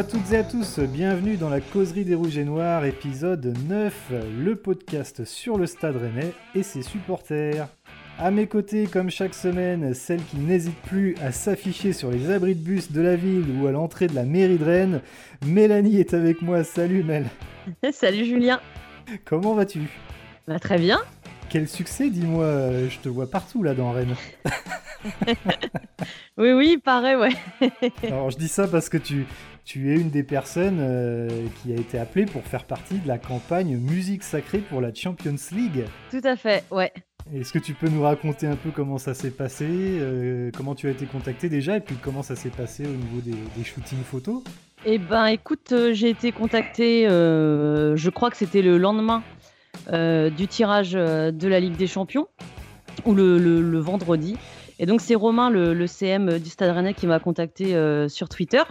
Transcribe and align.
À 0.00 0.02
toutes 0.02 0.32
et 0.32 0.38
à 0.38 0.44
tous, 0.44 0.78
bienvenue 0.78 1.36
dans 1.36 1.50
la 1.50 1.60
causerie 1.60 2.06
des 2.06 2.14
Rouges 2.14 2.38
et 2.38 2.44
Noirs, 2.44 2.86
épisode 2.86 3.54
9, 3.68 4.12
le 4.42 4.56
podcast 4.56 5.26
sur 5.26 5.58
le 5.58 5.66
stade 5.66 5.96
rennais 5.96 6.32
et 6.54 6.62
ses 6.62 6.80
supporters. 6.80 7.68
À 8.18 8.30
mes 8.30 8.46
côtés, 8.46 8.86
comme 8.86 9.10
chaque 9.10 9.34
semaine, 9.34 9.92
celle 9.92 10.24
qui 10.24 10.38
n'hésite 10.38 10.80
plus 10.86 11.16
à 11.20 11.32
s'afficher 11.32 11.92
sur 11.92 12.10
les 12.10 12.30
abris 12.30 12.54
de 12.54 12.64
bus 12.64 12.92
de 12.92 13.02
la 13.02 13.14
ville 13.14 13.44
ou 13.60 13.66
à 13.66 13.72
l'entrée 13.72 14.06
de 14.06 14.14
la 14.14 14.24
mairie 14.24 14.56
de 14.56 14.64
Rennes, 14.64 15.02
Mélanie 15.44 16.00
est 16.00 16.14
avec 16.14 16.40
moi. 16.40 16.64
Salut 16.64 17.04
Mel. 17.04 17.26
Salut 17.92 18.24
Julien. 18.24 18.58
Comment 19.26 19.52
vas-tu? 19.52 19.82
Bah, 20.48 20.58
Très 20.58 20.78
bien. 20.78 21.02
Quel 21.50 21.68
succès, 21.68 22.08
dis-moi, 22.08 22.46
je 22.88 22.98
te 23.00 23.10
vois 23.10 23.28
partout 23.28 23.62
là 23.62 23.74
dans 23.74 23.92
Rennes. 23.92 24.16
oui, 26.38 26.52
oui, 26.52 26.78
pareil, 26.82 27.16
ouais. 27.16 27.34
Alors 28.04 28.30
je 28.30 28.38
dis 28.38 28.48
ça 28.48 28.66
parce 28.66 28.88
que 28.88 28.96
tu, 28.96 29.26
tu 29.70 29.94
es 29.94 30.00
une 30.00 30.10
des 30.10 30.24
personnes 30.24 30.78
euh, 30.80 31.28
qui 31.62 31.72
a 31.72 31.76
été 31.76 31.96
appelée 31.96 32.26
pour 32.26 32.42
faire 32.42 32.64
partie 32.64 32.98
de 32.98 33.06
la 33.06 33.18
campagne 33.18 33.76
Musique 33.76 34.24
Sacrée 34.24 34.58
pour 34.58 34.80
la 34.80 34.92
Champions 34.92 35.36
League. 35.52 35.84
Tout 36.10 36.22
à 36.24 36.34
fait, 36.34 36.64
ouais. 36.72 36.92
Est-ce 37.32 37.52
que 37.52 37.60
tu 37.60 37.74
peux 37.74 37.88
nous 37.88 38.02
raconter 38.02 38.48
un 38.48 38.56
peu 38.56 38.72
comment 38.72 38.98
ça 38.98 39.14
s'est 39.14 39.30
passé, 39.30 39.68
euh, 39.68 40.50
comment 40.56 40.74
tu 40.74 40.88
as 40.88 40.90
été 40.90 41.06
contacté 41.06 41.48
déjà, 41.48 41.76
et 41.76 41.80
puis 41.80 41.94
comment 42.02 42.24
ça 42.24 42.34
s'est 42.34 42.50
passé 42.50 42.84
au 42.84 42.88
niveau 42.88 43.20
des, 43.20 43.62
shootings 43.62 44.02
photos? 44.02 44.42
Eh 44.86 44.98
ben, 44.98 45.26
écoute, 45.26 45.70
euh, 45.70 45.92
j'ai 45.92 46.10
été 46.10 46.32
contacté, 46.32 47.04
je 47.08 48.10
crois 48.10 48.30
que 48.30 48.36
c'était 48.36 48.62
le 48.62 48.76
lendemain 48.76 49.22
du 49.86 50.48
tirage 50.48 50.92
de 50.94 51.46
la 51.46 51.60
Ligue 51.60 51.76
des 51.76 51.86
Champions, 51.86 52.26
ou 53.04 53.14
le 53.14 53.78
vendredi. 53.78 54.36
Et 54.80 54.86
donc 54.86 55.02
c'est 55.02 55.14
Romain, 55.14 55.50
le, 55.50 55.86
CM 55.86 56.38
du 56.38 56.48
Stade 56.48 56.74
Rennais, 56.74 56.94
qui 56.94 57.06
m'a 57.06 57.18
contacté 57.18 57.76
euh, 57.76 58.08
sur 58.08 58.30
Twitter 58.30 58.62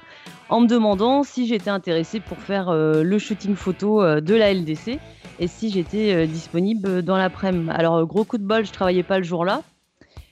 en 0.50 0.60
me 0.60 0.68
demandant 0.68 1.22
si 1.22 1.46
j'étais 1.46 1.70
intéressé 1.70 2.20
pour 2.20 2.40
faire 2.40 2.70
euh, 2.70 3.04
le 3.04 3.20
shooting 3.20 3.56
photo 3.56 4.02
euh, 4.02 4.20
de 4.20 4.34
la 4.34 4.52
LDC 4.52 4.98
et 5.40 5.48
si 5.48 5.70
j'étais 5.70 6.26
disponible 6.26 7.04
dans 7.04 7.16
l'après-midi. 7.16 7.70
Alors 7.70 8.04
gros 8.08 8.24
coup 8.24 8.40
de 8.40 8.44
bol, 8.44 8.66
je 8.66 8.72
travaillais 8.72 9.04
pas 9.04 9.20
le 9.20 9.24
jour-là. 9.24 9.62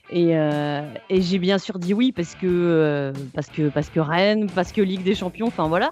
Et, 0.09 0.33
j'ai 1.11 1.37
bien 1.37 1.59
sûr 1.59 1.79
dit 1.79 1.93
oui 1.93 2.11
parce 2.11 2.33
que, 2.33 3.13
parce 3.33 3.47
que, 3.47 3.69
parce 3.69 3.89
que 3.89 3.99
Rennes, 3.99 4.49
parce 4.53 4.73
que 4.73 4.81
Ligue 4.81 5.03
des 5.03 5.15
Champions, 5.15 5.47
enfin 5.47 5.67
voilà. 5.67 5.91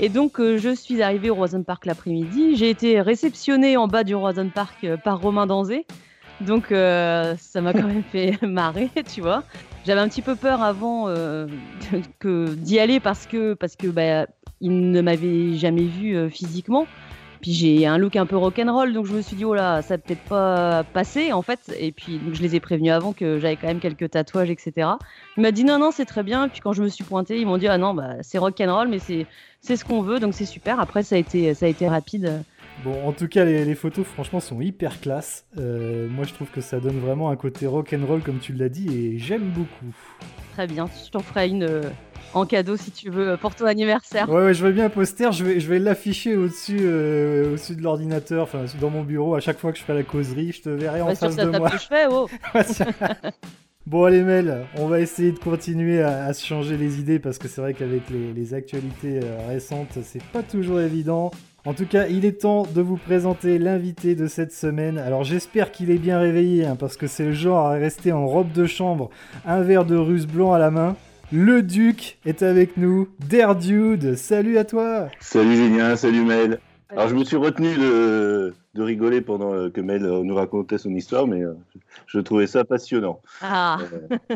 Et 0.00 0.08
donc, 0.08 0.40
je 0.40 0.74
suis 0.74 1.02
arrivée 1.02 1.30
au 1.30 1.36
Roison 1.36 1.62
Park 1.62 1.86
l'après-midi. 1.86 2.56
J'ai 2.56 2.70
été 2.70 3.00
réceptionnée 3.00 3.76
en 3.76 3.86
bas 3.86 4.02
du 4.02 4.16
Roison 4.16 4.48
Park 4.52 4.86
par 5.04 5.20
Romain 5.20 5.46
Danzé, 5.46 5.86
donc 6.40 6.72
euh, 6.72 7.34
ça 7.38 7.60
m'a 7.60 7.72
quand 7.74 7.86
même 7.86 8.02
fait 8.02 8.40
marrer, 8.42 8.90
tu 9.12 9.20
vois. 9.20 9.42
J'avais 9.86 10.00
un 10.00 10.08
petit 10.08 10.22
peu 10.22 10.36
peur 10.36 10.62
avant 10.62 11.08
euh, 11.08 11.46
que 12.18 12.54
d'y 12.54 12.78
aller 12.78 13.00
parce 13.00 13.26
que 13.26 13.54
parce 13.54 13.76
que 13.76 13.88
bah, 13.88 14.26
il 14.60 14.90
ne 14.90 15.00
m'avait 15.00 15.54
jamais 15.54 15.84
vu 15.84 16.16
euh, 16.16 16.28
physiquement. 16.28 16.86
Puis 17.40 17.52
j'ai 17.52 17.86
un 17.86 17.98
look 17.98 18.16
un 18.16 18.26
peu 18.26 18.36
rock'n'roll, 18.36 18.92
donc 18.92 19.06
je 19.06 19.14
me 19.14 19.22
suis 19.22 19.36
dit 19.36 19.44
oh 19.44 19.54
là, 19.54 19.80
ça 19.80 19.96
peut-être 19.96 20.22
pas 20.22 20.82
passer 20.82 21.32
en 21.32 21.42
fait. 21.42 21.60
Et 21.78 21.92
puis 21.92 22.20
je 22.32 22.42
les 22.42 22.56
ai 22.56 22.60
prévenus 22.60 22.92
avant 22.92 23.12
que 23.12 23.38
j'avais 23.38 23.54
quand 23.54 23.68
même 23.68 23.78
quelques 23.78 24.10
tatouages, 24.10 24.50
etc. 24.50 24.88
Il 25.36 25.42
m'a 25.44 25.52
dit 25.52 25.62
non 25.62 25.78
non 25.78 25.92
c'est 25.92 26.04
très 26.04 26.24
bien. 26.24 26.48
Puis 26.48 26.60
quand 26.60 26.72
je 26.72 26.82
me 26.82 26.88
suis 26.88 27.04
pointée, 27.04 27.38
ils 27.38 27.46
m'ont 27.46 27.58
dit 27.58 27.68
ah 27.68 27.78
non 27.78 27.94
bah 27.94 28.14
c'est 28.22 28.38
rock'n'roll, 28.38 28.88
mais 28.88 28.98
c'est 28.98 29.26
c'est 29.60 29.76
ce 29.76 29.84
qu'on 29.84 30.02
veut, 30.02 30.18
donc 30.18 30.34
c'est 30.34 30.46
super. 30.46 30.80
Après 30.80 31.04
ça 31.04 31.14
a 31.14 31.18
été 31.18 31.54
ça 31.54 31.66
a 31.66 31.68
été 31.68 31.86
rapide. 31.86 32.42
Bon, 32.84 33.08
en 33.08 33.12
tout 33.12 33.26
cas, 33.26 33.44
les, 33.44 33.74
photos, 33.74 34.06
franchement, 34.06 34.38
sont 34.38 34.60
hyper 34.60 35.00
classe. 35.00 35.46
Euh, 35.58 36.06
moi, 36.08 36.24
je 36.24 36.32
trouve 36.32 36.48
que 36.48 36.60
ça 36.60 36.78
donne 36.78 37.00
vraiment 37.00 37.30
un 37.30 37.36
côté 37.36 37.66
rock 37.66 37.92
and 37.92 38.06
roll, 38.06 38.22
comme 38.22 38.38
tu 38.38 38.52
l'as 38.52 38.68
dit, 38.68 38.88
et 38.88 39.18
j'aime 39.18 39.48
beaucoup. 39.50 39.92
Très 40.52 40.66
bien, 40.68 40.88
je 41.04 41.10
t'en 41.10 41.20
ferai 41.20 41.48
une 41.48 41.64
euh, 41.64 41.82
en 42.34 42.46
cadeau 42.46 42.76
si 42.76 42.92
tu 42.92 43.10
veux 43.10 43.36
pour 43.36 43.54
ton 43.54 43.66
anniversaire. 43.66 44.28
Ouais, 44.28 44.44
ouais 44.44 44.54
je 44.54 44.64
veux 44.64 44.72
bien 44.72 44.86
un 44.86 44.90
poster. 44.90 45.32
Je 45.32 45.44
vais, 45.44 45.60
je 45.60 45.68
vais 45.68 45.80
l'afficher 45.80 46.36
au-dessus, 46.36 46.78
euh, 46.80 47.50
au-dessus 47.50 47.74
de 47.74 47.82
l'ordinateur, 47.82 48.44
enfin 48.44 48.64
dans 48.80 48.90
mon 48.90 49.02
bureau. 49.02 49.34
À 49.34 49.40
chaque 49.40 49.58
fois 49.58 49.72
que 49.72 49.78
je 49.78 49.84
fais 49.84 49.94
la 49.94 50.04
causerie, 50.04 50.52
je 50.52 50.62
te 50.62 50.68
verrai 50.68 51.00
en 51.00 51.14
face 51.14 51.36
de 51.36 51.58
moi. 51.58 51.70
Que 51.70 51.78
je 51.78 51.86
fais, 51.86 52.06
oh. 52.08 52.28
Bon 53.86 54.04
allez 54.04 54.22
Mel, 54.22 54.66
on 54.76 54.86
va 54.86 55.00
essayer 55.00 55.32
de 55.32 55.38
continuer 55.38 56.02
à, 56.02 56.32
se 56.34 56.44
changer 56.44 56.76
les 56.76 57.00
idées 57.00 57.18
parce 57.18 57.38
que 57.38 57.48
c'est 57.48 57.62
vrai 57.62 57.72
qu'avec 57.72 58.10
les, 58.10 58.34
les, 58.34 58.52
actualités 58.52 59.20
récentes, 59.48 59.98
c'est 60.02 60.22
pas 60.24 60.42
toujours 60.42 60.80
évident. 60.80 61.30
En 61.66 61.74
tout 61.74 61.86
cas, 61.86 62.06
il 62.06 62.24
est 62.24 62.40
temps 62.40 62.66
de 62.72 62.80
vous 62.80 62.96
présenter 62.96 63.58
l'invité 63.58 64.14
de 64.14 64.26
cette 64.26 64.52
semaine. 64.52 64.96
Alors 64.96 65.24
j'espère 65.24 65.72
qu'il 65.72 65.90
est 65.90 65.98
bien 65.98 66.18
réveillé, 66.18 66.64
hein, 66.64 66.76
parce 66.78 66.96
que 66.96 67.06
c'est 67.06 67.26
le 67.26 67.32
genre 67.32 67.66
à 67.66 67.72
rester 67.72 68.12
en 68.12 68.26
robe 68.26 68.52
de 68.52 68.66
chambre, 68.66 69.10
un 69.44 69.62
verre 69.62 69.84
de 69.84 69.96
russe 69.96 70.26
blanc 70.26 70.52
à 70.52 70.58
la 70.58 70.70
main. 70.70 70.96
Le 71.32 71.62
Duc 71.62 72.18
est 72.24 72.42
avec 72.42 72.76
nous. 72.76 73.08
Derdude, 73.28 74.14
salut 74.14 74.56
à 74.56 74.64
toi 74.64 75.08
Salut 75.20 75.56
Julien, 75.56 75.96
salut 75.96 76.24
Mel 76.24 76.58
alors 76.90 77.08
je 77.08 77.14
me 77.14 77.22
suis 77.22 77.36
retenu 77.36 77.74
de, 77.74 78.54
de 78.78 78.82
rigoler 78.84 79.20
pendant 79.20 79.52
euh, 79.52 79.70
que 79.70 79.80
Mel 79.80 80.04
euh, 80.04 80.22
nous 80.22 80.34
racontait 80.34 80.78
son 80.78 80.94
histoire, 80.94 81.26
mais 81.26 81.42
euh, 81.42 81.54
je 82.06 82.20
trouvais 82.20 82.46
ça 82.46 82.64
passionnant. 82.64 83.20
Ah. 83.42 83.78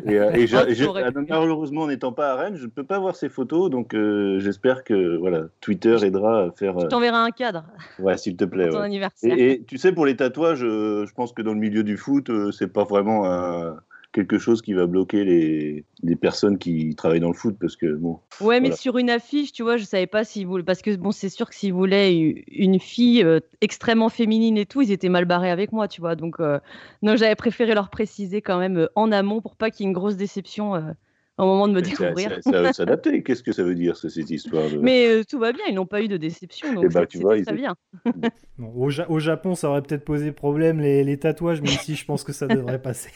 et, 0.04 0.19
malheureusement, 1.28 1.86
n'étant 1.86 2.12
pas 2.12 2.32
à 2.32 2.36
Rennes, 2.36 2.56
je 2.56 2.64
ne 2.64 2.70
peux 2.70 2.82
pas 2.82 2.98
voir 2.98 3.14
ces 3.14 3.28
photos, 3.28 3.70
donc 3.70 3.94
j'espère 4.38 4.84
que 4.84 5.16
voilà, 5.16 5.44
Twitter 5.60 5.97
aidera 6.04 6.44
à 6.44 6.50
faire. 6.50 6.78
Je 6.80 6.86
t'enverrai 6.86 7.16
un 7.16 7.30
cadre. 7.30 7.64
Ouais, 7.98 8.19
s'il 8.19 8.36
te 8.36 8.44
plaît. 8.44 8.69
Pour 8.69 8.78
ton 8.78 8.82
anniversaire. 8.82 9.32
Et, 9.38 9.53
et, 9.53 9.62
tu 9.62 9.78
sais, 9.78 9.92
pour 9.92 10.06
les 10.06 10.16
tatouages, 10.16 10.60
je 10.60 11.12
pense 11.14 11.32
que 11.32 11.42
dans 11.42 11.54
le 11.54 11.60
milieu 11.60 11.84
du 11.84 11.97
foot, 11.97 12.30
c'est 12.53 12.72
pas 12.72 12.84
vraiment 12.84 13.24
un 13.24 13.76
quelque 14.12 14.38
chose 14.38 14.62
qui 14.62 14.74
va 14.74 14.86
bloquer 14.86 15.24
les, 15.24 15.84
les, 16.02 16.16
personnes 16.16 16.58
qui 16.58 16.94
travaillent 16.94 17.20
dans 17.20 17.28
le 17.28 17.34
foot 17.34 17.56
parce 17.58 17.76
que 17.76 17.94
bon. 17.94 18.20
Ouais, 18.40 18.60
mais 18.60 18.72
sur 18.72 18.98
une 18.98 19.10
affiche, 19.10 19.52
tu 19.52 19.62
vois, 19.62 19.78
je 19.78 19.84
savais 19.84 20.06
pas 20.06 20.22
s'ils 20.22 20.46
voulaient 20.46 20.62
parce 20.62 20.82
que 20.82 20.94
bon, 20.96 21.10
c'est 21.10 21.30
sûr 21.30 21.48
que 21.48 21.54
s'ils 21.54 21.72
voulaient 21.72 22.14
une 22.14 22.78
fille 22.78 23.24
euh, 23.24 23.40
extrêmement 23.60 24.10
féminine 24.10 24.58
et 24.58 24.66
tout, 24.66 24.82
ils 24.82 24.92
étaient 24.92 25.08
mal 25.08 25.24
barrés 25.24 25.50
avec 25.50 25.72
moi, 25.72 25.88
tu 25.88 26.00
vois. 26.00 26.14
Donc 26.14 26.40
euh, 26.40 26.60
non, 27.02 27.16
j'avais 27.16 27.34
préféré 27.34 27.74
leur 27.74 27.88
préciser 27.88 28.42
quand 28.42 28.58
même 28.58 28.76
euh, 28.76 28.88
en 28.94 29.10
amont 29.12 29.40
pour 29.40 29.56
pas 29.56 29.70
qu'il 29.70 29.84
y 29.84 29.86
ait 29.86 29.90
une 29.90 29.94
grosse 29.94 30.16
déception. 30.16 30.94
Au 31.38 31.44
moment 31.44 31.69
de 31.69 31.72
me 31.72 31.82
découvrir. 31.82 32.38
Ça, 32.43 32.62
va 32.62 32.72
s'adapter. 32.72 33.22
Qu'est-ce 33.22 33.43
que 33.43 33.53
ça 33.53 33.62
veut 33.62 33.75
dire, 33.75 33.97
cette 33.97 34.31
histoire 34.31 34.65
Mais 34.81 35.25
tout 35.25 35.38
va 35.38 35.53
bien, 35.53 35.65
ils 35.69 35.75
n'ont 35.75 35.87
pas 35.87 36.03
eu 36.03 36.09
de 36.09 36.16
déception, 36.16 36.72
donc 36.75 36.84
eh 36.87 36.88
ben, 36.88 37.06
tu 37.06 37.19
vois, 37.19 37.41
très 37.43 37.53
bien. 37.54 37.75
au, 38.59 38.91
au, 39.09 39.19
Japon, 39.19 39.54
ça 39.54 39.69
aurait 39.69 39.82
peut-être 39.82 40.04
posé 40.04 40.32
problème, 40.32 40.81
les, 40.81 41.04
les 41.04 41.19
tatouages, 41.19 41.62
mais 41.62 41.71
ici, 41.71 41.94
je 41.94 42.04
pense 42.04 42.25
que 42.25 42.32
ça 42.32 42.47
devrait 42.47 42.82
passer. 42.82 43.10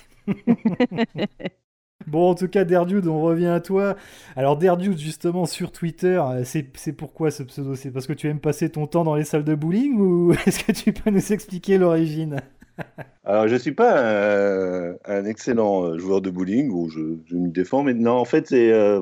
Bon, 2.06 2.30
en 2.30 2.34
tout 2.36 2.46
cas, 2.46 2.64
Derdude, 2.64 3.08
on 3.08 3.20
revient 3.20 3.46
à 3.46 3.60
toi. 3.60 3.96
Alors, 4.36 4.56
Derdude, 4.56 4.96
justement, 4.96 5.44
sur 5.44 5.72
Twitter, 5.72 6.22
euh, 6.24 6.44
c'est 6.44 6.92
pourquoi 6.92 7.32
ce 7.32 7.42
pseudo? 7.42 7.74
C'est 7.74 7.90
parce 7.90 8.06
que 8.06 8.12
tu 8.12 8.28
aimes 8.28 8.38
passer 8.38 8.70
ton 8.70 8.86
temps 8.86 9.02
dans 9.02 9.16
les 9.16 9.24
salles 9.24 9.42
de 9.44 9.54
bowling 9.56 9.98
ou 9.98 10.32
est-ce 10.46 10.62
que 10.62 10.72
tu 10.72 10.92
peux 10.92 11.10
nous 11.10 11.32
expliquer 11.32 11.78
l'origine? 11.78 12.40
Alors, 13.24 13.48
je 13.48 13.54
ne 13.54 13.58
suis 13.58 13.72
pas 13.72 14.94
un, 15.04 15.24
excellent 15.24 15.84
euh, 15.84 15.98
joueur 15.98 16.20
de 16.20 16.30
bowling 16.30 16.70
où 16.70 16.88
je, 16.88 17.00
me 17.34 17.48
défends, 17.48 17.82
mais 17.82 17.94
non, 17.94 18.12
en 18.12 18.24
fait, 18.24 18.48
c'est 18.48 18.72
euh, 18.72 19.00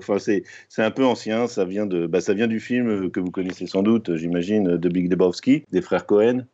un 0.79 0.91
peu 0.91 1.05
ancien. 1.05 1.47
Ça 1.47 1.65
vient, 1.65 1.87
de, 1.87 2.07
bah, 2.07 2.21
ça 2.21 2.35
vient 2.35 2.47
du 2.47 2.61
film 2.61 3.11
que 3.11 3.21
vous 3.21 3.31
connaissez 3.31 3.67
sans 3.67 3.83
doute, 3.83 4.17
j'imagine, 4.17 4.77
de 4.77 4.89
Big 4.89 5.11
Lebowski, 5.11 5.65
des 5.71 5.83
frères 5.83 6.07
Cohen, 6.07 6.47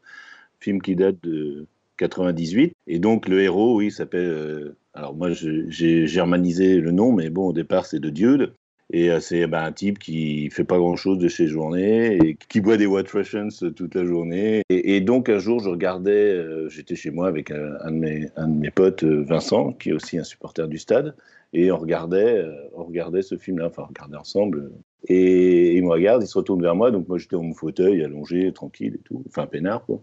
film 0.58 0.80
qui 0.82 0.96
date 0.96 1.22
de 1.22 1.66
98. 2.00 2.72
Et 2.86 2.98
donc 2.98 3.28
le 3.28 3.42
héros, 3.42 3.76
oui, 3.76 3.90
s'appelle. 3.90 4.28
Euh, 4.28 4.76
alors 4.94 5.14
moi, 5.14 5.30
j'ai 5.30 6.06
germanisé 6.06 6.80
le 6.80 6.90
nom, 6.90 7.12
mais 7.12 7.30
bon, 7.30 7.48
au 7.48 7.52
départ, 7.52 7.86
c'est 7.86 8.00
de 8.00 8.10
Dude. 8.10 8.54
Et 8.92 9.10
euh, 9.10 9.20
c'est 9.20 9.46
ben, 9.46 9.64
un 9.64 9.72
type 9.72 9.98
qui 9.98 10.50
fait 10.50 10.64
pas 10.64 10.78
grand 10.78 10.96
chose 10.96 11.18
de 11.18 11.28
ses 11.28 11.46
journées 11.46 12.16
et 12.16 12.34
qui 12.48 12.60
boit 12.60 12.76
des 12.76 12.86
White 12.86 13.10
Russians 13.10 13.48
toute 13.76 13.94
la 13.94 14.04
journée. 14.04 14.62
Et, 14.68 15.00
donc 15.00 15.28
un 15.28 15.38
jour, 15.38 15.60
je 15.60 15.68
regardais, 15.68 16.32
euh, 16.32 16.68
j'étais 16.68 16.96
chez 16.96 17.10
moi 17.10 17.28
avec 17.28 17.50
un, 17.50 17.90
de 17.90 17.96
mes, 17.96 18.28
un 18.36 18.48
de 18.48 18.58
mes 18.58 18.70
potes, 18.70 19.04
Vincent, 19.04 19.72
qui 19.72 19.90
est 19.90 19.92
aussi 19.92 20.18
un 20.18 20.24
supporter 20.24 20.66
du 20.66 20.78
stade, 20.78 21.14
et 21.52 21.70
on 21.70 21.78
regardait, 21.78 22.44
on 22.74 22.84
regardait 22.84 23.22
ce 23.22 23.36
film-là, 23.36 23.66
enfin 23.68 23.82
on 23.84 23.88
regardait 23.88 24.16
ensemble. 24.16 24.72
Et 25.08 25.76
il 25.76 25.84
me 25.84 25.90
regarde, 25.90 26.22
il 26.22 26.26
se 26.26 26.36
retourne 26.36 26.60
vers 26.60 26.74
moi, 26.74 26.90
donc 26.90 27.08
moi 27.08 27.16
j'étais 27.16 27.36
dans 27.36 27.42
mon 27.42 27.54
fauteuil, 27.54 28.04
allongé, 28.04 28.52
tranquille 28.52 28.96
et 28.96 29.02
tout, 29.02 29.24
enfin 29.28 29.46
peinard 29.46 29.84
quoi. 29.86 30.02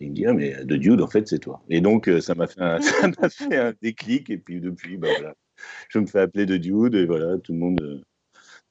Et 0.00 0.04
il 0.04 0.10
me 0.10 0.14
dit, 0.14 0.26
ah, 0.26 0.34
mais 0.34 0.64
de 0.64 0.76
Dude, 0.76 1.00
en 1.00 1.06
fait, 1.06 1.26
c'est 1.26 1.38
toi. 1.38 1.62
Et 1.70 1.80
donc, 1.80 2.08
euh, 2.08 2.20
ça 2.20 2.34
m'a 2.34 2.46
fait, 2.46 2.60
un, 2.60 2.80
fait 3.30 3.56
un 3.56 3.72
déclic. 3.80 4.28
Et 4.30 4.36
puis, 4.36 4.60
depuis, 4.60 4.98
bah, 4.98 5.08
voilà, 5.18 5.34
je 5.88 5.98
me 5.98 6.06
fais 6.06 6.20
appeler 6.20 6.44
de 6.44 6.56
Dude. 6.56 6.94
Et 6.94 7.06
voilà, 7.06 7.38
tout 7.38 7.52
le 7.52 7.58
monde. 7.58 8.04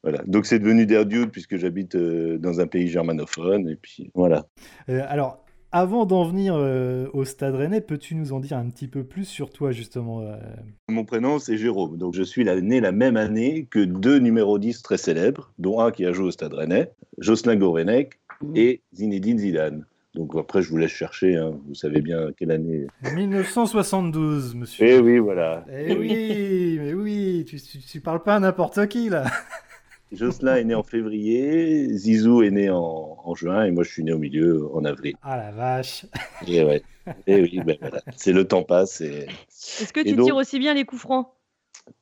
Euh, 0.06 0.10
voilà. 0.10 0.24
Donc, 0.28 0.46
c'est 0.46 0.60
devenu 0.60 0.86
Der 0.86 1.06
Dude 1.06 1.32
puisque 1.32 1.58
j'habite 1.58 1.96
euh, 1.96 2.38
dans 2.38 2.60
un 2.60 2.68
pays 2.68 2.88
germanophone. 2.88 3.70
Et 3.70 3.76
puis, 3.76 4.12
voilà. 4.14 4.46
alors, 4.88 5.44
avant 5.72 6.06
d'en 6.06 6.24
venir 6.24 6.56
au 7.14 7.26
Stade 7.26 7.56
Rennais, 7.56 7.82
peux-tu 7.82 8.16
nous 8.16 8.32
en 8.32 8.40
dire 8.40 8.58
un 8.58 8.70
petit 8.70 8.88
peu 8.88 9.04
plus 9.04 9.26
sur 9.26 9.50
toi, 9.50 9.72
justement 9.72 10.24
Mon 10.88 11.04
prénom, 11.04 11.38
c'est 11.38 11.58
Jérôme. 11.58 11.98
Donc, 11.98 12.14
je 12.14 12.24
suis 12.24 12.46
né 12.46 12.80
la 12.80 12.94
même 12.94 13.18
année 13.18 13.68
que 13.70 13.80
deux 13.80 14.20
numéros 14.20 14.58
10 14.58 14.84
très 14.84 14.98
célèbres, 14.98 15.52
dont 15.60 15.82
un 15.82 15.92
qui 15.92 16.06
a 16.06 16.14
joué 16.14 16.28
au 16.28 16.32
Stade 16.32 16.54
Rennais, 16.54 16.92
Jocelyn 17.18 17.58
Gourvenec 17.58 18.20
mmh. 18.42 18.56
et 18.56 18.82
Zinedine 18.94 19.40
Zidane. 19.40 19.86
Donc 20.16 20.34
après, 20.38 20.62
je 20.62 20.70
vous 20.70 20.78
laisse 20.78 20.92
chercher, 20.92 21.36
hein. 21.36 21.52
vous 21.68 21.76
savez 21.76 22.00
bien 22.00 22.32
quelle 22.38 22.52
année. 22.52 22.88
1972, 23.14 24.56
monsieur. 24.56 24.86
Eh 24.88 25.00
oui, 25.00 25.20
voilà. 25.20 25.66
Eh 25.70 25.94
oui, 25.94 26.80
mais 26.80 26.94
oui, 26.94 27.46
tu, 27.46 27.58
tu, 27.60 28.00
parles 28.00 28.24
pas 28.24 28.36
à 28.36 28.40
n'importe 28.40 28.88
qui 28.88 29.10
là. 29.10 29.26
Jocelyn 30.12 30.56
est 30.56 30.64
né 30.64 30.76
en 30.76 30.84
février, 30.84 31.88
Zizou 31.90 32.44
est 32.44 32.52
né 32.52 32.70
en, 32.70 33.34
juin 33.36 33.66
et 33.66 33.72
moi 33.72 33.84
je 33.84 33.92
suis 33.92 34.04
né 34.04 34.14
au 34.14 34.20
milieu 34.20 34.70
en 34.74 34.86
avril. 34.86 35.16
Ah 35.22 35.36
la 35.36 35.52
vache 35.52 36.06
Et 36.48 36.64
ouais. 36.64 36.84
Et 37.28 37.42
oui, 37.42 37.60
ben 37.66 37.78
voilà. 37.82 38.02
C'est 38.16 38.32
le 38.32 38.48
temps 38.48 38.64
passe. 38.64 39.02
Et... 39.02 39.28
Est-ce 39.50 39.92
que 39.92 40.02
tu 40.02 40.16
tires 40.16 40.36
aussi 40.36 40.60
bien 40.60 40.74
les 40.74 40.86
coups 40.86 41.02
francs? 41.02 41.28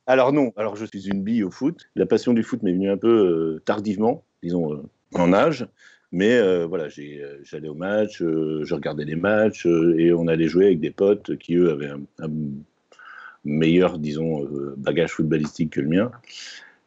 Alors 0.06 0.32
non. 0.32 0.52
Alors 0.56 0.76
je 0.76 0.84
suis 0.84 1.08
une 1.08 1.22
bille 1.22 1.44
au 1.44 1.50
foot. 1.50 1.88
La 1.96 2.06
passion 2.06 2.32
du 2.32 2.42
foot 2.42 2.62
m'est 2.62 2.72
venue 2.72 2.90
un 2.90 2.96
peu 2.96 3.08
euh, 3.56 3.62
tardivement, 3.64 4.24
disons 4.42 4.74
euh, 4.74 4.82
en 5.14 5.32
âge. 5.32 5.66
Mais 6.12 6.34
euh, 6.34 6.66
voilà, 6.66 6.88
j'allais 6.88 7.68
au 7.68 7.74
match, 7.74 8.18
je 8.20 8.74
regardais 8.74 9.04
les 9.04 9.16
matchs 9.16 9.66
et 9.66 10.12
on 10.12 10.28
allait 10.28 10.46
jouer 10.46 10.66
avec 10.66 10.78
des 10.78 10.92
potes 10.92 11.36
qui 11.38 11.56
eux 11.56 11.70
avaient 11.70 11.90
un 12.20 12.30
meilleur, 13.44 13.98
disons, 13.98 14.48
bagage 14.76 15.10
footballistique 15.10 15.70
que 15.70 15.80
le 15.80 15.88
mien. 15.88 16.12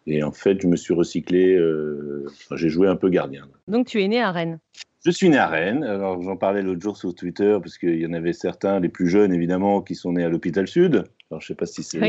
Et 0.08 0.24
en 0.24 0.32
fait, 0.32 0.62
je 0.62 0.68
me 0.68 0.78
suis 0.78 0.94
recyclé, 0.94 1.56
euh, 1.56 2.26
j'ai 2.56 2.70
joué 2.70 2.88
un 2.88 2.96
peu 2.96 3.10
gardien. 3.10 3.48
Donc 3.68 3.88
tu 3.88 4.02
es 4.02 4.08
né 4.08 4.22
à 4.22 4.32
Rennes 4.32 4.60
Je 5.06 5.12
suis 5.12 5.30
né 5.30 5.38
à 5.38 5.48
Rennes. 5.48 5.84
Alors 5.84 6.22
j'en 6.22 6.38
parlais 6.38 6.62
l'autre 6.62 6.82
jour 6.82 6.96
sur 6.96 7.14
Twitter, 7.14 7.58
parce 7.62 7.78
qu'il 7.78 8.00
y 8.00 8.06
en 8.06 8.14
avait 8.14 8.32
certains, 8.32 8.80
les 8.80 8.90
plus 8.90 9.10
jeunes 9.10 9.34
évidemment, 9.34 9.82
qui 9.82 9.96
sont 9.96 10.14
nés 10.14 10.24
à 10.24 10.30
l'hôpital 10.30 10.66
Sud. 10.66 11.04
Alors 11.30 11.42
je 11.42 11.46
ne 11.46 11.48
sais 11.48 11.56
pas 11.56 11.66
si 11.66 11.84
c'est 11.84 12.00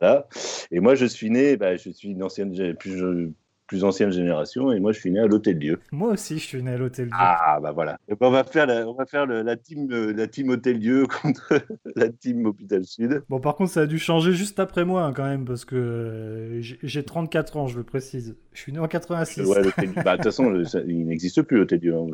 là. 0.00 0.26
Et 0.72 0.80
moi, 0.80 0.96
je 0.96 1.06
suis 1.06 1.30
né, 1.30 1.56
bah, 1.56 1.76
je 1.76 1.90
suis 1.90 2.08
une 2.08 2.22
ancienne, 2.24 2.74
plus, 2.74 3.32
plus 3.70 3.84
ancienne 3.84 4.10
génération, 4.10 4.72
et 4.72 4.80
moi 4.80 4.90
je 4.90 4.98
suis 4.98 5.12
né 5.12 5.20
à 5.20 5.28
l'Hôtel 5.28 5.56
Dieu. 5.56 5.78
Moi 5.92 6.10
aussi 6.10 6.40
je 6.40 6.44
suis 6.44 6.60
né 6.60 6.72
à 6.72 6.76
l'Hôtel 6.76 7.06
Dieu. 7.06 7.16
Ah 7.16 7.60
bah 7.62 7.70
voilà. 7.70 8.00
on 8.20 8.30
va 8.30 8.42
faire 8.42 8.66
la, 8.66 8.88
on 8.88 8.94
va 8.94 9.06
faire 9.06 9.26
la 9.26 9.56
team 9.56 9.86
euh, 9.92 10.12
la 10.12 10.26
team 10.26 10.48
Hôtel 10.48 10.80
Dieu 10.80 11.06
contre 11.22 11.54
la 11.94 12.08
team 12.08 12.46
Hôpital 12.46 12.84
Sud. 12.84 13.22
Bon 13.28 13.38
par 13.38 13.54
contre 13.54 13.70
ça 13.70 13.82
a 13.82 13.86
dû 13.86 14.00
changer 14.00 14.32
juste 14.32 14.58
après 14.58 14.84
moi 14.84 15.04
hein, 15.04 15.12
quand 15.12 15.22
même 15.22 15.44
parce 15.44 15.64
que 15.64 15.76
euh, 15.76 16.60
j'ai 16.60 17.04
34 17.04 17.58
ans 17.58 17.68
je 17.68 17.78
le 17.78 17.84
précise. 17.84 18.36
Je 18.52 18.60
suis 18.60 18.72
né 18.72 18.80
en 18.80 18.88
86. 18.88 19.46
Ouais, 19.46 19.62
bah, 20.04 20.16
de 20.16 20.16
toute 20.16 20.24
façon 20.24 20.52
il 20.88 21.06
n'existe 21.06 21.42
plus 21.42 21.58
l'Hôtel 21.58 21.78
Dieu. 21.78 21.94
Hein. 21.94 22.08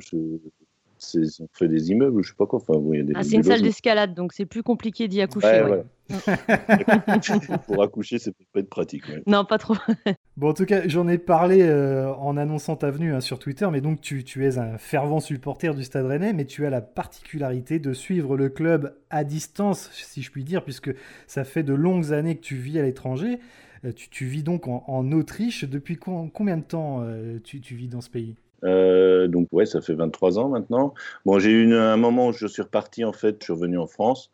On 1.14 1.48
fait 1.52 1.68
des 1.68 1.90
immeubles, 1.90 2.22
je 2.22 2.30
sais 2.30 2.36
pas 2.36 2.46
quoi. 2.46 2.60
Enfin, 2.60 2.80
ah, 3.14 3.22
c'est 3.22 3.36
une 3.36 3.42
salle 3.42 3.62
d'escalade, 3.62 4.14
donc 4.14 4.32
c'est 4.32 4.46
plus 4.46 4.62
compliqué 4.62 5.08
d'y 5.08 5.20
accoucher. 5.20 5.62
Ouais, 5.62 5.84
Pour 7.66 7.82
accoucher, 7.82 8.18
c'est 8.18 8.32
peut 8.52 8.60
être 8.60 8.68
pratique. 8.68 9.02
Non, 9.26 9.44
pas 9.44 9.58
trop. 9.58 9.74
bon, 10.36 10.50
en 10.50 10.54
tout 10.54 10.64
cas, 10.64 10.86
j'en 10.86 11.08
ai 11.08 11.18
parlé 11.18 11.62
euh, 11.62 12.12
en 12.14 12.36
annonçant 12.36 12.76
ta 12.76 12.90
venue 12.90 13.14
hein, 13.14 13.20
sur 13.20 13.38
Twitter, 13.38 13.68
mais 13.72 13.80
donc 13.80 14.00
tu, 14.00 14.22
tu, 14.24 14.46
es 14.46 14.58
un 14.58 14.78
fervent 14.78 15.20
supporter 15.20 15.74
du 15.74 15.84
Stade 15.84 16.06
Rennais, 16.06 16.32
mais 16.32 16.44
tu 16.44 16.64
as 16.64 16.70
la 16.70 16.80
particularité 16.80 17.78
de 17.78 17.92
suivre 17.92 18.36
le 18.36 18.48
club 18.48 18.96
à 19.10 19.24
distance, 19.24 19.90
si 19.92 20.22
je 20.22 20.30
puis 20.30 20.44
dire, 20.44 20.64
puisque 20.64 20.94
ça 21.26 21.44
fait 21.44 21.62
de 21.62 21.74
longues 21.74 22.12
années 22.12 22.36
que 22.36 22.42
tu 22.42 22.56
vis 22.56 22.78
à 22.78 22.82
l'étranger. 22.82 23.40
Euh, 23.84 23.92
tu, 23.92 24.08
tu, 24.08 24.26
vis 24.26 24.42
donc 24.42 24.68
en, 24.68 25.12
Autriche. 25.12 25.64
Depuis 25.64 25.96
combien 25.96 26.56
de 26.56 26.64
temps 26.64 27.02
euh, 27.02 27.38
tu, 27.42 27.60
tu, 27.60 27.74
vis 27.74 27.88
dans 27.88 28.00
ce 28.00 28.10
pays? 28.10 28.36
Donc 28.66 29.48
ouais, 29.52 29.66
ça 29.66 29.80
fait 29.80 29.94
23 29.94 30.38
ans 30.38 30.48
maintenant. 30.48 30.94
Bon, 31.24 31.38
j'ai 31.38 31.50
eu 31.50 31.74
un 31.74 31.96
moment 31.96 32.28
où 32.28 32.32
je 32.32 32.46
suis 32.46 32.62
reparti 32.62 33.04
en 33.04 33.12
fait, 33.12 33.36
je 33.40 33.44
suis 33.44 33.52
revenu 33.52 33.78
en 33.78 33.86
France. 33.86 34.30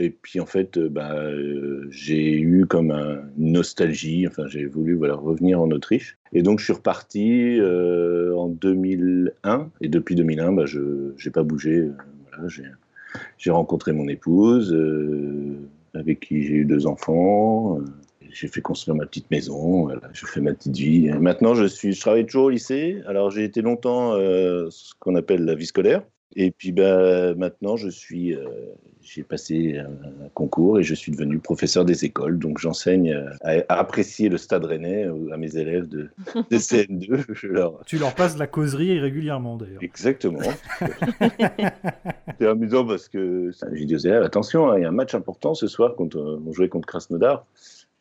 Et 0.00 0.10
puis 0.10 0.38
en 0.38 0.46
fait, 0.46 0.78
euh, 0.78 0.88
bah, 0.88 1.12
euh, 1.16 1.88
j'ai 1.90 2.38
eu 2.38 2.66
comme 2.66 2.92
une 2.92 3.52
nostalgie, 3.52 4.28
enfin 4.28 4.46
j'ai 4.46 4.64
voulu 4.64 4.94
voilà, 4.94 5.16
revenir 5.16 5.60
en 5.60 5.70
Autriche. 5.72 6.16
Et 6.32 6.42
donc 6.42 6.60
je 6.60 6.64
suis 6.64 6.72
reparti 6.72 7.58
euh, 7.58 8.32
en 8.36 8.48
2001, 8.48 9.70
et 9.80 9.88
depuis 9.88 10.14
2001, 10.14 10.52
bah, 10.52 10.66
je 10.66 10.80
n'ai 10.80 11.30
pas 11.32 11.42
bougé. 11.42 11.90
J'ai 13.38 13.50
rencontré 13.50 13.92
mon 13.92 14.06
épouse, 14.06 14.72
avec 15.94 16.20
qui 16.20 16.44
j'ai 16.44 16.54
eu 16.54 16.64
deux 16.64 16.86
enfants. 16.86 17.80
J'ai 18.40 18.48
fait 18.48 18.60
construire 18.60 18.96
ma 18.96 19.06
petite 19.06 19.30
maison, 19.30 19.84
voilà, 19.84 20.02
je 20.12 20.26
fais 20.26 20.40
ma 20.40 20.52
petite 20.52 20.76
vie. 20.76 21.08
maintenant, 21.08 21.54
je, 21.54 21.64
suis, 21.64 21.92
je 21.92 22.00
travaille 22.00 22.26
toujours 22.26 22.44
au 22.44 22.50
lycée. 22.50 23.02
Alors 23.06 23.30
j'ai 23.30 23.44
été 23.44 23.62
longtemps 23.62 24.12
ce 24.12 24.92
qu'on 25.00 25.14
appelle 25.16 25.44
la 25.44 25.54
vie 25.54 25.66
scolaire. 25.66 26.02
Et 26.36 26.50
puis 26.50 26.72
bah, 26.72 27.34
maintenant, 27.34 27.76
je 27.76 27.88
suis, 27.88 28.34
euh, 28.34 28.44
j'ai 29.02 29.22
passé 29.22 29.78
un 29.78 30.28
concours 30.34 30.78
et 30.78 30.82
je 30.82 30.94
suis 30.94 31.10
devenu 31.10 31.38
professeur 31.38 31.84
des 31.84 32.04
écoles. 32.04 32.38
Donc 32.38 32.58
j'enseigne 32.58 33.12
à, 33.42 33.62
apprécier 33.68 34.28
le 34.28 34.36
stade 34.36 34.64
rennais 34.64 35.08
à 35.32 35.36
mes 35.36 35.56
élèves 35.56 35.88
de, 35.88 36.10
CN2. 36.52 37.24
Tu 37.86 37.98
leur 37.98 38.14
passes 38.14 38.36
la 38.36 38.46
causerie 38.46 39.00
régulièrement 39.00 39.56
d'ailleurs. 39.56 39.82
Exactement. 39.82 40.38
C'est 42.38 42.46
amusant 42.46 42.86
parce 42.86 43.08
que 43.08 43.50
j'ai 43.72 43.86
dit 43.86 43.94
aux 43.94 43.98
élèves 43.98 44.22
attention, 44.22 44.70
hein, 44.70 44.78
il 44.78 44.82
y 44.82 44.84
a 44.84 44.88
un 44.88 44.92
match 44.92 45.14
important 45.14 45.54
ce 45.54 45.66
soir 45.66 45.96
contre, 45.96 46.40
on 46.46 46.52
jouait 46.52 46.68
contre 46.68 46.86
Krasnodar 46.86 47.46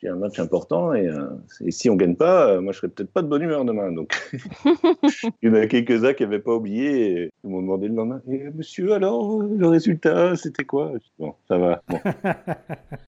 un 0.08 0.16
match 0.16 0.40
important 0.40 0.94
et, 0.94 1.08
euh, 1.08 1.30
et 1.62 1.72
si 1.72 1.90
on 1.90 1.96
gagne 1.96 2.16
pas, 2.16 2.52
euh, 2.52 2.62
moi 2.62 2.74
je 2.74 2.80
serais 2.80 2.90
peut-être 2.90 3.12
pas 3.12 3.22
de 3.22 3.28
bonne 3.28 3.42
humeur 3.42 3.66
demain. 3.66 3.92
Donc 3.92 4.16
il 5.42 5.50
y 5.50 5.50
en 5.50 5.54
a 5.54 5.68
quelques-uns 5.68 6.14
qui 6.14 6.24
n'avaient 6.24 6.40
pas 6.40 6.56
oublié 6.56 7.12
et 7.12 7.30
ils 7.44 7.50
m'ont 7.50 7.62
demandé 7.62 7.88
le 7.88 7.96
lendemain 7.96 8.22
et, 8.28 8.50
Monsieur, 8.52 8.94
alors 8.94 9.42
le 9.42 9.68
résultat, 9.68 10.36
c'était 10.36 10.66
quoi? 10.66 10.94
Bon, 11.20 11.36
ça 11.48 11.58
va. 11.58 11.84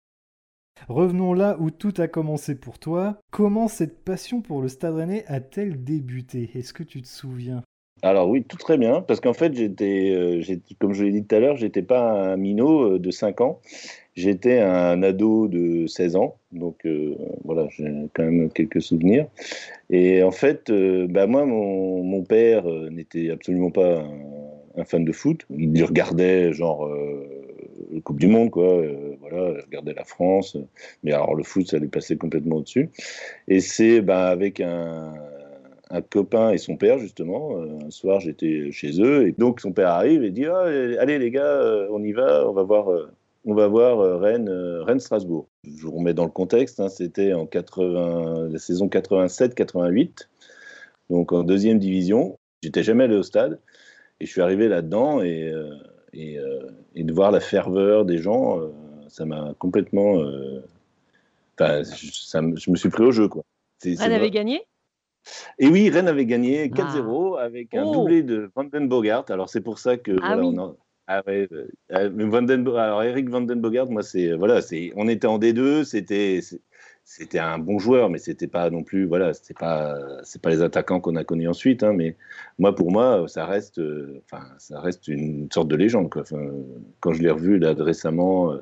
Revenons 0.88 1.34
là 1.34 1.58
où 1.60 1.72
tout 1.72 1.94
a 1.98 2.08
commencé 2.08 2.56
pour 2.56 2.80
toi. 2.80 3.20
Comment 3.32 3.68
cette 3.68 4.04
passion 4.04 4.42
pour 4.42 4.62
le 4.62 4.70
Stade 4.70 4.96
Rennais 4.96 5.26
a-t-elle 5.28 5.84
débuté? 5.84 6.50
Est-ce 6.56 6.74
que 6.74 6.84
tu 6.84 7.02
te 7.02 7.08
souviens? 7.08 7.64
Alors 8.02 8.30
oui, 8.30 8.44
tout 8.44 8.58
très 8.58 8.78
bien, 8.78 9.02
parce 9.02 9.20
qu'en 9.20 9.34
fait, 9.34 9.54
j'étais, 9.54 10.12
euh, 10.16 10.42
comme 10.80 10.94
je 10.94 11.04
l'ai 11.04 11.12
dit 11.12 11.26
tout 11.26 11.36
à 11.36 11.40
l'heure, 11.40 11.58
j'étais 11.58 11.82
pas 11.82 12.32
un 12.32 12.38
minot 12.38 12.98
de 12.98 13.12
5 13.12 13.42
ans, 13.42 13.60
J'étais 14.20 14.60
un 14.60 15.02
ado 15.02 15.48
de 15.48 15.88
16 15.88 16.18
ans, 16.18 16.36
donc 16.52 16.86
euh, 16.86 17.16
voilà, 17.46 17.70
j'ai 17.70 17.86
quand 18.14 18.24
même 18.24 18.52
quelques 18.52 18.82
souvenirs. 18.82 19.28
Et 19.90 20.24
en 20.24 20.32
fait, 20.32 20.70
euh, 20.70 21.08
bah 21.08 21.26
moi, 21.26 21.46
mon, 21.46 22.22
père 22.24 22.70
euh, 22.70 22.90
n'était 22.90 23.30
absolument 23.30 23.72
pas 23.72 24.04
un, 24.76 24.84
fan 24.84 25.06
de 25.06 25.14
foot. 25.14 25.46
Il 25.58 25.82
regardait 25.86 26.52
genre 26.52 26.86
le 26.90 28.02
Coupe 28.02 28.20
du 28.20 28.28
Monde, 28.28 28.50
quoi. 28.50 28.84
voilà, 29.22 29.54
il 29.58 29.62
regardait 29.62 29.94
la 29.94 30.04
France. 30.04 30.58
Mais 31.04 31.14
alors 31.14 31.34
le 31.34 31.44
foot, 31.44 31.70
ça 31.70 31.80
lui 31.80 31.88
passait 31.88 32.18
complètement 32.18 32.58
au-dessus. 32.58 32.90
Et 33.48 33.62
c'est 33.62 34.02
bah, 34.02 34.28
avec 34.28 34.60
un, 34.60 35.14
un 35.90 36.02
copain 36.02 36.52
et 36.52 36.58
son 36.58 36.78
père, 36.78 37.00
justement. 37.00 37.58
un 37.62 37.90
soir, 37.90 38.20
j'étais 38.20 38.72
chez 38.72 39.02
eux, 39.02 39.28
et 39.28 39.32
donc 39.32 39.60
son 39.60 39.72
père 39.72 39.90
arrive 39.90 40.24
et 40.24 40.32
dit 40.32 40.46
ah, 40.46 40.64
Allez, 41.00 41.20
les 41.20 41.32
gars, 41.32 41.88
on 41.92 42.04
y 42.04 42.12
va, 42.12 42.48
on 42.48 42.54
va 42.54 42.64
voir 42.64 42.90
on 43.46 43.54
va 43.54 43.68
voir 43.68 44.00
euh, 44.00 44.18
Rennes, 44.18 44.50
euh, 44.50 44.84
Rennes 44.84 45.00
Strasbourg. 45.00 45.48
Je 45.64 45.84
vous 45.84 45.92
remets 45.92 46.14
dans 46.14 46.26
le 46.26 46.32
contexte, 46.32 46.80
hein, 46.80 46.90
c'était 46.90 47.34
en 47.34 47.46
80, 47.46 48.50
la 48.50 48.60
saison 48.60 48.88
87-88, 48.88 50.28
donc 51.10 51.32
en 51.32 51.44
deuxième 51.44 51.80
division. 51.80 52.38
J'étais 52.62 52.84
jamais 52.84 53.06
allé 53.06 53.16
au 53.16 53.24
stade 53.24 53.60
et 54.20 54.26
je 54.26 54.32
suis 54.32 54.42
arrivé 54.42 54.68
là-dedans 54.68 55.22
et, 55.22 55.52
euh, 55.52 55.74
et, 56.14 57.04
de 57.04 57.14
voir 57.14 57.32
la 57.32 57.40
ferveur 57.40 58.04
des 58.06 58.18
gens, 58.18 58.60
ça 59.08 59.26
m'a 59.26 59.54
complètement. 59.58 60.22
Enfin, 61.58 61.84
je 61.84 62.72
me 62.72 62.76
suis 62.76 62.90
pris 62.90 63.04
au 63.04 63.12
jeu 63.12 63.30
quoi. 63.30 63.44
Rennes 63.84 64.12
avait 64.12 64.32
gagné? 64.32 64.62
Et 65.58 65.68
oui, 65.68 65.90
Rennes 65.90 66.08
avait 66.08 66.26
gagné 66.26 66.68
4-0 66.70 67.36
ah. 67.38 67.44
avec 67.44 67.74
un 67.76 67.84
oh. 67.84 67.94
doublé 67.94 68.24
de 68.24 68.50
Van 68.56 68.66
Bogart. 68.66 69.26
Alors 69.30 69.50
c'est 69.50 69.62
pour 69.62 69.80
ça 69.80 69.98
que 69.98 70.16
ah 70.22 70.38
on 70.38 70.58
a, 70.58 70.76
ah 71.12 71.24
ouais, 71.26 71.48
euh, 71.52 71.68
euh, 71.92 72.78
alors 72.78 73.02
Eric 73.02 73.32
Vandenbogart, 73.32 73.90
moi 73.90 74.04
c'est 74.04 74.32
voilà, 74.34 74.62
c'est 74.62 74.92
on 74.96 75.08
était 75.08 75.26
en 75.26 75.40
D2, 75.40 75.84
c'était 75.84 76.40
c'était 77.04 77.40
un 77.40 77.58
bon 77.58 77.80
joueur, 77.80 78.12
mais 78.12 78.20
c'était 78.20 78.46
pas 78.46 78.70
non 78.70 78.84
plus 78.84 79.08
voilà, 79.08 79.34
c'était 79.34 79.56
pas 79.56 79.98
c'est 80.24 80.40
pas 80.40 80.52
les 80.52 80.62
attaquants 80.62 81.00
qu'on 81.00 81.16
a 81.16 81.24
connus 81.24 81.48
ensuite, 81.48 81.82
hein, 81.82 81.94
mais 81.94 82.16
moi 82.60 82.76
pour 82.76 82.92
moi 82.92 83.26
ça 83.28 83.48
reste 83.48 83.80
euh, 83.80 84.22
enfin 84.32 84.46
ça 84.60 84.80
reste 84.82 85.08
une 85.08 85.52
sorte 85.52 85.68
de 85.68 85.76
légende 85.76 86.12
quoi. 86.12 86.24
quand 87.00 87.14
je 87.14 87.24
l'ai 87.24 87.32
revu 87.32 87.58
là 87.58 87.74
récemment 87.76 88.54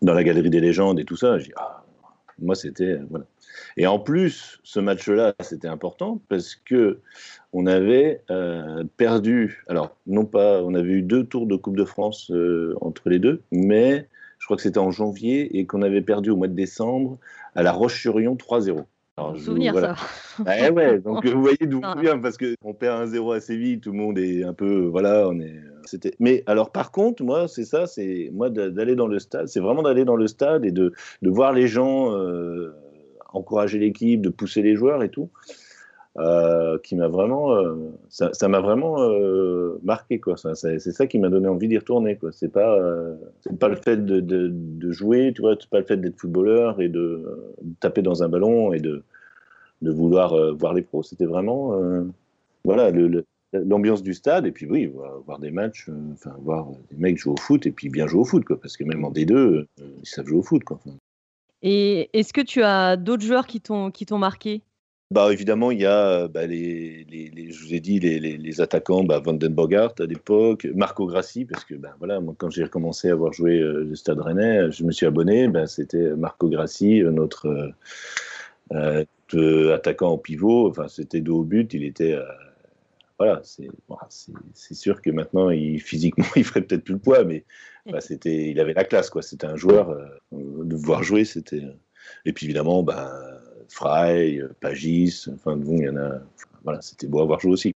dans 0.00 0.14
la 0.14 0.24
galerie 0.24 0.48
des 0.48 0.60
légendes 0.60 0.98
et 1.00 1.04
tout 1.04 1.16
ça, 1.16 1.38
j'ai 1.38 1.52
ah, 1.56 1.79
moi 2.40 2.54
c'était 2.54 2.98
voilà. 3.10 3.26
Et 3.76 3.86
en 3.86 3.98
plus, 3.98 4.60
ce 4.62 4.80
match-là, 4.80 5.34
c'était 5.40 5.68
important 5.68 6.20
parce 6.28 6.54
que 6.54 7.00
on 7.52 7.66
avait 7.66 8.22
euh, 8.30 8.84
perdu. 8.96 9.64
Alors, 9.68 9.96
non 10.06 10.24
pas, 10.24 10.62
on 10.62 10.74
avait 10.74 10.92
eu 10.92 11.02
deux 11.02 11.24
tours 11.24 11.46
de 11.46 11.56
Coupe 11.56 11.76
de 11.76 11.84
France 11.84 12.30
euh, 12.30 12.74
entre 12.80 13.08
les 13.08 13.18
deux, 13.18 13.42
mais 13.50 14.08
je 14.38 14.46
crois 14.46 14.56
que 14.56 14.62
c'était 14.62 14.78
en 14.78 14.90
janvier 14.90 15.58
et 15.58 15.66
qu'on 15.66 15.82
avait 15.82 16.02
perdu 16.02 16.30
au 16.30 16.36
mois 16.36 16.48
de 16.48 16.54
décembre 16.54 17.18
à 17.54 17.62
La 17.62 17.72
Roche-sur-Yon 17.72 18.36
3-0. 18.36 18.84
Alors, 19.16 19.38
souvenir 19.38 19.74
ça. 19.74 19.96
Ah, 20.46 20.70
ouais, 20.70 20.98
donc 20.98 21.26
vous 21.26 21.40
voyez 21.40 21.66
d'où 21.66 21.82
on 21.84 22.00
vient 22.00 22.18
parce 22.18 22.38
qu'on 22.38 22.72
perd 22.72 23.12
1-0 23.12 23.36
assez 23.36 23.56
vite, 23.56 23.82
tout 23.82 23.92
le 23.92 23.98
monde 23.98 24.18
est 24.18 24.42
un 24.42 24.54
peu 24.54 24.86
voilà, 24.86 25.28
on 25.28 25.38
est 25.38 25.60
mais 26.18 26.42
alors 26.46 26.70
par 26.70 26.92
contre, 26.92 27.22
moi 27.22 27.48
c'est 27.48 27.64
ça, 27.64 27.86
c'est 27.86 28.30
moi 28.32 28.50
d'aller 28.50 28.94
dans 28.94 29.06
le 29.06 29.18
stade, 29.18 29.48
c'est 29.48 29.60
vraiment 29.60 29.82
d'aller 29.82 30.04
dans 30.04 30.16
le 30.16 30.26
stade 30.26 30.64
et 30.64 30.70
de, 30.70 30.92
de 31.22 31.30
voir 31.30 31.52
les 31.52 31.66
gens 31.66 32.14
euh, 32.14 32.74
encourager 33.32 33.78
l'équipe, 33.78 34.20
de 34.20 34.28
pousser 34.28 34.62
les 34.62 34.76
joueurs 34.76 35.02
et 35.02 35.08
tout. 35.08 35.30
Euh, 36.18 36.76
qui 36.82 36.96
m'a 36.96 37.06
vraiment, 37.06 37.52
euh, 37.52 37.76
ça 38.08 38.48
m'a 38.48 38.60
vraiment 38.60 38.96
marqué 39.84 40.18
quoi. 40.18 40.34
C'est 40.36 40.80
ça 40.80 41.06
qui 41.06 41.18
m'a 41.20 41.28
donné 41.28 41.46
envie 41.48 41.68
d'y 41.68 41.78
retourner 41.78 42.16
quoi. 42.16 42.32
C'est 42.32 42.52
pas, 42.52 42.76
c'est 43.40 43.56
pas 43.58 43.68
le 43.68 43.76
fait 43.76 44.04
de, 44.04 44.20
de, 44.20 44.90
jouer, 44.90 45.32
tu 45.34 45.42
vois, 45.42 45.54
c'est 45.58 45.70
pas 45.70 45.78
le 45.78 45.84
fait 45.84 45.98
d'être 45.98 46.18
footballeur 46.18 46.80
et 46.80 46.88
de, 46.88 47.24
taper 47.78 48.02
dans 48.02 48.24
un 48.24 48.28
ballon 48.28 48.72
et 48.72 48.80
de, 48.80 49.04
de 49.82 49.90
vouloir 49.92 50.34
voir 50.56 50.74
les 50.74 50.82
pros. 50.82 51.04
C'était 51.04 51.26
vraiment 51.26 51.78
voilà 52.64 52.90
l'ambiance 53.52 54.02
du 54.02 54.14
stade 54.14 54.46
et 54.46 54.52
puis 54.52 54.66
oui 54.66 54.86
voir 55.26 55.38
des 55.38 55.50
matchs 55.50 55.88
enfin 56.12 56.36
voir 56.42 56.68
des 56.90 56.96
mecs 56.96 57.18
jouer 57.18 57.32
au 57.32 57.40
foot 57.40 57.66
et 57.66 57.72
puis 57.72 57.88
bien 57.88 58.06
jouer 58.06 58.20
au 58.20 58.24
foot 58.24 58.44
quoi 58.44 58.60
parce 58.60 58.76
que 58.76 58.84
même 58.84 59.04
en 59.04 59.10
D2 59.10 59.66
ils 59.78 60.08
savent 60.08 60.26
jouer 60.26 60.38
au 60.38 60.42
foot 60.42 60.64
quoi. 60.64 60.80
Et 61.62 62.08
est-ce 62.18 62.32
que 62.32 62.40
tu 62.40 62.62
as 62.62 62.96
d'autres 62.96 63.24
joueurs 63.24 63.46
qui 63.46 63.60
t'ont 63.60 63.90
qui 63.90 64.06
t'ont 64.06 64.18
marqué? 64.18 64.62
Bah, 65.12 65.32
évidemment, 65.32 65.72
il 65.72 65.80
y 65.80 65.86
a, 65.86 66.28
bah, 66.28 66.46
les, 66.46 67.04
les, 67.10 67.50
je 67.50 67.64
vous 67.64 67.74
ai 67.74 67.80
dit, 67.80 67.98
les, 67.98 68.20
les 68.20 68.60
attaquants, 68.60 69.02
bah, 69.02 69.18
Van 69.18 69.32
den 69.32 69.52
Bogart 69.52 69.92
à 69.98 70.04
l'époque, 70.04 70.68
Marco 70.72 71.04
Grassi, 71.04 71.44
parce 71.44 71.64
que 71.64 71.74
bah, 71.74 71.96
voilà, 71.98 72.20
moi, 72.20 72.32
quand 72.38 72.48
j'ai 72.48 72.62
recommencé 72.62 73.08
à 73.08 73.14
avoir 73.14 73.32
joué 73.32 73.58
euh, 73.58 73.82
le 73.82 73.96
Stade 73.96 74.20
Rennais, 74.20 74.70
je 74.70 74.84
me 74.84 74.92
suis 74.92 75.06
abonné, 75.06 75.48
bah, 75.48 75.66
c'était 75.66 76.14
Marco 76.14 76.48
Grassi, 76.48 77.02
euh, 77.02 77.10
notre 77.10 77.74
euh, 78.72 79.04
euh, 79.34 79.74
attaquant 79.74 80.12
en 80.12 80.18
pivot, 80.18 80.68
enfin, 80.68 80.86
c'était 80.86 81.20
dos 81.20 81.40
au 81.40 81.44
but, 81.44 81.74
il 81.74 81.82
était. 81.82 82.16
Voilà, 83.20 83.42
c'est 84.54 84.74
sûr 84.74 85.02
que 85.02 85.10
maintenant, 85.10 85.50
il, 85.50 85.78
physiquement, 85.78 86.24
il 86.36 86.44
ferait 86.44 86.62
peut-être 86.62 86.84
plus 86.84 86.94
le 86.94 87.00
poids, 87.00 87.22
mais 87.22 87.44
bah, 87.84 88.00
c'était, 88.00 88.50
il 88.50 88.58
avait 88.58 88.72
la 88.72 88.84
classe, 88.84 89.10
quoi. 89.10 89.20
C'était 89.20 89.46
un 89.46 89.56
joueur, 89.56 89.94
de 90.32 90.76
voir 90.76 91.02
jouer, 91.02 91.26
c'était. 91.26 91.62
Et 92.24 92.32
puis 92.32 92.46
évidemment, 92.46 92.82
bah, 92.82 93.12
Fry, 93.68 94.40
Pagis, 94.60 95.26
enfin 95.34 95.54
bon, 95.54 95.76
il 95.76 95.84
y 95.84 95.88
en 95.90 95.96
a. 95.96 96.12
Voilà, 96.64 96.80
c'était 96.80 97.06
beau 97.06 97.20
à 97.20 97.26
voir 97.26 97.40
jouer 97.40 97.52
aussi. 97.52 97.72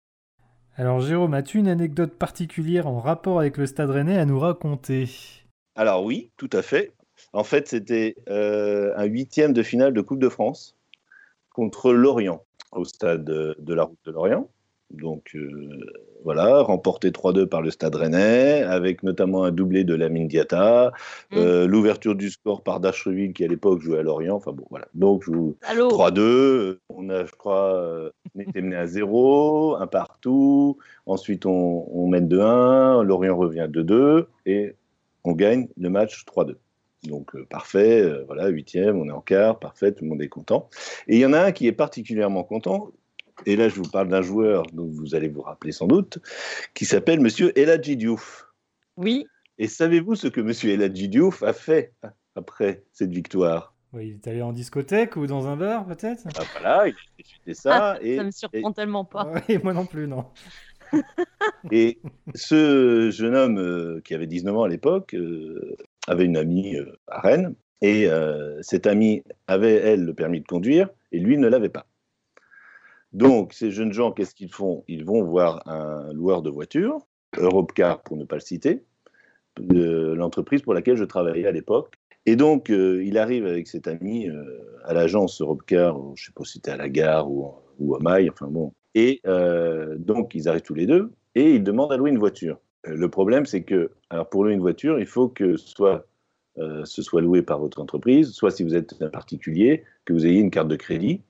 Alors 0.76 1.02
Jérôme, 1.02 1.34
as-tu 1.34 1.58
une 1.58 1.68
anecdote 1.68 2.14
particulière 2.14 2.86
en 2.86 3.00
rapport 3.00 3.40
avec 3.40 3.58
le 3.58 3.66
Stade 3.66 3.90
Rennais 3.90 4.20
à 4.20 4.26
nous 4.26 4.40
raconter? 4.40 5.10
Alors 5.76 6.04
oui, 6.04 6.30
tout 6.38 6.50
à 6.54 6.62
fait. 6.62 6.94
En 7.34 7.44
fait, 7.44 7.68
c'était 7.68 8.16
euh, 8.30 8.94
un 8.96 9.06
huitième 9.06 9.54
de 9.54 9.64
finale 9.64 9.94
de 9.94 10.02
Coupe 10.02 10.20
de 10.20 10.30
France 10.30 10.78
contre 11.50 11.94
Lorient 11.94 12.44
au 12.74 12.86
stade 12.86 13.26
de 13.26 13.74
la 13.74 13.84
Route 13.84 14.00
de 14.06 14.12
Lorient. 14.12 14.48
Donc 14.94 15.32
euh, 15.36 15.70
voilà, 16.24 16.62
remporté 16.62 17.12
3-2 17.12 17.46
par 17.48 17.62
le 17.62 17.72
Stade 17.72 17.96
Rennais, 17.96 18.64
avec 18.64 19.04
notamment 19.04 19.44
un 19.44 19.52
doublé 19.52 19.84
de 19.84 19.96
Lamine 19.96 20.28
Diata, 20.28 20.92
mm. 21.32 21.38
euh, 21.38 21.68
l'ouverture 21.68 22.16
du 22.16 22.30
score 22.30 22.62
par 22.62 22.80
Dacheville 22.80 23.34
qui 23.34 23.44
à 23.44 23.48
l'époque 23.48 23.82
jouait 23.82 24.00
à 24.00 24.04
Lorient. 24.04 24.36
Enfin 24.36 24.52
bon, 24.52 24.66
voilà. 24.70 24.88
Donc 24.94 25.28
3-2, 25.28 26.78
on 26.90 27.10
a, 27.10 27.26
je 27.26 27.32
crois, 27.32 27.76
euh, 27.76 28.12
on 28.36 28.40
était 28.42 28.62
mené 28.62 28.76
à 28.76 28.88
0, 28.88 29.78
un 29.78 29.88
partout. 29.88 30.78
Ensuite, 31.06 31.46
on, 31.46 31.88
on 31.92 32.08
mène 32.08 32.28
2-1, 32.28 33.04
Lorient 33.04 33.38
revient 33.38 33.68
2-2 33.70 34.26
et 34.46 34.76
on 35.24 35.34
gagne 35.34 35.68
le 35.78 35.90
match 35.90 36.26
3-2. 36.26 36.56
Donc 37.08 37.36
parfait, 37.46 38.08
voilà, 38.28 38.50
huitième, 38.50 39.00
on 39.00 39.08
est 39.08 39.12
en 39.12 39.22
quart, 39.22 39.58
parfait, 39.58 39.92
tout 39.92 40.04
le 40.04 40.12
monde 40.12 40.22
est 40.22 40.28
content. 40.28 40.70
Et 41.08 41.16
il 41.16 41.20
y 41.20 41.26
en 41.26 41.34
a 41.34 41.40
un 41.40 41.52
qui 41.52 41.66
est 41.66 41.72
particulièrement 41.72 42.44
content, 42.44 42.92
et 43.46 43.56
là 43.56 43.70
je 43.70 43.76
vous 43.76 43.90
parle 43.90 44.10
d'un 44.10 44.22
joueur 44.22 44.64
dont 44.74 44.88
vous 44.88 45.16
allez 45.16 45.28
vous 45.28 45.42
rappeler 45.42 45.72
sans 45.72 45.88
doute, 45.88 46.20
qui 46.74 46.86
s'appelle 46.86 47.20
Monsieur 47.20 47.58
Eladji 47.58 47.98
Diouf. 47.98 48.48
Oui. 48.98 49.26
Et 49.58 49.68
savez-vous 49.68 50.16
ce 50.16 50.28
que 50.28 50.42
Monsieur 50.42 50.72
Eladji 50.72 51.10
Diouf 51.10 51.44
a 51.44 51.54
fait 51.54 51.94
après 52.36 52.84
cette 52.94 53.12
victoire? 53.12 53.76
Oui, 53.94 54.08
il 54.08 54.14
est 54.16 54.28
allé 54.28 54.42
en 54.42 54.54
discothèque 54.54 55.18
ou 55.18 55.28
dans 55.28 55.48
un 55.48 55.58
bar 55.58 55.86
peut-être? 55.86 56.24
Ah, 56.38 56.44
Voilà, 56.54 56.88
il 56.88 57.52
a 57.52 57.54
ça. 57.54 57.94
Ah, 57.94 58.00
et, 58.02 58.16
ça 58.16 58.24
me 58.24 58.32
surprend 58.32 58.72
tellement 58.72 59.04
pas. 59.04 59.32
Oui, 59.50 59.58
moi 59.62 59.74
non 59.74 59.86
plus, 59.86 60.08
non. 60.08 60.26
et 61.72 62.00
ce 62.34 63.10
jeune 63.12 63.36
homme 63.36 63.58
euh, 63.58 64.02
qui 64.04 64.14
avait 64.14 64.28
19 64.28 64.56
ans 64.58 64.64
à 64.64 64.70
l'époque 64.70 65.14
euh, 65.14 65.76
avait 66.08 66.26
une 66.26 66.38
amie 66.38 66.76
euh, 66.76 66.98
à 67.08 67.22
Rennes 67.22 67.56
et 67.82 68.08
cette 68.62 68.86
amie 68.86 69.24
avait, 69.48 69.74
elle, 69.74 70.06
le 70.06 70.14
permis 70.14 70.40
de 70.40 70.46
conduire 70.46 70.88
et 71.12 71.18
lui 71.18 71.40
ne 71.40 71.48
l'avait 71.48 71.70
pas. 71.70 71.88
Donc, 73.14 73.54
ces 73.54 73.72
jeunes 73.72 73.92
gens, 73.92 74.12
qu'est-ce 74.12 74.36
qu'ils 74.36 74.52
font? 74.52 74.84
Ils 74.88 75.04
vont 75.04 75.24
voir 75.24 75.68
un 75.68 76.14
loueur 76.14 76.42
de 76.42 76.50
voitures, 76.50 77.00
Europcar 77.38 78.02
pour 78.02 78.18
ne 78.18 78.26
pas 78.26 78.36
le 78.36 78.42
citer, 78.42 78.84
l'entreprise 79.58 80.62
pour 80.62 80.74
laquelle 80.74 80.96
je 80.96 81.04
travaillais 81.04 81.46
à 81.46 81.52
l'époque. 81.52 81.96
Et 82.26 82.36
donc, 82.36 82.70
euh, 82.70 83.04
il 83.04 83.18
arrive 83.18 83.46
avec 83.46 83.68
cet 83.68 83.88
ami 83.88 84.30
euh, 84.30 84.44
à 84.86 84.94
l'agence 84.94 85.42
Europcar, 85.42 85.98
je 86.16 86.24
ne 86.24 86.26
sais 86.28 86.32
pas 86.34 86.44
si 86.44 86.54
c'était 86.54 86.72
à 86.72 86.78
la 86.78 86.88
gare 86.88 87.30
ou, 87.30 87.52
ou 87.80 87.96
à 87.96 88.00
Maille, 88.00 88.30
enfin 88.30 88.48
bon. 88.48 88.74
Et 88.94 89.22
euh, 89.26 89.96
donc, 89.98 90.36
ils 90.36 90.48
arrivent 90.48 90.62
tous 90.62 90.76
les 90.76 90.86
deux 90.86 91.12
et 91.36 91.56
ils 91.56 91.64
demandent 91.64 91.92
à 91.92 91.98
louer 91.98 92.12
une 92.12 92.20
voiture. 92.20 92.60
Le 92.84 93.10
problème, 93.10 93.46
c'est 93.46 93.64
que, 93.64 93.92
alors 94.10 94.30
pour 94.30 94.44
louer 94.44 94.54
une 94.54 94.62
voiture, 94.62 95.00
il 95.00 95.06
faut 95.06 95.30
que 95.30 95.58
soit 95.58 96.08
ce 96.84 97.02
soit 97.02 97.22
loué 97.22 97.42
par 97.42 97.60
votre 97.60 97.82
entreprise, 97.82 98.32
soit 98.32 98.52
si 98.52 98.64
vous 98.64 98.76
êtes 98.76 99.02
un 99.02 99.10
particulier, 99.10 99.84
que 100.04 100.12
vous 100.12 100.28
ayez 100.28 100.40
une 100.40 100.52
carte 100.52 100.68
de 100.68 100.76
crédit 100.76 101.22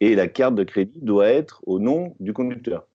et 0.00 0.14
la 0.14 0.28
carte 0.28 0.54
de 0.54 0.64
crédit 0.64 1.00
doit 1.00 1.28
être 1.28 1.62
au 1.66 1.78
nom 1.78 2.14
du 2.20 2.32
conducteur. 2.32 2.86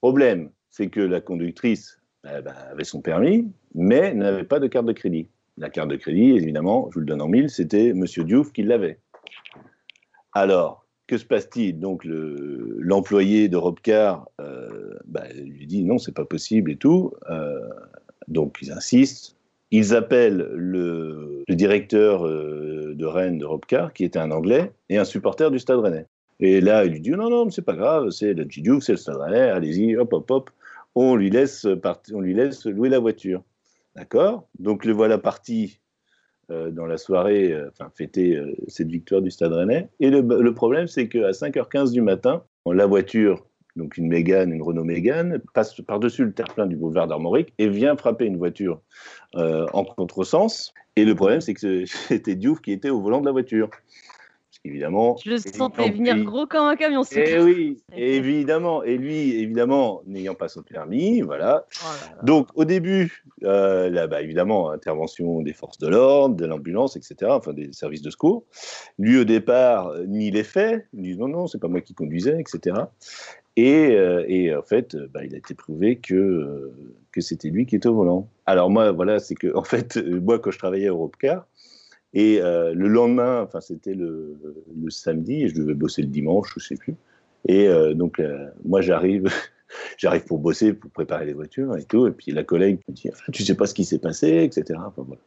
Problème, 0.00 0.50
c'est 0.70 0.88
que 0.88 1.00
la 1.00 1.20
conductrice 1.20 2.00
ben, 2.22 2.42
avait 2.70 2.84
son 2.84 3.00
permis, 3.00 3.50
mais 3.74 4.14
n'avait 4.14 4.44
pas 4.44 4.60
de 4.60 4.66
carte 4.66 4.86
de 4.86 4.92
crédit. 4.92 5.28
La 5.58 5.70
carte 5.70 5.88
de 5.88 5.96
crédit, 5.96 6.32
évidemment, 6.32 6.88
je 6.90 6.94
vous 6.94 7.00
le 7.00 7.06
donne 7.06 7.22
en 7.22 7.28
mille, 7.28 7.48
c'était 7.50 7.88
M. 7.88 8.04
Diouf 8.04 8.52
qui 8.52 8.62
l'avait. 8.62 8.98
Alors, 10.32 10.86
que 11.06 11.16
se 11.18 11.24
passe-t-il? 11.24 11.78
Donc, 11.78 12.02
l'employé 12.04 13.48
de 13.48 13.56
Robcar 13.56 14.28
euh, 14.40 14.94
bah, 15.06 15.24
lui 15.34 15.66
dit 15.66 15.84
non, 15.84 15.98
c'est 15.98 16.14
pas 16.14 16.24
possible 16.24 16.70
et 16.72 16.76
tout. 16.76 17.12
Euh, 17.30 17.60
donc, 18.28 18.58
ils 18.60 18.72
insistent. 18.72 19.36
Ils 19.70 19.94
appellent 19.94 20.48
le, 20.54 21.44
directeur 21.48 22.26
euh, 22.26 22.94
de 22.94 23.04
Rennes 23.04 23.38
de 23.38 23.44
Robcar, 23.44 23.92
qui 23.92 24.04
était 24.04 24.18
un 24.18 24.30
Anglais, 24.30 24.72
et 24.88 24.98
un 24.98 25.04
supporter 25.04 25.50
du 25.50 25.58
Stade 25.58 25.78
Rennais. 25.78 26.06
Et 26.40 26.60
là, 26.60 26.84
il 26.84 26.92
lui 26.92 27.00
dit 27.00 27.10
non, 27.10 27.30
non, 27.30 27.50
c'est 27.50 27.62
pas 27.62 27.74
grave, 27.74 28.10
c'est 28.10 28.34
le 28.34 28.44
Diouf, 28.44 28.84
c'est 28.84 28.92
le 28.92 28.98
Stade 28.98 29.20
allez-y, 29.20 29.96
hop, 29.96 30.12
hop, 30.12 30.30
hop. 30.30 30.50
On 30.94 31.14
lui 31.14 31.30
laisse, 31.30 31.66
on 32.12 32.20
lui 32.20 32.34
laisse 32.34 32.66
louer 32.66 32.88
la 32.88 32.98
voiture. 32.98 33.42
D'accord? 33.94 34.48
Donc 34.58 34.84
le 34.84 34.92
voilà 34.92 35.18
parti 35.18 35.80
euh, 36.52 36.70
dans 36.70 36.86
la 36.86 36.96
soirée, 36.96 37.52
euh, 37.52 37.70
enfin 37.72 37.90
fêter 37.92 38.36
euh, 38.36 38.54
cette 38.68 38.86
victoire 38.86 39.20
du 39.20 39.32
Stade 39.32 39.52
Rennais. 39.52 39.88
Et 39.98 40.10
le, 40.10 40.54
problème, 40.54 40.86
c'est 40.86 41.08
qu'à 41.08 41.32
5h15 41.32 41.90
du 41.90 42.02
matin, 42.02 42.44
la 42.66 42.86
voiture, 42.86 43.44
donc 43.74 43.96
une 43.96 44.06
Mégane, 44.06 44.52
une 44.52 44.62
Renault 44.62 44.84
Mégane, 44.84 45.40
passe 45.54 45.74
par-dessus 45.80 46.24
le 46.24 46.32
terre-plein 46.32 46.66
du 46.66 46.76
boulevard 46.76 47.08
d'Armorique 47.08 47.52
et 47.58 47.68
vient 47.68 47.96
frapper 47.96 48.26
une 48.26 48.36
voiture 48.36 48.80
en 49.34 49.84
contresens. 49.84 50.72
Et 50.94 51.04
le 51.04 51.16
problème, 51.16 51.40
c'est 51.40 51.54
que 51.54 51.84
c'était 51.86 52.36
Diouf 52.36 52.60
qui 52.60 52.70
était 52.70 52.90
au 52.90 53.00
volant 53.00 53.20
de 53.20 53.26
la 53.26 53.32
voiture 53.32 53.68
évidemment. 54.66 55.16
Je 55.24 55.30
le 55.30 55.38
sentais 55.38 55.90
venir 55.90 56.22
gros 56.24 56.46
comme 56.46 56.66
un 56.66 56.76
camion. 56.76 57.02
Et 57.02 57.24
eh 57.26 57.40
oui, 57.40 57.78
évidemment. 57.96 58.82
Et 58.82 58.96
lui, 58.96 59.40
évidemment, 59.40 60.02
n'ayant 60.06 60.34
pas 60.34 60.48
son 60.48 60.62
permis, 60.62 61.20
voilà. 61.20 61.66
Oh 61.82 62.24
Donc, 62.24 62.48
au 62.54 62.64
début, 62.64 63.24
euh, 63.44 63.88
là, 63.90 64.06
bah, 64.06 64.22
évidemment, 64.22 64.70
intervention 64.70 65.40
des 65.42 65.52
forces 65.52 65.78
de 65.78 65.88
l'ordre, 65.88 66.36
de 66.36 66.46
l'ambulance, 66.46 66.96
etc., 66.96 67.30
enfin 67.30 67.52
des 67.52 67.72
services 67.72 68.02
de 68.02 68.10
secours. 68.10 68.44
Lui, 68.98 69.18
au 69.18 69.24
départ, 69.24 69.92
ni 70.06 70.30
les 70.30 70.44
faits, 70.44 70.86
il 70.92 71.02
dit 71.02 71.16
non, 71.16 71.28
non, 71.28 71.46
c'est 71.46 71.60
pas 71.60 71.68
moi 71.68 71.80
qui 71.80 71.94
conduisais, 71.94 72.38
etc. 72.40 72.76
Et, 73.56 73.96
euh, 73.96 74.24
et 74.28 74.54
en 74.54 74.62
fait, 74.62 74.96
bah, 75.12 75.24
il 75.24 75.34
a 75.34 75.38
été 75.38 75.54
prouvé 75.54 75.96
que, 75.96 76.14
euh, 76.14 76.74
que 77.10 77.22
c'était 77.22 77.48
lui 77.48 77.64
qui 77.64 77.76
était 77.76 77.88
au 77.88 77.94
volant. 77.94 78.28
Alors 78.44 78.68
moi, 78.68 78.92
voilà, 78.92 79.18
c'est 79.18 79.34
que, 79.34 79.48
en 79.56 79.64
fait, 79.64 79.96
moi, 79.96 80.38
quand 80.38 80.50
je 80.50 80.58
travaillais 80.58 80.88
à 80.88 80.90
Europcar, 80.90 81.46
et 82.12 82.40
euh, 82.40 82.72
le 82.74 82.88
lendemain, 82.88 83.42
enfin 83.42 83.60
c'était 83.60 83.94
le, 83.94 84.38
samedi, 84.88 85.44
et 85.44 85.48
je 85.48 85.54
devais 85.54 85.74
bosser 85.74 86.02
le 86.02 86.08
dimanche, 86.08 86.52
je 86.54 86.60
ne 86.60 86.64
sais 86.64 86.76
plus. 86.76 86.94
Et 87.48 87.68
euh, 87.68 87.94
donc 87.94 88.20
euh, 88.20 88.48
moi 88.64 88.80
j'arrive, 88.80 89.28
j'arrive 89.98 90.24
pour 90.24 90.38
bosser, 90.38 90.72
pour 90.72 90.90
préparer 90.90 91.26
les 91.26 91.32
voitures 91.32 91.76
et 91.76 91.84
tout. 91.84 92.06
Et 92.06 92.12
puis 92.12 92.32
la 92.32 92.44
collègue 92.44 92.78
me 92.88 92.94
dit, 92.94 93.10
tu 93.32 93.42
sais 93.42 93.54
pas 93.54 93.66
ce 93.66 93.74
qui 93.74 93.84
s'est 93.84 93.98
passé, 93.98 94.42
etc. 94.44 94.80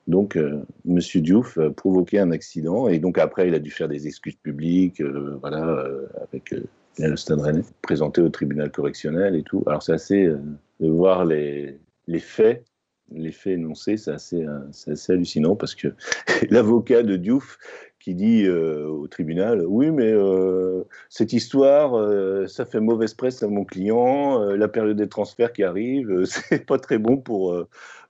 Donc 0.08 0.38
Monsieur 0.86 1.22
Diouf 1.22 1.60
provoqué 1.76 2.20
un 2.20 2.32
accident 2.32 2.88
et 2.88 3.00
donc 3.00 3.18
après 3.18 3.48
il 3.48 3.54
a 3.54 3.60
dû 3.60 3.72
faire 3.72 3.88
des 3.88 4.08
excuses 4.08 4.38
publiques, 4.38 5.02
voilà, 5.42 5.86
avec 6.24 6.56
le 6.98 7.16
Stade 7.18 7.42
Rennais, 7.42 7.64
présenté 7.82 8.22
au 8.22 8.30
tribunal 8.30 8.72
correctionnel 8.72 9.36
et 9.36 9.44
tout. 9.44 9.64
Alors 9.68 9.84
c'est 9.84 9.94
assez 9.94 10.26
de 10.26 10.90
voir 10.90 11.26
les 11.26 11.80
faits 12.20 12.66
les 13.12 13.32
faits 13.32 13.54
énoncés, 13.54 13.98
c'est 13.98 14.12
assez, 14.12 14.46
assez, 14.88 15.13
hallucinant 15.13 15.56
parce 15.56 15.75
que 15.75 15.89
l'avocat 16.50 17.04
de 17.04 17.16
Diouf 17.16 17.58
qui 18.00 18.16
dit 18.16 18.46
euh, 18.46 18.88
au 18.88 19.08
tribunal 19.08 19.63
Oui, 19.68 19.92
mais 19.92 20.12
euh, 20.12 20.84
cette 21.10 21.34
histoire, 21.34 21.98
euh, 21.98 22.48
ça 22.48 22.66
fait 22.66 22.80
mauvaise 22.80 23.13
presse 23.13 23.44
à 23.44 23.48
mon 23.48 23.66
client, 23.66 24.39
la 24.39 24.68
période 24.68 24.98
des 24.98 25.10
transferts 25.10 25.54
qui 25.54 25.63
arrive, 25.63 26.24
c'est 26.25 26.66
pas 26.66 26.80
très 26.80 26.98
bon 26.98 27.18
pour, 27.18 27.66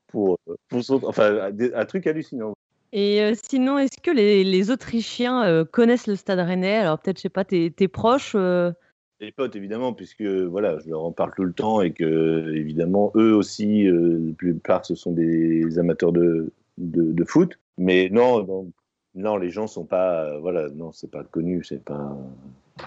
pour, 0.07 0.37
pour 0.69 0.83
son. 0.83 1.01
Enfin, 1.03 1.51
un 1.73 1.85
truc 1.85 2.07
hallucinant. 2.07 2.53
Et 2.91 3.33
sinon, 3.47 3.77
est-ce 3.77 4.01
que 4.01 4.09
les, 4.09 4.71
Autrichiens 4.71 5.63
connaissent 5.65 6.07
le 6.07 6.15
stade 6.15 6.39
rennais? 6.39 6.77
Alors, 6.77 6.99
peut-être, 6.99 7.17
je 7.17 7.23
sais 7.23 7.29
pas, 7.29 7.45
tes 7.45 7.87
proches 7.87 8.35
les 9.19 9.31
potes, 9.31 9.55
évidemment, 9.55 9.93
puisque 9.93 10.23
voilà, 10.23 10.79
je 10.79 10.89
leur 10.89 11.03
en 11.03 11.11
parle 11.11 11.33
tout 11.35 11.43
le 11.43 11.53
temps 11.53 11.81
et 11.81 11.91
que, 11.91 12.53
évidemment, 12.55 13.11
eux 13.15 13.33
aussi, 13.33 13.87
euh, 13.87 14.29
la 14.29 14.33
plupart, 14.33 14.85
ce 14.85 14.95
sont 14.95 15.11
des 15.11 15.77
amateurs 15.77 16.11
de, 16.11 16.51
de, 16.77 17.23
foot. 17.25 17.59
Mais 17.77 18.09
non, 18.11 18.45
non, 18.45 18.71
non, 19.15 19.37
les 19.37 19.49
gens 19.49 19.67
sont 19.67 19.85
pas, 19.85 20.37
voilà, 20.39 20.69
non, 20.69 20.91
c'est 20.91 21.11
pas 21.11 21.23
connu, 21.23 21.63
c'est 21.63 21.83
pas, 21.83 22.17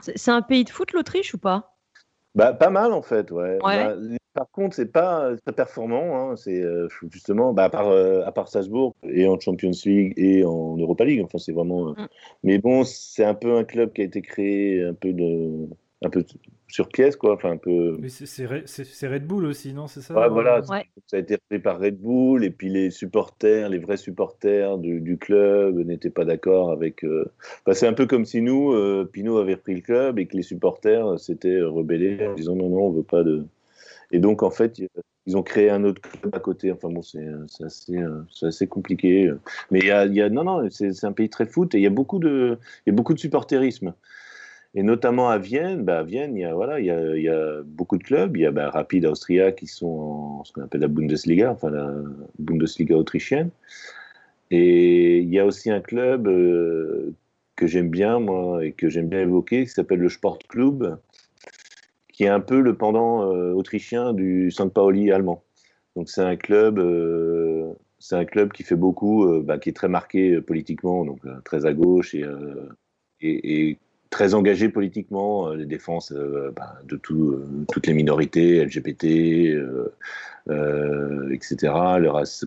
C'est 0.00 0.30
un 0.30 0.42
pays 0.42 0.64
de 0.64 0.70
foot, 0.70 0.92
l'Autriche, 0.92 1.34
ou 1.34 1.38
pas? 1.38 1.76
Bah, 2.34 2.52
Pas 2.54 2.70
mal, 2.70 2.92
en 2.92 3.02
fait, 3.02 3.30
ouais. 3.30 3.58
Bah, 3.62 3.94
par 4.34 4.50
contre, 4.50 4.74
c'est 4.74 4.90
pas 4.90 5.36
très 5.44 5.54
performant. 5.54 6.30
Hein. 6.30 6.36
C'est 6.36 6.62
euh, 6.62 6.88
justement, 7.10 7.52
bah, 7.52 7.64
à, 7.64 7.70
part, 7.70 7.88
euh, 7.88 8.22
à 8.24 8.32
part 8.32 8.48
Salzbourg 8.48 8.94
et 9.04 9.26
en 9.26 9.38
Champions 9.38 9.72
League 9.84 10.14
et 10.16 10.44
en 10.44 10.76
Europa 10.76 11.04
League. 11.04 11.22
Enfin, 11.22 11.38
c'est 11.38 11.52
vraiment. 11.52 11.90
Euh, 11.90 11.92
mm. 11.92 12.08
Mais 12.44 12.58
bon, 12.58 12.84
c'est 12.84 13.24
un 13.24 13.34
peu 13.34 13.56
un 13.56 13.64
club 13.64 13.92
qui 13.92 14.00
a 14.00 14.04
été 14.04 14.22
créé 14.22 14.82
un 14.84 14.94
peu 14.94 15.12
de, 15.12 15.68
un 16.04 16.10
peu 16.10 16.24
sur 16.68 16.88
pièce, 16.88 17.16
quoi. 17.16 17.34
Enfin, 17.34 17.52
un 17.52 17.56
peu. 17.56 17.96
Mais 18.00 18.08
c'est 18.08 19.08
Red 19.08 19.26
Bull 19.26 19.46
aussi, 19.46 19.72
non 19.72 19.86
C'est 19.86 20.00
ça 20.00 20.14
ouais, 20.14 20.28
voilà. 20.28 20.62
Ça 20.62 20.82
a 21.12 21.18
été 21.18 21.36
fait 21.48 21.58
par 21.58 21.78
Red 21.78 22.00
Bull 22.00 22.44
et 22.44 22.50
puis 22.50 22.68
les 22.68 22.90
supporters, 22.90 23.68
les 23.68 23.78
vrais 23.78 23.96
supporters 23.96 24.78
du, 24.78 25.18
club 25.18 25.78
n'étaient 25.78 26.10
pas 26.10 26.24
d'accord 26.24 26.72
avec. 26.72 27.04
c'est 27.72 27.86
un 27.86 27.92
peu 27.92 28.06
comme 28.06 28.24
si 28.24 28.42
nous, 28.42 28.74
Pinot 29.12 29.38
avait 29.38 29.54
repris 29.54 29.74
le 29.74 29.80
club 29.82 30.18
et 30.18 30.26
que 30.26 30.36
les 30.36 30.42
supporters 30.42 31.18
s'étaient 31.18 31.60
rebellés 31.60 32.26
en 32.26 32.34
disant 32.34 32.56
non, 32.56 32.68
non, 32.68 32.86
on 32.86 32.90
veut 32.90 33.02
pas 33.02 33.22
de 33.22 33.44
et 34.12 34.18
donc, 34.18 34.42
en 34.42 34.50
fait, 34.50 34.80
ils 35.26 35.36
ont 35.36 35.42
créé 35.42 35.70
un 35.70 35.84
autre 35.84 36.00
club 36.02 36.34
à 36.34 36.38
côté. 36.38 36.70
Enfin 36.70 36.90
bon, 36.90 37.02
c'est 37.02 37.26
assez, 37.64 37.98
assez, 38.42 38.66
compliqué. 38.66 39.32
Mais 39.70 39.80
il 39.80 39.86
y 39.86 39.90
a, 39.90 40.06
y 40.06 40.20
a 40.20 40.28
non, 40.28 40.44
non, 40.44 40.68
c'est 40.70 41.04
un 41.04 41.12
pays 41.12 41.30
très 41.30 41.46
foot 41.46 41.74
et 41.74 41.78
il 41.78 41.82
y 41.82 41.86
a 41.86 41.90
beaucoup 41.90 42.18
de, 42.18 42.58
il 42.86 42.90
y 42.90 42.92
a 42.92 42.94
beaucoup 42.94 43.14
de 43.14 43.18
supporterisme. 43.18 43.94
Et 44.74 44.82
notamment 44.82 45.28
à 45.28 45.38
Vienne, 45.38 45.84
bah 45.84 46.02
Vienne, 46.02 46.34
il 46.36 46.40
y 46.40 46.44
a 46.44 46.54
voilà, 46.54 46.80
il 46.80 46.86
y 46.86 46.90
a, 46.90 47.16
il 47.16 47.22
y 47.22 47.28
a 47.28 47.62
beaucoup 47.62 47.98
de 47.98 48.02
clubs. 48.02 48.36
Il 48.36 48.40
y 48.40 48.46
a 48.46 48.50
bah, 48.50 48.70
Rapid 48.70 49.04
Austria 49.04 49.52
qui 49.52 49.66
sont 49.66 49.86
en 49.86 50.44
ce 50.44 50.52
qu'on 50.52 50.62
appelle 50.62 50.80
la 50.80 50.88
Bundesliga, 50.88 51.50
enfin 51.50 51.70
la 51.70 51.92
Bundesliga 52.38 52.96
autrichienne. 52.96 53.50
Et 54.50 55.18
il 55.20 55.30
y 55.30 55.38
a 55.38 55.46
aussi 55.46 55.70
un 55.70 55.80
club 55.80 56.26
euh, 56.28 57.14
que 57.56 57.66
j'aime 57.66 57.90
bien 57.90 58.18
moi 58.18 58.64
et 58.64 58.72
que 58.72 58.88
j'aime 58.88 59.08
bien 59.08 59.20
évoquer, 59.20 59.64
qui 59.64 59.70
s'appelle 59.70 60.00
le 60.00 60.08
Sport 60.08 60.38
Club, 60.48 60.98
qui 62.08 62.24
est 62.24 62.28
un 62.28 62.40
peu 62.40 62.60
le 62.60 62.76
pendant 62.76 63.30
euh, 63.30 63.52
autrichien 63.52 64.12
du 64.14 64.50
St. 64.50 64.68
Pauli 64.72 65.10
allemand. 65.12 65.42
Donc 65.96 66.08
c'est 66.08 66.22
un 66.22 66.36
club, 66.36 66.78
euh, 66.78 67.72
c'est 67.98 68.16
un 68.16 68.24
club 68.24 68.52
qui 68.52 68.62
fait 68.62 68.76
beaucoup, 68.76 69.26
bah, 69.42 69.58
qui 69.58 69.70
est 69.70 69.74
très 69.74 69.88
marqué 69.88 70.40
politiquement, 70.40 71.04
donc 71.04 71.20
très 71.44 71.66
à 71.66 71.72
gauche 71.74 72.14
et, 72.14 73.78
très 74.12 74.34
engagé 74.34 74.68
politiquement, 74.68 75.50
les 75.50 75.66
défenses 75.66 76.12
bah, 76.54 76.74
de 76.86 76.96
tout, 76.96 77.40
toutes 77.72 77.88
les 77.88 77.94
minorités 77.94 78.64
LGBT, 78.64 79.04
euh, 80.50 81.30
etc. 81.30 81.72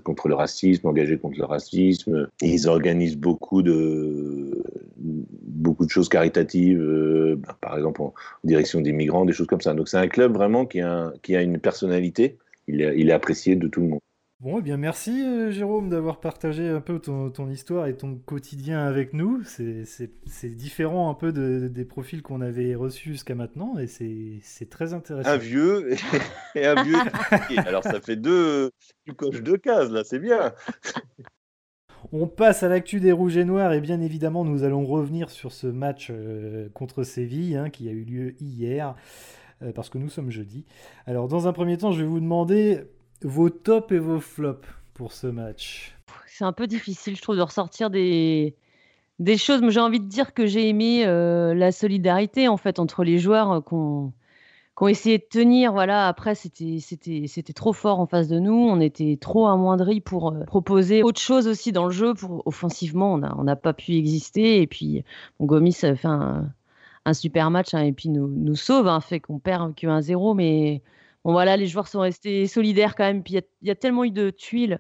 Contre 0.03 0.27
le 0.27 0.35
racisme, 0.35 0.87
engagé 0.87 1.17
contre 1.17 1.39
le 1.39 1.45
racisme. 1.45 2.27
ils 2.41 2.67
organisent 2.67 3.17
beaucoup 3.17 3.61
de, 3.61 4.63
beaucoup 4.97 5.85
de 5.85 5.89
choses 5.89 6.09
caritatives, 6.09 6.81
euh, 6.81 7.37
bah, 7.37 7.57
par 7.61 7.77
exemple 7.77 8.01
en, 8.01 8.13
direction 8.43 8.81
des 8.81 8.91
migrants, 8.91 9.23
des 9.23 9.31
choses 9.31 9.47
comme 9.47 9.61
ça. 9.61 9.73
Donc 9.73 9.87
c'est 9.87 9.97
un 9.97 10.09
club 10.09 10.33
vraiment 10.33 10.65
qui 10.65 10.81
a, 10.81 11.13
une 11.41 11.59
personnalité. 11.59 12.37
Il 12.67 12.81
est 12.81 13.11
apprécié 13.11 13.55
de 13.55 13.67
tout 13.67 13.79
le 13.81 13.87
monde. 13.87 13.99
Bon, 14.41 14.59
eh 14.59 14.61
bien 14.61 14.75
merci 14.75 15.23
euh, 15.23 15.49
Jérôme 15.49 15.89
d'avoir 15.89 16.19
partagé 16.19 16.67
un 16.67 16.81
peu 16.81 16.99
ton, 16.99 17.29
ton, 17.29 17.49
histoire 17.49 17.87
et 17.87 17.95
ton 17.95 18.17
quotidien 18.17 18.85
avec 18.85 19.13
nous. 19.13 19.41
C'est 19.45 20.55
différent 20.55 21.09
un 21.09 21.13
peu 21.13 21.31
de, 21.31 21.69
des 21.69 21.85
profils 21.85 22.21
qu'on 22.21 22.41
avait 22.41 22.75
reçus 22.75 23.11
jusqu'à 23.11 23.33
maintenant 23.33 23.77
et 23.79 23.87
c'est 23.87 24.69
très 24.69 24.93
intéressant. 24.93 25.29
Un 25.29 25.37
vieux 25.37 25.93
et, 26.55 26.65
un 26.65 26.83
vieux. 26.83 26.97
Alors 27.65 27.83
ça 27.83 28.01
fait 28.01 28.17
deux, 28.17 28.71
tu 29.05 29.13
coches 29.13 29.41
deux 29.41 29.57
cases 29.57 29.89
là, 29.89 30.03
c'est 30.03 30.19
bien. 30.19 30.53
On 32.11 32.27
passe 32.27 32.61
à 32.61 32.67
l'actu 32.67 32.99
des 32.99 33.13
Rouges 33.13 33.37
et 33.37 33.45
Noirs 33.45 33.71
et 33.71 33.79
bien 33.79 34.01
évidemment 34.01 34.43
nous 34.43 34.63
allons 34.63 34.85
revenir 34.85 35.29
sur 35.29 35.53
ce 35.53 35.67
match 35.67 36.09
euh, 36.11 36.67
contre 36.73 37.03
Séville 37.03 37.55
hein, 37.55 37.69
qui 37.69 37.87
a 37.87 37.91
eu 37.91 38.03
lieu 38.03 38.35
hier 38.41 38.95
euh, 39.61 39.71
parce 39.71 39.89
que 39.89 39.97
nous 39.97 40.09
sommes 40.09 40.29
jeudi. 40.29 40.65
Alors 41.05 41.29
dans 41.29 41.47
un 41.47 41.53
premier 41.53 41.77
temps 41.77 41.93
je 41.93 42.01
vais 42.01 42.07
vous 42.07 42.19
demander 42.19 42.81
vos 43.23 43.49
tops 43.49 43.91
et 43.91 43.99
vos 43.99 44.19
flops 44.19 44.67
pour 44.93 45.11
ce 45.11 45.27
match 45.27 45.95
C'est 46.27 46.45
un 46.45 46.53
peu 46.53 46.67
difficile, 46.67 47.15
je 47.15 47.21
trouve, 47.21 47.37
de 47.37 47.41
ressortir 47.41 47.89
des, 47.89 48.55
des 49.19 49.37
choses. 49.37 49.61
J'ai 49.69 49.79
envie 49.79 49.99
de 49.99 50.07
dire 50.07 50.33
que 50.33 50.45
j'ai 50.45 50.69
aimé 50.69 51.05
euh, 51.05 51.53
la 51.53 51.71
solidarité 51.71 52.47
en 52.47 52.57
fait 52.57 52.79
entre 52.79 53.03
les 53.03 53.17
joueurs 53.19 53.51
euh, 53.51 53.61
qu'on 53.61 54.13
qui 54.77 54.83
ont 54.83 54.87
essayé 54.87 55.17
de 55.17 55.23
tenir. 55.23 55.71
Voilà, 55.71 56.07
après, 56.07 56.35
c'était, 56.35 57.53
trop 57.55 57.71
fort 57.71 57.99
en 57.99 58.07
face 58.07 58.27
de 58.27 58.39
nous. 58.39 58.53
On 58.53 58.81
était 58.81 59.17
trop 59.19 59.47
amoindris 59.47 60.01
pour 60.01 60.33
euh, 60.33 60.43
proposer 60.43 61.01
autre 61.01 61.21
chose 61.21 61.47
aussi 61.47 61.71
dans 61.71 61.85
le 61.85 61.91
jeu. 61.91 62.13
Pour, 62.13 62.45
offensivement, 62.45 63.13
on 63.13 63.17
n'a 63.17 63.35
on 63.37 63.55
pas 63.55 63.73
pu 63.73 63.93
exister. 63.93 64.61
Et 64.61 64.67
puis, 64.67 65.05
Gomis 65.39 65.77
a 65.83 65.95
fait 65.95 66.07
un, 66.07 66.49
un 67.05 67.13
super 67.13 67.51
match 67.51 67.73
hein, 67.73 67.83
et 67.83 67.93
puis 67.93 68.09
nous, 68.09 68.27
nous 68.27 68.55
sauve, 68.55 68.87
hein, 68.87 68.99
fait 68.99 69.21
qu'on 69.21 69.39
perd 69.39 69.75
que 69.75 69.87
1-0. 69.87 70.35
Mais 70.35 70.81
Voilà, 71.25 71.57
les 71.57 71.65
joueurs 71.65 71.87
sont 71.87 72.01
restés 72.01 72.45
solidaires 72.45 72.95
quand 72.95 73.03
même. 73.03 73.23
Il 73.27 73.41
y, 73.63 73.71
a 73.71 73.75
tellement 73.75 74.03
eu 74.03 74.11
de 74.11 74.29
tuiles 74.29 74.79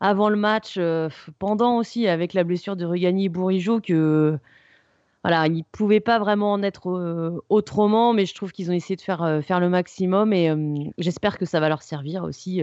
avant 0.00 0.28
le 0.28 0.36
match, 0.36 0.74
euh, 0.76 1.08
pendant 1.38 1.78
aussi, 1.78 2.06
avec 2.06 2.34
la 2.34 2.44
blessure 2.44 2.76
de 2.76 2.84
Rugani 2.84 3.24
et 3.24 3.28
Bourigeau, 3.30 3.80
que 3.80 4.38
voilà, 5.24 5.46
ils 5.46 5.58
ne 5.58 5.62
pouvaient 5.72 6.00
pas 6.00 6.18
vraiment 6.18 6.52
en 6.52 6.62
être 6.62 6.90
euh, 6.90 7.42
autrement. 7.48 8.12
Mais 8.12 8.26
je 8.26 8.34
trouve 8.34 8.52
qu'ils 8.52 8.70
ont 8.70 8.74
essayé 8.74 8.96
de 8.96 9.00
faire, 9.00 9.22
euh, 9.22 9.40
le 9.40 9.68
maximum. 9.70 10.34
Et 10.34 10.54
j'espère 10.98 11.38
que 11.38 11.46
ça 11.46 11.60
va 11.60 11.70
leur 11.70 11.82
servir 11.82 12.24
aussi 12.24 12.62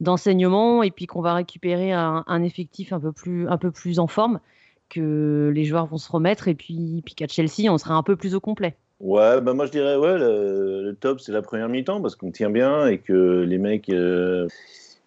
d'enseignement. 0.00 0.82
Et 0.82 0.90
puis 0.90 1.06
qu'on 1.06 1.22
va 1.22 1.34
récupérer 1.34 1.92
un, 1.92 2.42
effectif 2.42 2.92
un 2.92 2.98
peu, 2.98 3.12
plus, 3.12 3.48
un 3.48 3.56
peu 3.56 3.72
en 3.98 4.06
forme, 4.08 4.40
que 4.88 5.52
les 5.54 5.64
joueurs 5.64 5.86
vont 5.86 5.98
se 5.98 6.10
remettre. 6.10 6.48
Et 6.48 6.56
puis, 6.56 7.02
puis 7.06 7.14
qu'à 7.14 7.28
Chelsea, 7.28 7.70
on 7.70 7.78
sera 7.78 7.94
un 7.94 8.02
peu 8.02 8.16
plus 8.16 8.34
au 8.34 8.40
complet. 8.40 8.76
Ouais, 9.00 9.40
bah 9.40 9.54
moi 9.54 9.66
je 9.66 9.72
dirais, 9.72 9.96
ouais, 9.96 10.18
le, 10.18 10.96
top 11.00 11.20
c'est 11.20 11.32
la 11.32 11.42
première 11.42 11.68
mi-temps 11.68 12.00
parce 12.00 12.14
qu'on 12.16 12.30
tient 12.30 12.50
bien 12.50 12.86
et 12.86 12.98
que 12.98 13.42
les 13.42 13.58
mecs. 13.58 13.88
Euh, 13.90 14.46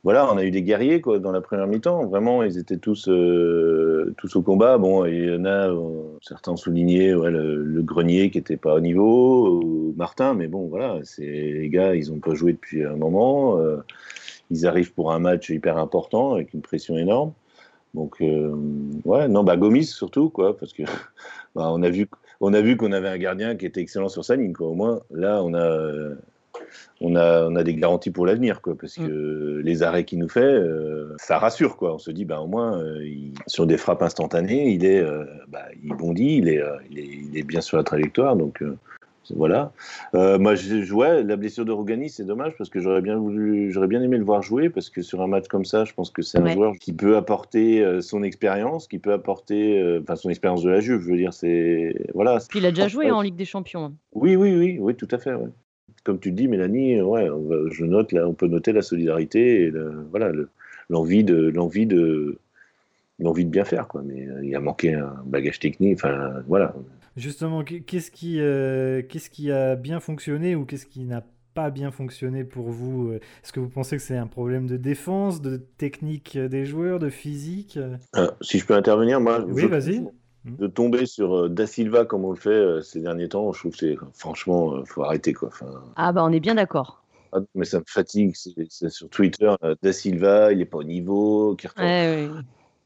voilà, 0.04 0.32
on 0.32 0.38
a 0.38 0.44
eu 0.44 0.52
des 0.52 0.62
guerriers 0.62 1.02
quoi, 1.02 1.20
dans 1.20 1.32
la 1.32 1.42
première 1.42 1.68
mi-temps. 1.68 2.06
Vraiment, 2.06 2.44
ils 2.44 2.58
étaient 2.58 2.78
tous, 2.78 3.08
euh, 3.10 4.14
tous 4.18 4.36
au 4.36 4.42
combat. 4.42 4.78
Bon, 4.78 5.06
il 5.06 5.26
y 5.26 5.36
en 5.36 5.46
a, 5.46 5.70
euh, 5.70 6.18
certains 6.22 6.56
soulignaient 6.56 7.14
ouais, 7.14 7.32
le, 7.32 7.82
grenier 7.82 8.30
qui 8.30 8.38
n'était 8.38 8.58
pas 8.58 8.76
au 8.76 8.80
niveau, 8.80 9.62
ou 9.62 9.94
Martin, 9.98 10.34
mais 10.34 10.48
bon, 10.48 10.68
voilà, 10.68 11.00
les 11.18 11.70
gars, 11.70 11.96
ils 11.96 12.12
n'ont 12.12 12.20
pas 12.20 12.36
joué 12.36 12.54
depuis 12.54 12.84
un 12.86 12.96
moment. 12.96 13.60
ils 14.52 14.68
arrivent 14.68 14.94
pour 14.94 15.12
un 15.12 15.20
match 15.20 15.50
hyper 15.50 15.78
important 15.78 16.34
avec 16.34 16.54
une 16.54 16.62
pression 16.62 16.98
énorme. 16.98 17.34
Donc, 17.94 18.18
ouais, 18.20 19.28
non, 19.28 19.44
bah 19.44 19.58
Gomis 19.58 19.86
surtout, 19.86 20.30
quoi, 20.30 20.58
parce 20.58 20.74
que 20.74 20.84
bah, 21.56 21.70
on 21.74 21.84
a 21.84 21.90
vu 21.90 22.08
on 22.42 22.54
a 22.54 22.62
vu 22.62 22.78
qu'on 22.78 22.92
avait 22.92 23.10
un 23.10 23.18
gardien 23.18 23.56
qui 23.56 23.66
était 23.66 23.82
excellent 23.82 24.10
sur 24.10 24.24
sa 24.24 24.36
ligne. 24.36 24.54
Quoi. 24.54 24.68
Au 24.68 24.76
moins, 24.76 25.02
là, 25.12 25.42
on 25.44 25.54
a, 25.54 26.14
on 27.02 27.16
a, 27.16 27.48
on 27.48 27.56
a 27.56 27.64
des 27.64 27.76
garanties 27.76 28.12
pour 28.12 28.26
l'avenir, 28.26 28.62
quoi, 28.62 28.76
parce 28.80 28.96
que 28.96 29.02
mm. 29.02 29.60
les 29.62 29.84
arrêts 29.84 30.04
qu'il 30.04 30.20
nous 30.20 30.30
fait, 30.30 30.42
euh, 30.42 31.16
ça 31.18 31.38
rassure, 31.38 31.78
quoi. 31.78 31.96
On 31.96 32.00
se 32.00 32.12
dit, 32.12 32.26
bah, 32.26 32.40
au 32.40 32.48
moins, 32.48 32.80
euh, 32.82 33.00
sur 33.48 33.68
des 33.68 33.78
frappes 33.78 34.02
instantanées, 34.02 34.70
il 34.70 34.86
est, 34.86 35.00
euh, 35.00 35.26
bah, 35.48 35.66
il 35.84 35.94
bondit, 35.94 36.38
il 36.38 36.50
est, 36.50 36.62
il 36.90 37.00
est, 37.00 37.06
il 37.06 37.38
est, 37.38 37.44
bien 37.44 37.62
sur 37.62 37.78
la 37.78 37.84
trajectoire, 37.84 38.36
donc 38.36 38.64
voilà. 39.36 39.72
Euh, 40.16 40.38
moi, 40.40 40.56
je 40.56 40.82
jouais 40.82 41.24
la 41.24 41.36
blessure 41.36 41.66
de 41.66 41.72
Rogani, 41.72 42.10
c'est 42.10 42.24
dommage 42.24 42.54
parce 42.58 42.70
que 42.70 42.80
j'aurais 42.80 43.02
bien 43.02 43.18
voulu, 43.18 43.72
j'aurais 43.72 43.88
bien 43.88 44.02
aimé 44.02 44.18
le 44.18 44.24
voir 44.24 44.42
jouer 44.42 44.70
parce 44.70 44.90
que 44.90 45.02
sur 45.02 45.22
un 45.22 45.28
match 45.28 45.48
comme 45.48 45.66
ça, 45.66 45.86
je 45.86 45.94
pense 45.94 46.10
que 46.10 46.22
c'est 46.22 46.40
un 46.40 46.48
joueur 46.48 46.74
qui 46.80 46.94
peut 46.94 47.18
apporter 47.18 47.84
euh, 47.84 48.02
son 48.02 48.24
expérience, 48.24 48.88
qui 48.88 49.00
peut 49.00 49.14
apporter, 49.14 49.80
euh, 49.80 50.02
enfin, 50.02 50.16
son 50.16 50.30
expérience 50.30 50.64
de 50.64 50.70
la 50.70 50.80
Juve. 50.80 51.02
Je 51.02 51.12
veux 51.12 51.18
dire, 51.18 51.34
c'est 51.34 51.96
voilà. 52.14 52.40
Puis 52.50 52.60
il 52.60 52.66
a 52.66 52.72
déjà 52.72 52.88
joué 52.88 53.12
en 53.12 53.22
Ligue 53.22 53.36
des 53.36 53.46
Champions. 53.46 53.86
Hein. 53.86 53.94
Oui, 54.14 54.36
oui, 54.36 54.56
oui, 54.56 54.78
oui, 54.80 54.96
tout 54.96 55.10
à 55.12 55.18
fait. 55.18 55.34
Comme 56.04 56.20
tu 56.20 56.32
dis, 56.32 56.48
Mélanie, 56.48 57.02
ouais, 57.02 57.28
je 57.72 57.86
note 57.86 58.12
là, 58.14 58.28
on 58.28 58.34
peut 58.34 58.48
noter 58.48 58.72
la 58.72 58.82
solidarité 58.82 59.64
et 59.64 59.74
voilà, 60.10 60.32
l'envie 60.90 61.24
de, 61.24 61.50
l'envie 61.50 61.86
de, 61.86 62.38
l'envie 63.20 63.44
de 63.44 63.50
bien 63.50 63.66
faire, 63.66 63.88
quoi. 63.88 64.02
Mais 64.06 64.26
il 64.44 64.56
a 64.56 64.62
manqué 64.62 64.94
un 64.94 65.16
bagage 65.26 65.60
technique. 65.60 65.96
Enfin, 65.96 66.32
voilà. 66.48 66.74
Justement, 67.18 67.64
qu'est-ce 67.64 68.12
qui, 68.12 68.40
euh, 68.40 69.02
qu'est-ce 69.02 69.32
qui 69.32 69.52
a 69.52 69.76
bien 69.76 70.00
fonctionné 70.00 70.56
ou 70.56 70.66
qu'est-ce 70.66 70.86
qui 70.86 71.04
n'a 71.04 71.24
pas 71.56 71.72
bien 71.72 71.90
fonctionné 71.90 72.44
pour 72.44 72.70
vous 72.70 73.12
Est-ce 73.14 73.52
que 73.52 73.60
vous 73.60 73.70
pensez 73.70 73.98
que 73.98 74.04
c'est 74.04 74.18
un 74.18 74.28
problème 74.28 74.68
de 74.68 74.78
défense, 74.78 75.42
de 75.42 75.58
technique 75.58 76.38
des 76.38 76.64
joueurs, 76.64 77.00
de 77.00 77.10
physique 77.10 77.80
euh, 78.16 78.28
Si 78.42 78.60
je 78.60 78.66
peux 78.68 78.76
intervenir, 78.76 79.20
moi, 79.20 79.44
oui, 79.48 79.66
vas-y. 79.66 80.06
De 80.46 80.68
tomber 80.68 81.08
sur 81.08 81.36
euh, 81.36 81.50
Da 81.50 81.66
Silva 81.66 82.06
comme 82.06 82.24
on 82.24 82.30
le 82.30 82.38
fait 82.38 82.82
ces 82.84 83.02
derniers 83.02 83.28
temps, 83.28 83.52
je 83.52 83.60
trouve 83.60 83.72
que 83.72 83.78
c'est 83.80 83.98
franchement, 84.14 84.86
faut 84.86 85.04
arrêter 85.04 85.34
quoi. 85.34 85.50
Enfin... 85.50 85.66
Ah 85.96 86.14
bah 86.14 86.24
on 86.24 86.32
est 86.32 86.40
bien 86.40 86.56
d'accord. 86.56 87.04
Ah, 87.34 87.40
mais 87.56 87.66
ça 87.66 87.80
me 87.80 87.84
fatigue, 87.88 88.36
c'est 88.70 88.90
sur 88.90 89.10
Twitter, 89.10 89.52
Da 89.82 89.92
Silva, 89.92 90.54
il 90.54 90.60
n'est 90.60 90.66
pas 90.66 90.78
au 90.78 90.84
niveau, 90.84 91.56
qui 91.56 91.68
ouais, 91.80 92.30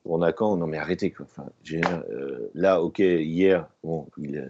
on 0.06 0.22
a 0.22 0.32
quand 0.32 0.58
Non, 0.58 0.68
mais 0.68 0.78
arrêtez. 0.78 1.12
Quoi. 1.12 1.26
Enfin, 1.30 1.50
euh, 1.74 2.50
là, 2.54 2.82
ok, 2.82 3.00
hier, 3.00 3.68
bon, 3.84 4.08
il, 4.18 4.50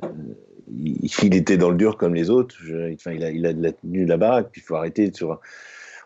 il, 0.69 1.35
était 1.35 1.57
dans 1.57 1.69
le 1.69 1.77
dur 1.77 1.97
comme 1.97 2.15
les 2.15 2.29
autres. 2.29 2.55
il, 2.63 3.45
a, 3.45 3.53
de 3.53 3.61
la 3.61 3.71
tenue 3.71 4.05
là-bas. 4.05 4.43
Puis 4.43 4.61
il 4.61 4.63
faut 4.63 4.75
arrêter 4.75 5.11
sur. 5.13 5.39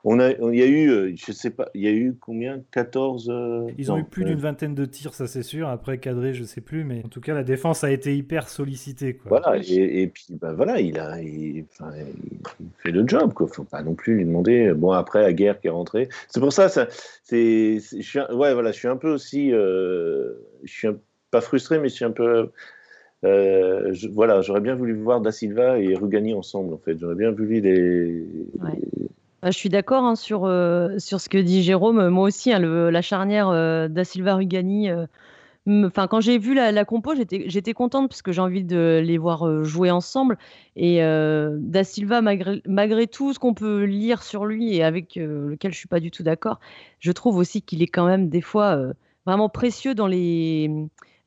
On 0.08 0.20
a, 0.20 0.32
il 0.32 0.56
y 0.56 0.62
a 0.62 0.68
eu, 0.68 0.90
euh, 0.90 1.14
je 1.16 1.32
sais 1.32 1.50
pas, 1.50 1.70
il 1.74 1.82
y 1.82 1.88
a 1.88 1.92
eu 1.92 2.16
combien? 2.20 2.62
14 2.72 3.30
euh, 3.30 3.68
Ils 3.78 3.92
ont 3.92 3.98
eu 3.98 4.04
plus 4.04 4.24
d'une 4.24 4.40
vingtaine 4.40 4.76
de 4.76 4.86
tirs, 4.86 5.14
ça 5.14 5.26
c'est 5.26 5.44
sûr. 5.44 5.68
Après 5.68 5.98
cadré, 5.98 6.34
je 6.34 6.44
sais 6.44 6.62
plus, 6.62 6.84
mais 6.84 7.02
en 7.04 7.10
tout 7.10 7.22
cas 7.22 7.34
la 7.34 7.44
défense 7.44 7.84
a 7.84 7.92
été 7.92 8.16
hyper 8.16 8.48
sollicitée. 8.48 9.16
Quoi. 9.16 9.30
Voilà, 9.30 9.58
et, 9.68 10.08
puis 10.08 10.28
bah, 10.30 10.54
voilà, 10.54 10.80
il 10.80 11.00
a, 11.00 11.20
il, 11.22 11.66
fait 12.84 12.92
le 12.92 13.08
job, 13.08 13.34
quoi. 13.34 13.48
Faut 13.48 13.64
pas 13.64 13.82
non 13.82 13.96
plus 13.96 14.18
lui 14.18 14.26
demander. 14.26 14.74
Bon 14.74 14.92
après 14.92 15.24
la 15.24 15.34
guerre 15.34 15.60
qui 15.60 15.68
est 15.68 15.72
rentrée, 15.72 16.08
c'est 16.28 16.40
pour 16.40 16.54
ça, 16.54 16.70
ça, 16.70 16.88
c'est, 17.24 17.80
je 17.80 18.02
suis, 18.02 18.20
ouais, 18.20 18.54
voilà, 18.54 18.72
je 18.72 18.78
suis 18.78 18.88
un 18.88 18.98
peu 18.98 19.12
aussi, 19.12 19.50
je 19.50 20.36
suis 20.66 20.88
pas 21.32 21.42
frustré, 21.42 21.80
mais 21.80 21.90
je 21.90 21.96
suis 21.96 22.06
un 22.06 22.12
peu 22.12 22.52
euh, 23.26 23.94
voilà, 24.12 24.42
j'aurais 24.42 24.62
bien 24.62 24.76
voulu 24.76 24.94
voir 24.94 25.22
Da 25.22 25.32
Silva 25.32 25.80
et 25.80 25.96
Rugani 25.96 26.34
ensemble, 26.34 26.74
en 26.74 26.78
fait. 26.78 26.98
J'aurais 27.00 27.16
bien 27.16 27.32
voulu 27.32 27.60
les. 27.60 28.24
Bah, 29.46 29.52
je 29.52 29.60
suis 29.60 29.70
d'accord 29.70 30.04
hein, 30.06 30.16
sur, 30.16 30.46
euh, 30.46 30.98
sur 30.98 31.22
ce 31.22 31.30
que 31.30 31.38
dit 31.38 31.62
Jérôme. 31.62 32.10
Moi 32.10 32.26
aussi, 32.26 32.52
hein, 32.52 32.58
la 32.58 33.02
charnière 33.04 33.50
euh, 33.50 33.88
Da 33.88 34.04
Silva-Rugani. 34.04 34.90
Enfin, 35.68 36.08
quand 36.08 36.20
j'ai 36.20 36.40
vu 36.40 36.56
la, 36.56 36.72
la 36.72 36.84
compo, 36.84 37.14
j'étais 37.16 37.74
contente 37.76 38.10
parce 38.10 38.24
que 38.24 38.32
j'ai 38.32 38.42
envie 38.42 38.64
de 38.64 39.04
les 39.06 39.20
voir 39.20 39.64
jouer 39.64 39.92
ensemble. 39.92 40.40
Et 40.76 40.98
Da 40.98 41.84
Silva, 41.84 42.24
malgré, 42.24 42.64
malgré 42.66 43.06
tout 43.06 43.34
ce 43.34 43.38
qu'on 43.40 43.54
peut 43.54 43.84
lire 43.84 44.24
sur 44.24 44.46
lui 44.46 44.76
et 44.76 44.84
avec 44.84 45.14
lequel 45.16 45.74
je 45.74 45.78
suis 45.78 45.88
pas 45.88 46.00
du 46.00 46.10
tout 46.10 46.24
d'accord, 46.24 46.60
je 47.00 47.12
trouve 47.12 47.38
aussi 47.38 47.62
qu'il 47.62 47.84
est 47.84 47.88
quand 47.88 48.08
même 48.08 48.30
des 48.30 48.42
fois 48.42 48.80
vraiment 49.28 49.50
précieux 49.50 49.94
dans 49.94 50.08
les 50.08 50.72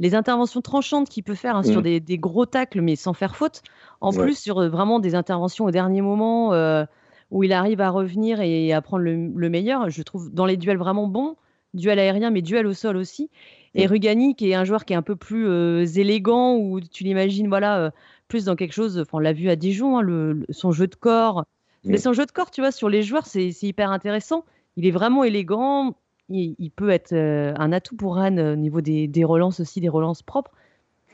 les 0.00 0.14
interventions 0.14 0.60
tranchantes 0.60 1.08
qu'il 1.08 1.24
peut 1.24 1.34
faire 1.34 1.56
hein, 1.56 1.62
sur 1.62 1.80
mmh. 1.80 2.00
des, 2.00 2.18
gros 2.18 2.46
tacles, 2.46 2.80
mais 2.80 2.96
sans 2.96 3.14
faire 3.14 3.36
faute. 3.36 3.62
En 4.00 4.12
plus, 4.12 4.38
sur 4.38 4.58
euh, 4.58 4.68
vraiment 4.68 5.00
des 5.00 5.14
interventions 5.14 5.64
au 5.64 5.70
dernier 5.70 6.02
moment 6.02 6.52
euh, 6.52 6.84
où 7.30 7.44
il 7.44 7.52
arrive 7.52 7.80
à 7.80 7.90
revenir 7.90 8.40
et 8.40 8.72
à 8.72 8.80
prendre 8.80 9.04
le, 9.04 9.48
meilleur. 9.48 9.90
Je 9.90 10.02
trouve 10.02 10.32
dans 10.32 10.46
les 10.46 10.56
duels 10.56 10.78
vraiment 10.78 11.06
bons, 11.06 11.36
duel 11.74 11.98
aérien, 11.98 12.30
mais 12.30 12.42
duel 12.42 12.66
au 12.66 12.72
sol 12.72 12.96
aussi. 12.96 13.30
Et 13.74 13.86
mmh. 13.86 13.90
Rugani, 13.90 14.34
qui 14.34 14.50
est 14.50 14.54
un 14.54 14.64
joueur 14.64 14.84
qui 14.84 14.94
est 14.94 14.96
un 14.96 15.02
peu 15.02 15.16
plus 15.16 15.46
euh, 15.46 15.84
élégant, 15.84 16.56
où 16.56 16.80
tu 16.80 17.04
l'imagines, 17.04 17.48
voilà, 17.48 17.92
plus 18.28 18.46
dans 18.46 18.56
quelque 18.56 18.72
chose. 18.72 19.04
on 19.12 19.18
l'a 19.18 19.32
vu 19.32 19.50
à 19.50 19.56
Dijon, 19.56 19.98
hein, 19.98 20.40
son 20.50 20.72
jeu 20.72 20.86
de 20.86 20.94
corps. 20.94 21.44
Mais 21.84 21.98
son 21.98 22.12
jeu 22.12 22.26
de 22.26 22.32
corps, 22.32 22.50
tu 22.50 22.60
vois, 22.60 22.72
sur 22.72 22.88
les 22.88 23.02
joueurs, 23.02 23.26
c'est 23.26 23.50
hyper 23.62 23.90
intéressant. 23.90 24.44
Il 24.76 24.86
est 24.86 24.90
vraiment 24.90 25.24
élégant 25.24 25.94
il, 26.28 26.70
peut 26.70 26.90
être 26.90 27.12
euh, 27.12 27.54
un 27.56 27.72
atout 27.72 27.96
pour 27.96 28.16
Rennes 28.16 28.38
euh, 28.38 28.52
au 28.52 28.56
niveau 28.56 28.80
des, 28.80 29.24
relances 29.24 29.60
aussi, 29.60 29.80
des 29.80 29.88
relances 29.88 30.22
propres. 30.22 30.52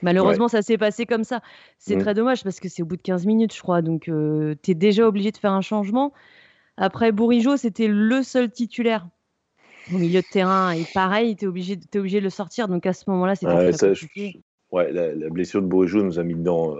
Malheureusement, 0.02 0.48
ça 0.48 0.62
s'est 0.62 0.78
passé 0.78 1.06
comme 1.06 1.24
ça. 1.24 1.40
C'est 1.78 1.96
mmh. 1.96 2.00
très 2.00 2.14
dommage 2.14 2.44
parce 2.44 2.60
que 2.60 2.68
c'est 2.68 2.82
au 2.82 2.86
bout 2.86 2.96
de 2.96 3.02
15 3.02 3.26
minutes, 3.26 3.54
je 3.54 3.60
crois. 3.60 3.82
Donc, 3.82 4.08
euh, 4.08 4.54
tu 4.62 4.72
es 4.72 4.74
déjà 4.74 5.06
obligé 5.06 5.30
de 5.30 5.36
faire 5.36 5.52
un 5.52 5.60
changement. 5.60 6.12
Après, 6.76 7.12
Bourigeau, 7.12 7.56
c'était 7.56 7.88
le 7.88 8.22
seul 8.22 8.50
titulaire 8.50 9.06
au 9.92 9.98
milieu 9.98 10.20
de 10.20 10.26
terrain. 10.30 10.72
Et 10.72 10.84
pareil, 10.92 11.36
tu 11.36 11.44
es 11.44 11.48
obligé, 11.48 11.78
es 11.92 11.98
obligé 11.98 12.18
de 12.18 12.24
le 12.24 12.30
sortir. 12.30 12.68
Donc, 12.68 12.86
à 12.86 12.92
ce 12.92 13.08
moment-là, 13.08 13.34
c'était 13.34 13.54
ouais, 13.54 13.70
compliqué. 13.72 14.42
Ouais, 14.72 14.92
la, 14.92 15.30
blessure 15.30 15.62
de 15.62 15.66
Bourigeau 15.66 16.02
nous 16.02 16.18
a 16.18 16.24
mis 16.24 16.34
dedans. 16.34 16.76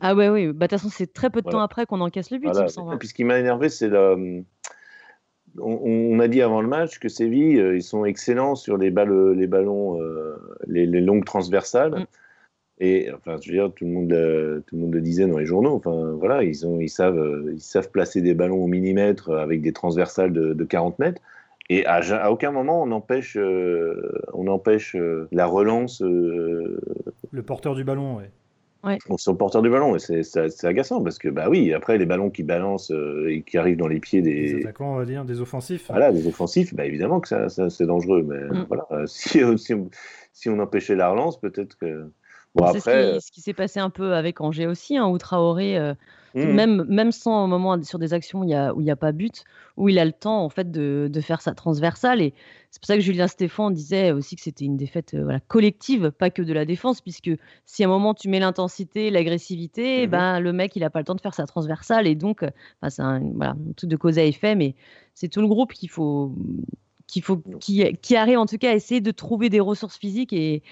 Ah 0.00 0.14
ouais, 0.14 0.28
oui. 0.28 0.46
Bah, 0.48 0.52
de 0.52 0.70
toute 0.70 0.70
façon, 0.70 0.88
c'est 0.90 1.12
très 1.12 1.30
peu 1.30 1.42
de 1.42 1.50
temps 1.50 1.60
après 1.60 1.86
qu'on 1.86 2.00
encaisse 2.00 2.30
le 2.30 2.38
but. 2.38 2.48
Et 2.48 2.98
puis, 2.98 3.08
ce 3.08 3.14
qui 3.14 3.24
m'a 3.24 3.38
énervé, 3.38 3.68
c'est 3.68 3.88
le 3.88 4.44
on, 5.60 6.18
a 6.18 6.28
dit 6.28 6.42
avant 6.42 6.60
le 6.60 6.68
match 6.68 6.98
que 6.98 7.08
Séville, 7.08 7.60
euh, 7.60 7.76
ils 7.76 7.82
sont 7.82 8.04
excellents 8.04 8.54
sur 8.54 8.76
les, 8.76 8.90
balles, 8.90 9.32
les 9.32 9.46
ballons, 9.46 10.00
euh, 10.00 10.36
les, 10.66 10.86
longues 10.86 11.24
transversales. 11.24 11.92
Mm. 11.92 12.06
Et 12.80 13.08
enfin, 13.14 13.36
je 13.40 13.50
veux 13.50 13.56
dire, 13.56 13.72
tout 13.72 13.84
le 13.84 13.90
monde, 13.90 14.64
tout 14.66 14.76
le 14.76 14.82
monde 14.82 14.94
le 14.94 15.00
disait 15.00 15.26
dans 15.26 15.38
les 15.38 15.46
journaux. 15.46 15.74
Enfin, 15.74 16.12
voilà, 16.18 16.42
ils 16.42 16.66
ont, 16.66 16.80
ils 16.80 16.88
savent, 16.88 17.44
ils 17.52 17.60
savent 17.60 17.90
placer 17.90 18.20
des 18.20 18.34
ballons 18.34 18.62
au 18.62 18.66
millimètre 18.66 19.30
avec 19.30 19.62
des 19.62 19.72
transversales 19.72 20.32
de, 20.32 20.64
40 20.64 20.98
mètres. 20.98 21.22
Et 21.70 21.86
à, 21.86 22.30
aucun 22.30 22.50
moment 22.50 22.82
on 22.82 22.90
empêche, 22.90 23.36
euh, 23.36 24.20
on 24.34 24.48
empêche 24.48 24.96
la 25.32 25.46
relance. 25.46 26.02
Le 26.02 27.42
porteur 27.42 27.74
du 27.74 27.84
ballon, 27.84 28.16
oui. 28.18 28.24
Ouais. 28.84 28.98
On 29.08 29.34
porteur 29.34 29.62
du 29.62 29.70
ballon 29.70 29.96
et 29.96 29.98
c'est 29.98 30.64
agaçant 30.64 31.02
parce 31.02 31.18
que 31.18 31.28
bah 31.28 31.48
oui 31.48 31.72
après 31.72 31.96
les 31.96 32.04
ballons 32.04 32.28
qui 32.28 32.42
balancent 32.42 32.90
euh, 32.90 33.30
et 33.30 33.40
qui 33.40 33.56
arrivent 33.56 33.78
dans 33.78 33.88
les 33.88 33.98
pieds 33.98 34.20
des, 34.20 34.52
des 34.52 34.60
attaquants 34.60 34.92
on 34.92 34.98
va 34.98 35.06
dire 35.06 35.24
des 35.24 35.40
offensifs 35.40 35.86
voilà 35.88 36.12
des 36.12 36.26
offensifs 36.26 36.74
bah 36.74 36.84
évidemment 36.84 37.20
que 37.20 37.28
ça, 37.28 37.48
c'est 37.48 37.86
dangereux 37.86 38.22
mais 38.28 38.36
mm. 38.36 38.66
voilà 38.68 38.86
euh, 38.90 39.06
si, 39.06 39.40
si, 39.56 39.72
on, 39.72 39.88
si, 40.34 40.50
on, 40.50 40.58
empêchait 40.58 40.96
la 40.96 41.08
relance 41.08 41.40
peut-être 41.40 41.78
que 41.78 42.10
bon 42.54 42.64
après 42.66 43.20
ce 43.20 43.30
qui, 43.30 43.40
s'est 43.40 43.52
passé 43.52 43.80
un 43.80 43.90
peu 43.90 44.14
avec 44.14 44.40
Angers 44.40 44.66
aussi 44.66 44.96
hein, 44.96 45.06
où 45.06 45.18
Traoré 45.18 45.78
euh, 45.78 45.94
Mmh. 46.34 46.52
Même, 46.52 46.84
même 46.88 47.12
sans 47.12 47.44
un 47.44 47.46
moment 47.46 47.80
sur 47.84 48.00
des 48.00 48.12
actions 48.12 48.40
où 48.40 48.44
il 48.44 48.48
n'y 48.48 48.54
a, 48.90 48.92
a 48.92 48.96
pas 48.96 49.12
but, 49.12 49.44
où 49.76 49.88
il 49.88 50.00
a 50.00 50.04
le 50.04 50.10
temps 50.10 50.44
en 50.44 50.48
fait 50.48 50.68
de, 50.68 51.08
de 51.08 51.20
faire 51.20 51.40
sa 51.40 51.54
transversale. 51.54 52.20
Et 52.20 52.34
c'est 52.72 52.80
pour 52.80 52.88
ça 52.88 52.96
que 52.96 53.02
Julien 53.02 53.28
Stéphan 53.28 53.70
disait 53.70 54.10
aussi 54.10 54.34
que 54.34 54.42
c'était 54.42 54.64
une 54.64 54.76
défaite 54.76 55.14
euh, 55.14 55.22
voilà, 55.22 55.38
collective, 55.38 56.10
pas 56.10 56.30
que 56.30 56.42
de 56.42 56.52
la 56.52 56.64
défense, 56.64 57.00
puisque 57.00 57.30
si 57.66 57.84
à 57.84 57.86
un 57.86 57.88
moment 57.88 58.14
tu 58.14 58.28
mets 58.28 58.40
l'intensité, 58.40 59.10
l'agressivité, 59.10 60.08
mmh 60.08 60.10
ben, 60.10 60.40
le 60.40 60.52
mec 60.52 60.74
il 60.74 60.80
n'a 60.80 60.90
pas 60.90 60.98
le 60.98 61.04
temps 61.04 61.14
de 61.14 61.20
faire 61.20 61.34
sa 61.34 61.46
transversale. 61.46 62.08
Et 62.08 62.16
donc, 62.16 62.44
c'est 62.88 63.02
un, 63.02 63.20
voilà, 63.20 63.54
truc 63.76 63.88
de 63.88 63.96
cause 63.96 64.18
à 64.18 64.24
effet, 64.24 64.56
mais 64.56 64.74
c'est 65.14 65.28
tout 65.28 65.40
le 65.40 65.46
groupe 65.46 65.72
qu'il 65.72 65.88
faut, 65.88 66.34
qu'il 67.06 67.22
faut 67.22 67.36
qui, 67.60 67.96
qui 68.02 68.16
arrive 68.16 68.40
en 68.40 68.46
tout 68.46 68.58
cas 68.58 68.70
à 68.70 68.74
essayer 68.74 69.00
de 69.00 69.12
trouver 69.12 69.50
des 69.50 69.60
ressources 69.60 69.98
physiques 69.98 70.32
et, 70.32 70.64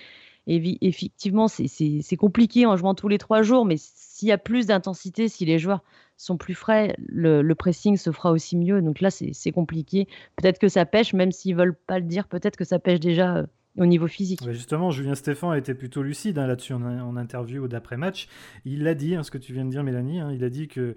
effectivement, 0.46 1.48
c'est 1.48 2.16
compliqué 2.16 2.66
en 2.66 2.76
jouant 2.76 2.94
tous 2.94 3.09
les 3.09 3.18
trois 3.18 3.42
jours, 3.42 3.64
mais 3.64 3.76
s'il 3.78 4.28
y 4.28 4.33
a 4.33 4.38
plus 4.38 4.66
d'intensité, 4.66 5.28
si 5.28 5.44
les 5.44 5.59
joueurs 5.59 5.83
sont 6.16 6.37
plus 6.37 6.55
frais, 6.55 6.94
le, 6.98 7.52
pressing 7.55 7.96
se 7.96 8.12
fera 8.12 8.31
aussi 8.31 8.57
mieux. 8.57 8.81
Donc 8.83 9.00
là, 9.00 9.11
c'est 9.11 9.52
compliqué. 9.52 10.07
Peut-être 10.37 10.59
que 10.59 10.68
ça 10.68 10.87
pêche, 10.87 11.12
même 11.12 11.33
s'ils 11.33 11.57
veulent 11.57 11.76
pas 11.76 11.98
le 11.98 12.07
dire, 12.07 12.28
peut-être 12.28 12.57
que 12.57 12.64
ça 12.64 12.78
pêche 12.78 13.00
déjà 13.00 13.37
euh, 13.37 13.46
au 13.78 13.87
niveau 13.87 14.06
physique. 14.06 14.40
justement, 14.52 14.90
Julien 14.90 15.14
Stéphan 15.14 15.50
a 15.50 15.58
été 15.58 15.74
plutôt 15.74 16.02
lucide 16.02 16.38
hein, 16.38 16.46
là-dessus 16.46 16.74
en, 16.74 17.16
interview 17.16 17.68
d'après-match. 17.68 18.28
Il 18.64 18.82
l'a 18.85 18.94
dit, 18.94 19.14
hein, 19.14 19.22
ce 19.22 19.30
que 19.30 19.38
tu 19.38 19.52
viens 19.52 19.64
de 19.64 19.70
dire, 19.70 19.82
Mélanie. 19.82 20.20
Hein, 20.20 20.30
il 20.32 20.44
a 20.44 20.50
dit 20.50 20.68
que 20.68 20.94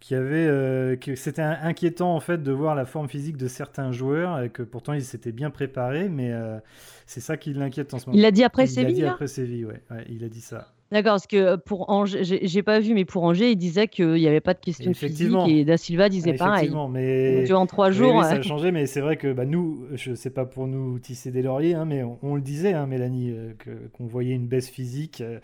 qu'il 0.00 0.16
y 0.16 0.20
avait 0.20 0.46
euh, 0.46 0.96
que 0.96 1.16
c'était 1.16 1.42
inquiétant 1.42 2.14
en 2.14 2.20
fait 2.20 2.42
de 2.42 2.52
voir 2.52 2.74
la 2.74 2.84
forme 2.84 3.08
physique 3.08 3.36
de 3.36 3.48
certains 3.48 3.92
joueurs 3.92 4.40
et 4.42 4.50
que 4.50 4.62
pourtant 4.62 4.92
ils 4.92 5.04
s'étaient 5.04 5.32
bien 5.32 5.50
préparés, 5.50 6.08
mais 6.08 6.32
euh, 6.32 6.58
c'est 7.06 7.20
ça 7.20 7.36
qui 7.36 7.54
l'inquiète 7.54 7.94
en 7.94 7.98
ce 7.98 8.06
moment. 8.06 8.16
Il 8.16 8.22
l'a 8.22 8.30
dit 8.30 8.44
après 8.44 8.66
Séville. 8.66 8.96
Il 8.96 9.02
l'a 9.02 9.08
dit 9.08 9.12
après 9.12 9.26
Séville, 9.26 9.66
ouais. 9.66 9.80
il 10.08 10.24
a 10.24 10.28
dit 10.28 10.40
ça. 10.42 10.73
D'accord, 10.94 11.14
parce 11.14 11.26
que 11.26 11.36
euh, 11.36 11.56
pour 11.56 11.90
Angers, 11.90 12.22
j'ai 12.22 12.62
pas 12.62 12.78
vu, 12.78 12.94
mais 12.94 13.04
pour 13.04 13.24
Angers, 13.24 13.50
il 13.50 13.56
disait 13.56 13.88
qu'il 13.88 14.12
n'y 14.12 14.28
avait 14.28 14.40
pas 14.40 14.54
de 14.54 14.60
question 14.60 14.94
physique 14.94 15.34
et 15.48 15.64
Da 15.64 15.76
Silva 15.76 16.08
disait 16.08 16.34
pareil. 16.34 16.72
mais 16.88 17.52
en 17.52 17.66
trois 17.66 17.90
jours. 17.90 18.22
ça 18.22 18.34
a 18.34 18.42
changé, 18.42 18.70
mais 18.70 18.86
c'est 18.86 19.00
vrai 19.00 19.16
que 19.16 19.32
bah, 19.32 19.44
nous, 19.44 19.86
je 19.94 20.14
sais 20.14 20.30
pas 20.30 20.44
pour 20.44 20.68
nous 20.68 21.00
tisser 21.00 21.32
des 21.32 21.42
lauriers, 21.42 21.74
hein, 21.74 21.84
mais 21.84 22.04
on, 22.22 22.36
le 22.36 22.40
disait, 22.40 22.74
hein, 22.74 22.86
Mélanie, 22.86 23.32
euh, 23.32 23.54
qu'on 23.92 24.06
voyait 24.06 24.36
une 24.36 24.46
baisse 24.46 24.70
physique. 24.70 25.20
Euh, 25.20 25.40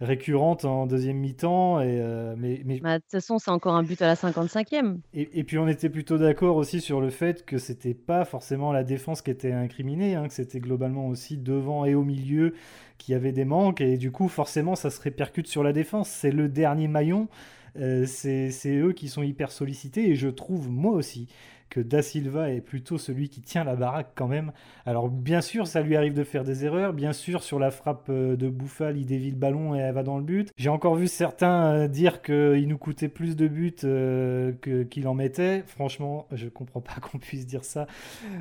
récurrente 0.00 0.64
en 0.64 0.86
deuxième 0.86 1.18
mi-temps. 1.18 1.80
Et, 1.80 2.02
mais, 2.36 2.62
mais... 2.64 2.80
Bah, 2.80 2.98
de 2.98 3.02
toute 3.02 3.10
façon, 3.10 3.38
c'est 3.38 3.50
encore 3.50 3.74
un 3.74 3.82
but 3.82 4.00
à 4.02 4.06
la 4.06 4.14
55e. 4.14 4.98
Et, 5.14 5.28
et 5.38 5.44
puis 5.44 5.58
on 5.58 5.68
était 5.68 5.90
plutôt 5.90 6.18
d'accord 6.18 6.56
aussi 6.56 6.80
sur 6.80 7.00
le 7.00 7.10
fait 7.10 7.44
que 7.44 7.58
c'était 7.58 7.94
pas 7.94 8.24
forcément 8.24 8.72
la 8.72 8.84
défense 8.84 9.22
qui 9.22 9.30
était 9.30 9.52
incriminée, 9.52 10.14
hein, 10.14 10.28
que 10.28 10.34
c'était 10.34 10.60
globalement 10.60 11.08
aussi 11.08 11.36
devant 11.36 11.84
et 11.84 11.94
au 11.94 12.02
milieu 12.02 12.54
qui 12.98 13.14
avait 13.14 13.32
des 13.32 13.44
manques 13.44 13.80
et 13.80 13.96
du 13.96 14.12
coup 14.12 14.28
forcément 14.28 14.76
ça 14.76 14.90
se 14.90 15.00
répercute 15.00 15.46
sur 15.46 15.62
la 15.62 15.72
défense. 15.72 16.08
C'est 16.08 16.30
le 16.30 16.48
dernier 16.48 16.86
maillon, 16.86 17.28
euh, 17.76 18.04
c'est 18.06 18.50
eux 18.66 18.92
qui 18.92 19.08
sont 19.08 19.22
hyper 19.22 19.50
sollicités 19.50 20.10
et 20.10 20.14
je 20.14 20.28
trouve 20.28 20.70
moi 20.70 20.92
aussi 20.92 21.28
que 21.70 21.80
Da 21.80 22.02
Silva 22.02 22.50
est 22.50 22.60
plutôt 22.60 22.98
celui 22.98 23.28
qui 23.28 23.40
tient 23.40 23.64
la 23.64 23.76
baraque 23.76 24.10
quand 24.16 24.26
même. 24.26 24.52
Alors 24.84 25.08
bien 25.08 25.40
sûr, 25.40 25.68
ça 25.68 25.80
lui 25.80 25.96
arrive 25.96 26.14
de 26.14 26.24
faire 26.24 26.42
des 26.42 26.64
erreurs. 26.64 26.92
Bien 26.92 27.12
sûr, 27.12 27.42
sur 27.42 27.58
la 27.58 27.70
frappe 27.70 28.08
euh, 28.10 28.36
de 28.36 28.48
Bouffal, 28.48 28.98
il 28.98 29.06
dévie 29.06 29.30
le 29.30 29.36
ballon 29.36 29.76
et 29.76 29.78
elle 29.78 29.94
va 29.94 30.02
dans 30.02 30.18
le 30.18 30.24
but. 30.24 30.50
J'ai 30.56 30.68
encore 30.68 30.96
vu 30.96 31.06
certains 31.06 31.72
euh, 31.72 31.88
dire 31.88 32.22
qu'il 32.22 32.66
nous 32.66 32.76
coûtait 32.76 33.08
plus 33.08 33.36
de 33.36 33.46
buts 33.46 33.76
euh, 33.84 34.52
qu'il 34.90 35.06
en 35.06 35.14
mettait. 35.14 35.62
Franchement, 35.66 36.26
je 36.32 36.48
comprends 36.48 36.80
pas 36.80 36.94
qu'on 37.00 37.18
puisse 37.18 37.46
dire 37.46 37.64
ça, 37.64 37.86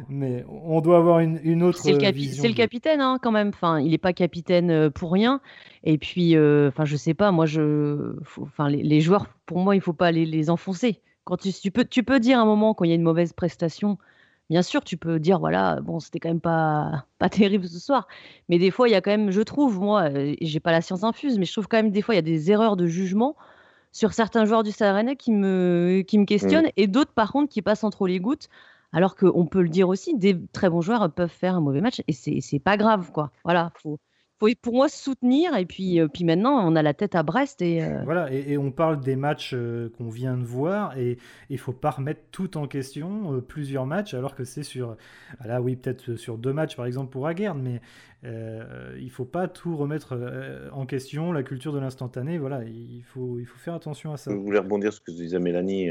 mais 0.10 0.44
on 0.50 0.82
doit 0.82 0.98
avoir 0.98 1.20
une, 1.20 1.64
autre 1.64 1.78
c'est 1.78 1.94
le 1.94 2.12
vision. 2.12 2.42
C'est 2.42 2.50
le 2.50 2.56
capitaine 2.56 3.00
hein, 3.00 3.20
quand 3.22 3.32
même. 3.32 3.50
Enfin, 3.50 3.80
il 3.80 3.92
n'est 3.92 4.00
pas 4.00 4.14
capitaine 4.14 4.90
pour 4.90 5.12
rien. 5.12 5.40
Et 5.84 5.98
puis, 6.00 6.36
enfin, 6.36 6.86
je 6.86 6.96
sais 6.96 7.14
pas. 7.14 7.32
Moi, 7.32 7.46
je, 7.46 8.16
enfin, 8.42 8.70
les, 8.70 9.02
joueurs, 9.02 9.28
pour 9.46 9.60
moi, 9.60 9.76
il 9.76 9.82
faut 9.82 9.94
pas 9.94 10.12
les 10.12 10.50
enfoncer 10.50 11.00
tu, 11.38 11.72
peux, 11.72 11.86
tu 11.86 12.04
peux 12.04 12.20
dire 12.20 12.40
à 12.40 12.42
un 12.42 12.46
moment 12.46 12.74
quand 12.74 12.86
il 12.86 12.90
y 12.90 12.92
a 12.92 12.96
une 12.96 13.04
mauvaise 13.04 13.34
prestation, 13.34 13.98
bien 14.50 14.62
sûr, 14.62 14.84
tu 14.84 14.98
peux 14.98 15.20
dire 15.20 15.40
voilà, 15.40 15.80
bon, 15.82 16.00
c'était 16.00 16.20
quand 16.20 16.30
même 16.30 16.42
pas, 16.42 17.06
pas 17.18 17.30
terrible 17.30 17.68
ce 17.68 17.80
soir. 17.80 18.08
Mais 18.50 18.58
des 18.58 18.72
fois, 18.72 18.88
il 18.90 18.92
y 18.92 18.96
a 18.96 19.02
quand 19.02 19.12
même, 19.12 19.32
je 19.32 19.42
trouve, 19.42 19.80
moi, 19.80 20.10
euh, 20.10 20.36
j'ai 20.42 20.60
pas 20.60 20.72
la 20.72 20.82
science 20.82 21.04
infuse, 21.04 21.38
mais 21.40 21.46
je 21.46 21.52
trouve 21.52 21.68
quand 21.68 21.78
même 21.78 21.92
des 21.92 22.02
fois, 22.02 22.16
il 22.16 22.18
y 22.18 22.20
a 22.20 22.24
des 22.24 22.52
erreurs 22.52 22.76
de 22.76 22.88
jugement 22.88 23.36
sur 23.92 24.14
certains 24.14 24.46
joueurs 24.46 24.64
du 24.64 24.72
Stade 24.72 25.16
qui 25.18 25.32
me, 25.32 26.04
qui 26.06 26.18
me 26.20 26.26
questionnent 26.26 26.68
mm. 26.68 26.78
et 26.78 26.88
d'autres, 26.88 27.14
par 27.14 27.32
contre, 27.32 27.52
qui 27.52 27.62
passent 27.62 27.84
entre 27.84 28.08
les 28.08 28.20
gouttes. 28.20 28.50
Alors 28.92 29.16
qu'on 29.16 29.46
peut 29.46 29.62
le 29.62 29.70
dire 29.70 29.88
aussi, 29.88 30.18
des 30.18 30.36
très 30.52 30.68
bons 30.68 30.82
joueurs 30.82 31.12
peuvent 31.12 31.30
faire 31.30 31.56
un 31.56 31.62
mauvais 31.62 31.80
match 31.80 32.02
et 32.08 32.14
c'est 32.14 32.60
pas 32.60 32.76
grave, 32.76 33.12
quoi. 33.12 33.32
Voilà, 33.44 33.72
faut, 33.76 34.00
faut 34.40 34.48
pour 34.62 34.74
moi 34.74 34.90
soutenir 34.90 35.56
et 35.56 35.66
puis, 35.66 36.00
puis 36.14 36.24
maintenant 36.24 36.66
on 36.66 36.76
a 36.76 36.82
la 36.82 36.94
tête 36.94 37.16
à 37.16 37.24
Brest 37.24 37.62
et 37.62 37.84
voilà 38.06 38.32
et, 38.32 38.58
on 38.58 38.72
parle 38.72 39.02
des 39.02 39.16
matchs 39.16 39.56
qu'on 39.98 40.10
vient 40.10 40.38
de 40.38 40.44
voir 40.44 40.98
et 40.98 41.18
il 41.50 41.58
faut 41.58 41.74
pas 41.74 41.92
remettre 41.92 42.22
tout 42.32 42.58
en 42.58 42.68
question 42.68 43.42
plusieurs 43.48 43.86
matchs 43.86 44.14
alors 44.14 44.36
que 44.36 44.44
c'est 44.44 44.64
sur 44.64 44.96
là 45.44 45.62
oui 45.62 45.76
peut-être 45.76 46.16
sur 46.16 46.38
deux 46.38 46.54
matchs 46.54 46.76
par 46.76 46.86
exemple 46.86 47.12
pour 47.12 47.28
Aguerd 47.28 47.58
mais 47.62 47.82
euh, 48.26 48.96
il 49.00 49.10
faut 49.12 49.26
pas 49.26 49.48
tout 49.48 49.78
remettre 49.78 50.18
en 50.72 50.86
question 50.86 51.32
la 51.32 51.44
culture 51.44 51.74
de 51.74 51.80
l'instantané 51.80 52.38
voilà 52.38 52.64
il 52.64 53.04
faut 53.04 53.40
il 53.40 53.46
faut 53.46 53.60
faire 53.60 53.74
attention 53.74 54.14
à 54.14 54.18
ça. 54.18 54.32
Je 54.32 54.38
voulais 54.38 54.60
rebondir 54.60 54.94
sur 54.94 55.02
ce 55.06 55.12
que 55.12 55.16
disait 55.16 55.40
Mélanie 55.40 55.90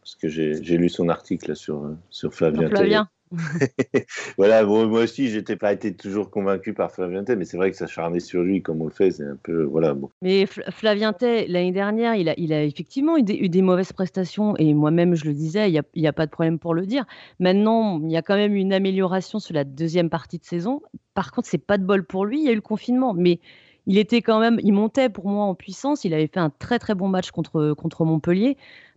parce 0.00 0.16
que 0.16 0.28
j'ai 0.28 0.76
lu 0.76 0.88
son 0.88 1.08
article 1.08 1.56
sur 1.56 1.90
sur 2.10 2.34
Flavien. 2.34 2.68
Flavien. 2.68 3.08
voilà, 4.38 4.64
moi 4.64 4.84
aussi, 4.84 5.28
j'étais 5.28 5.56
pas 5.56 5.72
été 5.72 5.94
toujours 5.94 6.30
convaincu 6.30 6.74
par 6.74 6.92
Flavien 6.92 7.24
mais 7.36 7.44
c'est 7.44 7.56
vrai 7.56 7.70
que 7.70 7.76
s'acharner 7.76 8.20
sur 8.20 8.42
lui 8.42 8.62
comme 8.62 8.80
on 8.80 8.86
le 8.86 8.90
fait, 8.90 9.10
c'est 9.10 9.24
un 9.24 9.36
peu. 9.42 9.64
Voilà, 9.64 9.94
bon. 9.94 10.10
Mais 10.22 10.46
Flavien 10.46 11.12
l'année 11.20 11.72
dernière, 11.72 12.14
il 12.14 12.28
a, 12.28 12.34
il 12.36 12.52
a 12.52 12.62
effectivement 12.62 13.16
eu 13.16 13.22
des, 13.22 13.62
mauvaises 13.62 13.92
prestations, 13.92 14.56
et 14.56 14.72
moi-même, 14.74 15.14
je 15.14 15.24
le 15.24 15.34
disais, 15.34 15.68
il 15.68 15.82
n'y 15.96 16.06
a, 16.06 16.10
a, 16.10 16.12
pas 16.12 16.26
de 16.26 16.30
problème 16.30 16.58
pour 16.58 16.74
le 16.74 16.86
dire. 16.86 17.04
Maintenant, 17.40 18.00
il 18.02 18.10
y 18.10 18.16
a 18.16 18.22
quand 18.22 18.36
même 18.36 18.54
une 18.54 18.72
amélioration 18.72 19.38
sur 19.38 19.54
la 19.54 19.64
deuxième 19.64 20.10
partie 20.10 20.38
de 20.38 20.44
saison. 20.44 20.82
Par 21.14 21.32
contre, 21.32 21.48
c'est 21.48 21.58
pas 21.58 21.78
de 21.78 21.84
bol 21.84 22.04
pour 22.04 22.24
lui, 22.24 22.40
il 22.40 22.44
y 22.44 22.48
a 22.48 22.52
eu 22.52 22.56
le 22.56 22.60
confinement, 22.60 23.14
mais 23.14 23.40
il 23.86 23.98
était 23.98 24.20
quand 24.20 24.40
même, 24.40 24.58
il 24.62 24.72
montait 24.72 25.08
pour 25.08 25.28
moi 25.28 25.44
en 25.44 25.54
puissance. 25.54 26.04
Il 26.04 26.12
avait 26.12 26.26
fait 26.26 26.40
un 26.40 26.50
très 26.50 26.78
très 26.78 26.94
bon 26.94 27.08
match 27.08 27.30
contre, 27.30 27.72
contre 27.74 28.04
Montpellier 28.04 28.56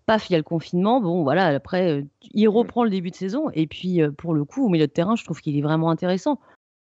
paf, 0.10 0.28
il 0.28 0.34
y 0.34 0.36
a 0.36 0.40
le 0.40 0.44
confinement. 0.44 1.02
Bon, 1.02 1.22
voilà, 1.22 1.48
après, 1.48 2.00
euh, 2.00 2.04
il 2.34 2.50
reprend 2.50 2.84
le 2.84 2.90
début 2.90 3.12
de 3.12 3.16
saison. 3.16 3.52
Et 3.54 3.68
puis, 3.68 4.02
euh, 4.02 4.12
pour 4.12 4.34
le 4.34 4.44
coup, 4.44 4.66
au 4.66 4.70
milieu 4.70 4.88
de 4.88 4.92
terrain, 4.92 5.16
je 5.16 5.24
trouve 5.24 5.40
qu'il 5.40 5.56
est 5.56 5.62
vraiment 5.62 5.92
intéressant. 5.92 6.40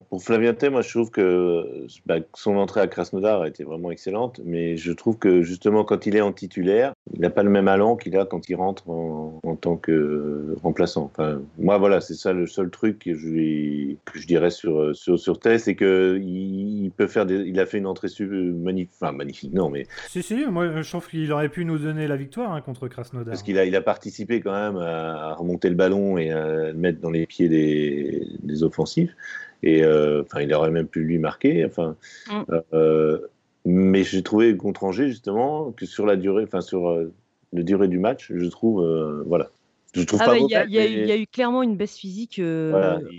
Pour 0.08 0.22
Flavien 0.22 0.54
Tay, 0.54 0.70
moi 0.70 0.82
je 0.82 0.88
trouve 0.88 1.10
que 1.10 1.86
bah, 2.06 2.16
son 2.34 2.56
entrée 2.56 2.80
à 2.80 2.88
Krasnodar 2.88 3.42
a 3.42 3.48
été 3.48 3.64
vraiment 3.64 3.90
excellente, 3.90 4.40
mais 4.44 4.76
je 4.76 4.92
trouve 4.92 5.18
que 5.18 5.42
justement 5.42 5.84
quand 5.84 6.06
il 6.06 6.16
est 6.16 6.20
en 6.20 6.32
titulaire, 6.32 6.94
il 7.12 7.20
n'a 7.20 7.30
pas 7.30 7.42
le 7.42 7.50
même 7.50 7.68
allant 7.68 7.96
qu'il 7.96 8.16
a 8.16 8.24
quand 8.24 8.48
il 8.48 8.56
rentre 8.56 8.88
en, 8.88 9.56
tant 9.60 9.76
que 9.76 10.56
remplaçant. 10.62 11.04
Enfin, 11.04 11.42
moi 11.58 11.78
voilà, 11.78 12.00
c'est 12.00 12.14
ça 12.14 12.32
le 12.32 12.46
seul 12.46 12.70
truc 12.70 13.00
que 13.00 13.14
je, 13.14 13.94
que 14.04 14.18
je 14.18 14.26
dirais 14.26 14.50
sur, 14.50 14.96
sur, 14.96 15.18
sur 15.18 15.38
Tay, 15.38 15.58
c'est 15.58 15.76
qu'il 15.76 16.84
il 16.84 16.90
peut 16.90 17.06
faire 17.06 17.26
des, 17.26 17.36
il 17.36 17.60
a 17.60 17.66
fait 17.66 17.78
une 17.78 17.86
entrée 17.86 18.08
magnifique, 18.20 18.90
enfin 19.00 19.12
magnifique, 19.12 19.52
non 19.52 19.68
mais. 19.68 19.86
Si, 20.08 20.22
si, 20.22 20.46
moi 20.46 20.80
je 20.82 20.88
trouve 20.88 21.08
qu'il 21.08 21.30
aurait 21.32 21.50
pu 21.50 21.64
nous 21.64 21.78
donner 21.78 22.08
la 22.08 22.16
victoire 22.16 22.52
hein, 22.52 22.60
contre 22.62 22.88
Krasnodar. 22.88 23.30
Parce 23.30 23.42
qu'il 23.42 23.58
a, 23.58 23.64
il 23.64 23.76
a 23.76 23.82
participé 23.82 24.40
quand 24.40 24.52
même 24.52 24.78
à 24.78 25.34
remonter 25.34 25.68
le 25.68 25.76
ballon 25.76 26.16
et 26.18 26.30
à 26.30 26.68
le 26.68 26.74
mettre 26.74 27.00
dans 27.00 27.10
les 27.10 27.26
pieds 27.26 27.48
des, 27.48 28.26
des 28.42 28.62
offensifs. 28.64 29.14
Et 29.62 29.82
euh, 29.82 30.22
enfin, 30.22 30.40
il 30.40 30.52
aurait 30.54 30.70
même 30.70 30.88
pu 30.88 31.00
lui 31.00 31.18
marquer. 31.18 31.64
Enfin, 31.64 31.96
mm. 32.30 32.42
euh, 32.72 33.18
mais 33.64 34.04
j'ai 34.04 34.22
trouvé 34.22 34.56
contre 34.56 34.84
Angers 34.84 35.08
justement 35.08 35.72
que 35.72 35.86
sur 35.86 36.06
la 36.06 36.16
durée, 36.16 36.44
enfin 36.44 36.60
sur 36.60 36.88
euh, 36.88 37.12
la 37.52 37.62
durée 37.62 37.88
du 37.88 37.98
match, 37.98 38.30
je 38.34 38.46
trouve, 38.46 38.86
voilà. 39.26 39.50
Je 39.92 40.04
trouve 40.04 40.20
ah 40.22 40.36
il 40.38 40.48
y, 40.48 40.54
a 40.54 41.16
eu 41.16 41.26
clairement 41.26 41.64
une 41.64 41.76
baisse 41.76 41.96
physique 41.96 42.40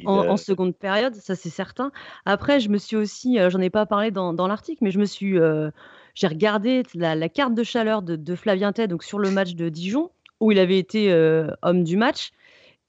en, 0.06 0.38
seconde 0.38 0.74
période, 0.74 1.14
ça 1.16 1.36
c'est 1.36 1.50
certain. 1.50 1.92
Après, 2.26 2.62
je 2.62 2.70
me 2.70 2.78
suis 2.78 2.96
aussi, 2.96 3.38
j'en 3.50 3.60
ai 3.60 3.70
pas 3.70 3.86
parlé 3.86 4.10
dans, 4.10 4.34
dans 4.34 4.48
l'article, 4.48 4.82
mais 4.82 4.92
je 4.92 4.98
me 4.98 5.04
suis, 5.04 5.36
j'ai 6.16 6.28
regardé 6.28 6.84
la, 6.96 7.28
carte 7.28 7.56
de 7.56 7.64
chaleur 7.64 8.02
de, 8.02 8.16
de 8.16 8.36
Flavien 8.36 8.72
Tay, 8.72 8.88
donc 8.88 9.04
sur 9.04 9.20
le 9.20 9.32
match 9.32 9.54
de 9.54 9.68
Dijon, 9.68 10.12
où 10.40 10.54
il 10.54 10.60
avait 10.60 10.80
été 10.80 11.14
homme 11.62 11.84
du 11.84 11.98
match 11.98 12.32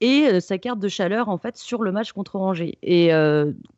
et 0.03 0.41
sa 0.41 0.57
carte 0.57 0.79
de 0.79 0.89
chaleur 0.89 1.29
en 1.29 1.37
fait 1.37 1.55
sur 1.55 1.81
le 1.81 1.93
match 1.93 2.11
contre 2.11 2.35
Angers. 2.35 2.77
Et 2.83 3.11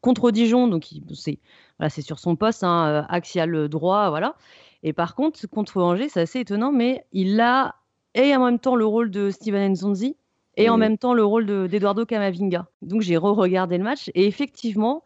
contre 0.01 0.31
Dijon, 0.31 0.67
donc 0.67 0.88
c'est 1.13 1.38
voilà, 1.77 1.89
c'est 1.89 2.01
sur 2.01 2.17
son 2.17 2.35
poste 2.35 2.63
hein, 2.63 3.05
axial 3.09 3.69
droit, 3.69 4.09
voilà. 4.09 4.35
Et 4.81 4.91
par 4.91 5.13
contre 5.13 5.47
contre 5.47 5.77
Angers, 5.81 6.09
c'est 6.09 6.21
assez 6.21 6.39
étonnant, 6.39 6.71
mais 6.71 7.05
il 7.13 7.39
a 7.39 7.75
et 8.15 8.35
en 8.35 8.43
même 8.43 8.59
temps 8.59 8.75
le 8.75 8.85
rôle 8.85 9.11
de 9.11 9.29
Steven 9.29 9.73
Nzonzi 9.73 10.15
et 10.57 10.69
en 10.69 10.77
même 10.77 10.97
temps 10.97 11.13
le 11.13 11.23
rôle 11.23 11.45
d'Eduardo 11.45 12.05
Camavinga. 12.05 12.67
Donc 12.81 13.01
j'ai 13.01 13.17
re-regardé 13.17 13.77
le 13.77 13.83
match 13.83 14.09
et 14.15 14.25
effectivement, 14.25 15.03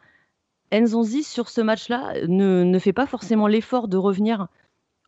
Nzonzi 0.71 1.23
sur 1.23 1.49
ce 1.49 1.60
match-là 1.60 2.13
ne, 2.27 2.63
ne, 2.63 2.79
fait 2.79 2.93
pas 2.93 3.08
forcément 3.08 3.47
l'effort 3.47 3.88
de 3.88 3.97
revenir 3.97 4.47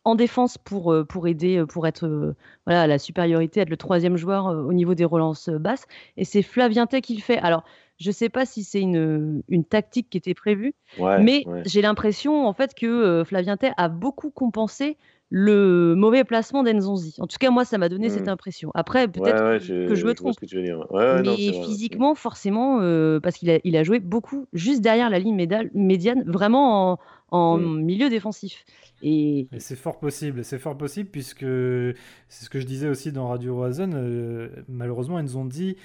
en 0.04 0.14
défense 0.14 0.58
pour, 0.58 0.92
euh, 0.92 1.04
pour 1.04 1.28
aider, 1.28 1.58
euh, 1.58 1.66
pour 1.66 1.86
être 1.86 2.06
euh, 2.06 2.34
voilà, 2.66 2.86
la 2.86 2.98
supériorité, 2.98 3.60
être 3.60 3.70
le 3.70 3.76
troisième 3.76 4.16
joueur 4.16 4.46
au 4.46 4.72
niveau 4.72 4.94
des 4.94 5.04
relances 5.04 5.48
basses. 5.48 5.86
Et 6.16 6.24
c'est 6.24 6.42
Flavien 6.42 6.86
Tay 6.86 7.00
qui 7.00 7.14
le 7.14 7.22
fait. 7.22 7.38
Alors, 7.38 7.64
je 7.98 8.08
ne 8.08 8.12
sais 8.12 8.28
pas 8.28 8.46
si 8.46 8.64
c'est 8.64 8.80
une, 8.80 9.42
une, 9.48 9.64
tactique 9.64 10.10
qui 10.10 10.18
était 10.18 10.34
prévue, 10.34 10.74
mais 10.98 11.44
j'ai 11.64 11.82
l'impression 11.82 12.48
en 12.48 12.52
fait 12.52 12.74
que 12.74 13.22
Flavien 13.24 13.56
Tay 13.56 13.70
a 13.76 13.88
beaucoup 13.88 14.30
compensé 14.30 14.96
le 15.34 15.94
mauvais 15.96 16.24
placement 16.24 16.62
d'Enzonzi. 16.62 17.16
En 17.18 17.26
tout 17.26 17.38
cas, 17.40 17.50
moi, 17.50 17.64
ça 17.64 17.78
m'a 17.78 17.88
donné 17.88 18.10
cette 18.10 18.26
mmh. 18.26 18.30
impression. 18.30 18.70
Après, 18.74 19.08
peut-être 19.08 19.58
que 19.88 19.94
je 19.94 20.04
me 20.04 20.14
trompe. 20.14 20.36
mais 20.42 21.64
physiquement, 21.64 22.14
forcément, 22.14 22.78
parce 23.20 23.36
qu'il 23.36 23.50
a, 23.50 23.58
il 23.64 23.76
a 23.76 23.82
joué 23.82 23.98
beaucoup 23.98 24.46
juste 24.52 24.82
derrière 24.82 25.08
la 25.08 25.18
ligne 25.18 25.34
médiane, 25.74 26.22
vraiment 26.26 26.92
en, 26.92 26.98
en 27.30 27.58
mmh. 27.58 27.80
milieu 27.82 28.10
défensif. 28.10 28.64
Et, 29.02 29.48
c'est 29.58 29.76
fort 29.76 29.98
possible, 29.98 30.44
c'est 30.44 30.58
fort 30.58 30.76
possible 30.76 31.08
puisque 31.10 31.40
c'est 31.40 32.44
ce 32.44 32.50
que 32.50 32.60
je 32.60 32.66
disais 32.66 32.88
aussi 32.88 33.10
dans 33.10 33.28
Radio 33.28 33.56
Roison. 33.56 33.90
Euh, 33.94 34.48
malheureusement, 34.68 35.18
ils 35.18 35.24
nous 35.24 35.36
ont 35.36 35.44
dit 35.44 35.76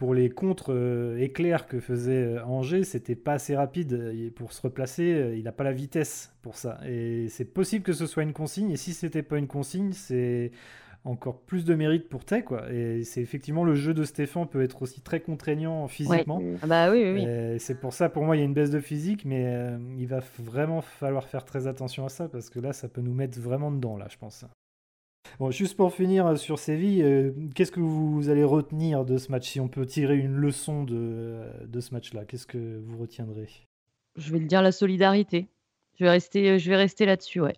pour 0.00 0.14
les 0.14 0.30
contre 0.30 0.72
euh, 0.72 1.18
éclairs 1.18 1.66
que 1.66 1.78
faisait 1.78 2.24
euh, 2.24 2.44
Angers, 2.46 2.84
c'était 2.84 3.14
pas 3.14 3.34
assez 3.34 3.54
rapide 3.54 4.32
pour 4.34 4.54
se 4.54 4.62
replacer. 4.62 5.34
Il 5.36 5.44
n'a 5.44 5.52
pas 5.52 5.62
la 5.62 5.72
vitesse 5.72 6.32
pour 6.40 6.56
ça. 6.56 6.80
Et 6.88 7.28
c'est 7.28 7.44
possible 7.44 7.84
que 7.84 7.92
ce 7.92 8.06
soit 8.06 8.22
une 8.22 8.32
consigne. 8.32 8.70
Et 8.70 8.78
si 8.78 8.94
c'était 8.94 9.22
pas 9.22 9.36
une 9.36 9.46
consigne, 9.46 9.92
c'est 9.92 10.52
encore 11.04 11.40
plus 11.40 11.66
de 11.66 11.74
mérite 11.74 12.08
pour 12.08 12.24
Tay 12.24 12.42
quoi 12.42 12.70
et 12.70 13.04
c'est 13.04 13.22
effectivement 13.22 13.64
le 13.64 13.74
jeu 13.74 13.94
de 13.94 14.04
Stéphane 14.04 14.46
peut 14.46 14.62
être 14.62 14.82
aussi 14.82 15.00
très 15.00 15.20
contraignant 15.20 15.88
physiquement 15.88 16.42
ah 16.60 16.66
bah 16.66 16.90
oui, 16.90 17.10
oui, 17.10 17.24
c'est 17.58 17.80
pour 17.80 17.94
ça 17.94 18.10
pour 18.10 18.22
moi 18.24 18.36
il 18.36 18.40
y 18.40 18.42
a 18.42 18.44
une 18.44 18.52
baisse 18.52 18.68
de 18.68 18.80
physique 18.80 19.24
mais 19.24 19.46
euh, 19.46 19.78
il 19.96 20.06
va 20.06 20.20
vraiment 20.38 20.82
falloir 20.82 21.26
faire 21.26 21.46
très 21.46 21.66
attention 21.66 22.04
à 22.04 22.10
ça 22.10 22.28
parce 22.28 22.50
que 22.50 22.60
là 22.60 22.74
ça 22.74 22.86
peut 22.86 23.00
nous 23.00 23.14
mettre 23.14 23.40
vraiment 23.40 23.70
dedans 23.70 23.96
là 23.96 24.08
je 24.10 24.18
pense 24.18 24.44
Bon, 25.38 25.50
juste 25.50 25.76
pour 25.76 25.94
finir 25.94 26.26
euh, 26.26 26.36
sur 26.36 26.58
Séville, 26.58 27.02
euh, 27.02 27.32
qu'est-ce 27.54 27.72
que 27.72 27.80
vous 27.80 28.28
allez 28.28 28.44
retenir 28.44 29.04
de 29.04 29.16
ce 29.16 29.30
match 29.30 29.48
Si 29.48 29.60
on 29.60 29.68
peut 29.68 29.86
tirer 29.86 30.16
une 30.16 30.34
leçon 30.34 30.84
de, 30.84 31.40
de 31.66 31.80
ce 31.80 31.94
match-là, 31.94 32.24
qu'est-ce 32.24 32.46
que 32.46 32.80
vous 32.84 32.98
retiendrez? 32.98 33.48
Je 34.16 34.32
vais 34.32 34.38
le 34.38 34.46
dire 34.46 34.62
la 34.62 34.72
solidarité. 34.72 35.48
Je 35.98 36.04
vais 36.04 36.10
rester, 36.10 36.58
je 36.58 36.70
vais 36.70 36.76
rester 36.76 37.06
là-dessus, 37.06 37.40
ouais. 37.40 37.56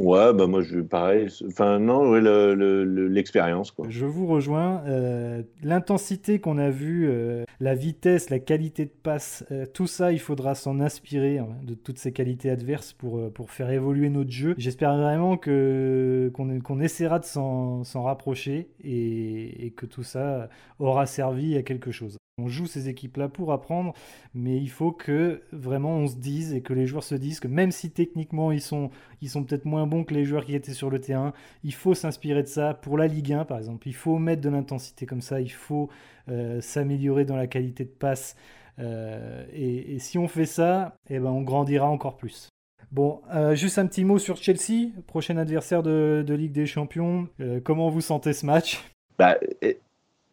Ouais, 0.00 0.32
bah 0.32 0.48
moi 0.48 0.60
je 0.60 0.80
pareil. 0.80 1.28
Enfin 1.46 1.78
non, 1.78 2.14
l'expérience 2.14 3.70
quoi. 3.70 3.86
Je 3.88 4.06
vous 4.06 4.26
rejoins. 4.26 4.82
Euh, 4.86 5.42
l'intensité 5.62 6.40
qu'on 6.40 6.58
a 6.58 6.70
vue, 6.70 7.08
euh, 7.08 7.44
la 7.60 7.76
vitesse, 7.76 8.28
la 8.28 8.40
qualité 8.40 8.86
de 8.86 8.90
passe, 8.90 9.44
euh, 9.52 9.66
tout 9.66 9.86
ça, 9.86 10.10
il 10.10 10.18
faudra 10.18 10.56
s'en 10.56 10.80
inspirer 10.80 11.38
hein, 11.38 11.48
de 11.62 11.74
toutes 11.74 11.98
ces 11.98 12.12
qualités 12.12 12.50
adverses 12.50 12.92
pour, 12.92 13.30
faire 13.48 13.70
évoluer 13.70 14.08
notre 14.08 14.32
jeu. 14.32 14.54
J'espère 14.58 14.96
vraiment 14.96 15.36
qu'on 15.36 16.80
essaiera 16.80 17.20
de 17.20 17.24
s'en 17.24 18.02
rapprocher 18.02 18.70
et 18.82 19.72
que 19.76 19.86
tout 19.86 20.02
ça 20.02 20.48
aura 20.80 21.06
servi 21.06 21.56
à 21.56 21.62
quelque 21.62 21.92
chose. 21.92 22.16
On 22.36 22.48
joue 22.48 22.66
ces 22.66 22.88
équipes-là 22.88 23.28
pour 23.28 23.52
apprendre, 23.52 23.94
mais 24.34 24.56
il 24.56 24.68
faut 24.68 24.90
que 24.90 25.42
vraiment 25.52 25.98
on 25.98 26.08
se 26.08 26.16
dise 26.16 26.52
et 26.52 26.62
que 26.62 26.72
les 26.72 26.84
joueurs 26.84 27.04
se 27.04 27.14
disent 27.14 27.38
que 27.38 27.46
même 27.46 27.70
si 27.70 27.92
techniquement 27.92 28.50
ils 28.50 28.60
sont, 28.60 28.90
peut-être 29.20 29.66
moins 29.66 29.86
bons 29.86 30.02
que 30.02 30.14
les 30.14 30.24
joueurs 30.24 30.44
qui 30.44 30.56
étaient 30.56 30.72
sur 30.72 30.90
le 30.90 31.00
terrain, 31.00 31.32
il 31.62 31.72
faut 31.72 31.94
s'inspirer 31.94 32.42
de 32.42 32.48
ça 32.48 32.74
pour 32.74 32.98
la 32.98 33.06
Ligue 33.06 33.32
1 33.32 33.44
par 33.44 33.58
exemple. 33.58 33.86
Il 33.86 33.94
faut 33.94 34.18
mettre 34.18 34.42
de 34.42 34.48
l'intensité 34.48 35.06
comme 35.06 35.20
ça, 35.20 35.40
il 35.40 35.52
faut 35.52 35.90
euh, 36.28 36.60
s'améliorer 36.60 37.24
dans 37.24 37.36
la 37.36 37.46
qualité 37.46 37.84
de 37.84 37.90
passe. 37.90 38.34
Euh, 38.80 39.46
et, 39.52 40.00
si 40.00 40.18
on 40.18 40.26
fait 40.26 40.46
ça, 40.46 40.96
eh 41.08 41.20
ben 41.20 41.30
on 41.30 41.42
grandira 41.42 41.88
encore 41.88 42.16
plus. 42.16 42.48
Bon, 42.90 43.22
euh, 43.32 43.54
juste 43.54 43.78
un 43.78 43.86
petit 43.86 44.04
mot 44.04 44.18
sur 44.18 44.38
Chelsea, 44.38 44.90
prochain 45.06 45.36
adversaire 45.36 45.84
de, 45.84 46.24
Ligue 46.28 46.52
des 46.52 46.66
Champions. 46.66 47.28
comment 47.62 47.90
vous 47.90 48.00
sentez 48.00 48.32
ce 48.32 48.44
match? 48.44 48.82
Bah, 49.20 49.36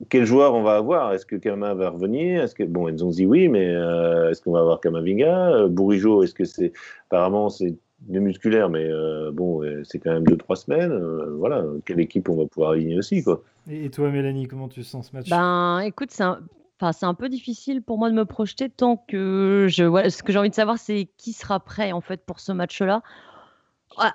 quel 0.10 0.26
joueur 0.26 0.54
on 0.54 0.64
va 0.64 0.76
avoir? 0.76 1.14
Est-ce 1.14 1.26
que 1.26 1.36
Kama 1.36 1.74
va 1.74 1.90
revenir? 1.90 2.44
Est-ce 2.44 2.56
que 2.56 2.64
bon, 2.64 2.88
ils 2.88 3.04
ont 3.04 3.10
dit 3.10 3.26
oui, 3.26 3.48
mais 3.48 3.68
euh, 3.68 4.30
est-ce 4.30 4.42
qu'on 4.42 4.52
va 4.52 4.60
avoir 4.60 4.80
Kamavinga 4.80 5.52
euh, 5.52 5.68
Bourigeau, 5.68 6.24
est-ce 6.24 6.34
que 6.34 6.46
c'est 6.46 6.74
apparemment 7.08 7.50
c'est 7.50 7.76
de 8.08 8.20
musculaire, 8.20 8.70
mais 8.70 8.84
euh, 8.84 9.32
bon, 9.32 9.62
c'est 9.84 10.00
quand 10.00 10.12
même 10.12 10.26
deux 10.26 10.38
trois 10.38 10.56
semaines. 10.56 10.92
voilà, 11.38 11.64
quelle 11.86 12.00
équipe 12.00 12.30
on 12.30 12.36
va 12.36 12.46
pouvoir 12.48 12.72
aligner 12.72 12.98
aussi 12.98 13.24
quoi. 13.24 13.44
Et 13.70 13.92
toi, 13.92 14.10
Mélanie, 14.10 14.48
comment 14.48 14.68
tu 14.68 14.84
sens 14.84 15.10
ce 15.10 15.16
match? 15.16 15.30
Ben, 15.30 15.80
écoute, 15.82 16.10
c'est 16.12 16.24
un... 16.24 16.40
Enfin, 16.80 16.94
c'est 16.94 17.06
un 17.06 17.14
peu 17.14 17.30
difficile 17.30 17.84
pour 17.84 18.00
moi 18.00 18.10
de 18.10 18.16
me 18.16 18.26
projeter 18.26 18.68
tant 18.68 18.98
que 19.08 19.68
je. 19.70 19.84
Voilà, 19.84 20.10
ce 20.10 20.24
que 20.24 20.32
j'ai 20.34 20.40
envie 20.40 20.50
de 20.50 20.56
savoir, 20.56 20.80
c'est 20.80 21.10
qui 21.18 21.32
sera 21.32 21.60
prêt 21.60 21.92
en 21.92 22.02
fait 22.02 22.26
pour 22.26 22.40
ce 22.40 22.52
match-là. 22.52 23.04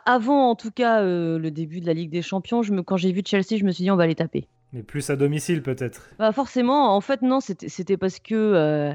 Avant, 0.05 0.51
en 0.51 0.57
tout 0.57 0.73
cas, 0.73 1.01
le 1.05 1.51
début 1.51 1.81
de 1.81 1.87
la 1.87 1.93
Ligue 1.95 2.11
des 2.11 2.23
Champions, 2.23 2.63
je 2.63 2.73
me... 2.73 2.83
quand 2.83 2.97
j'ai 2.97 3.13
vu 3.13 3.23
Chelsea, 3.25 3.57
je 3.57 3.65
me 3.65 3.71
suis 3.71 3.85
dit 3.85 3.91
on 3.93 3.97
va 3.97 4.09
les 4.09 4.17
taper. 4.17 4.49
Mais 4.73 4.83
plus 4.83 5.09
à 5.11 5.17
domicile 5.17 5.63
peut-être 5.63 6.11
bah 6.19 6.33
Forcément, 6.33 6.95
en 6.95 7.01
fait 7.01 7.23
non, 7.23 7.41
c'était 7.41 7.97
parce 7.97 8.19
que... 8.19 8.35
Euh, 8.35 8.93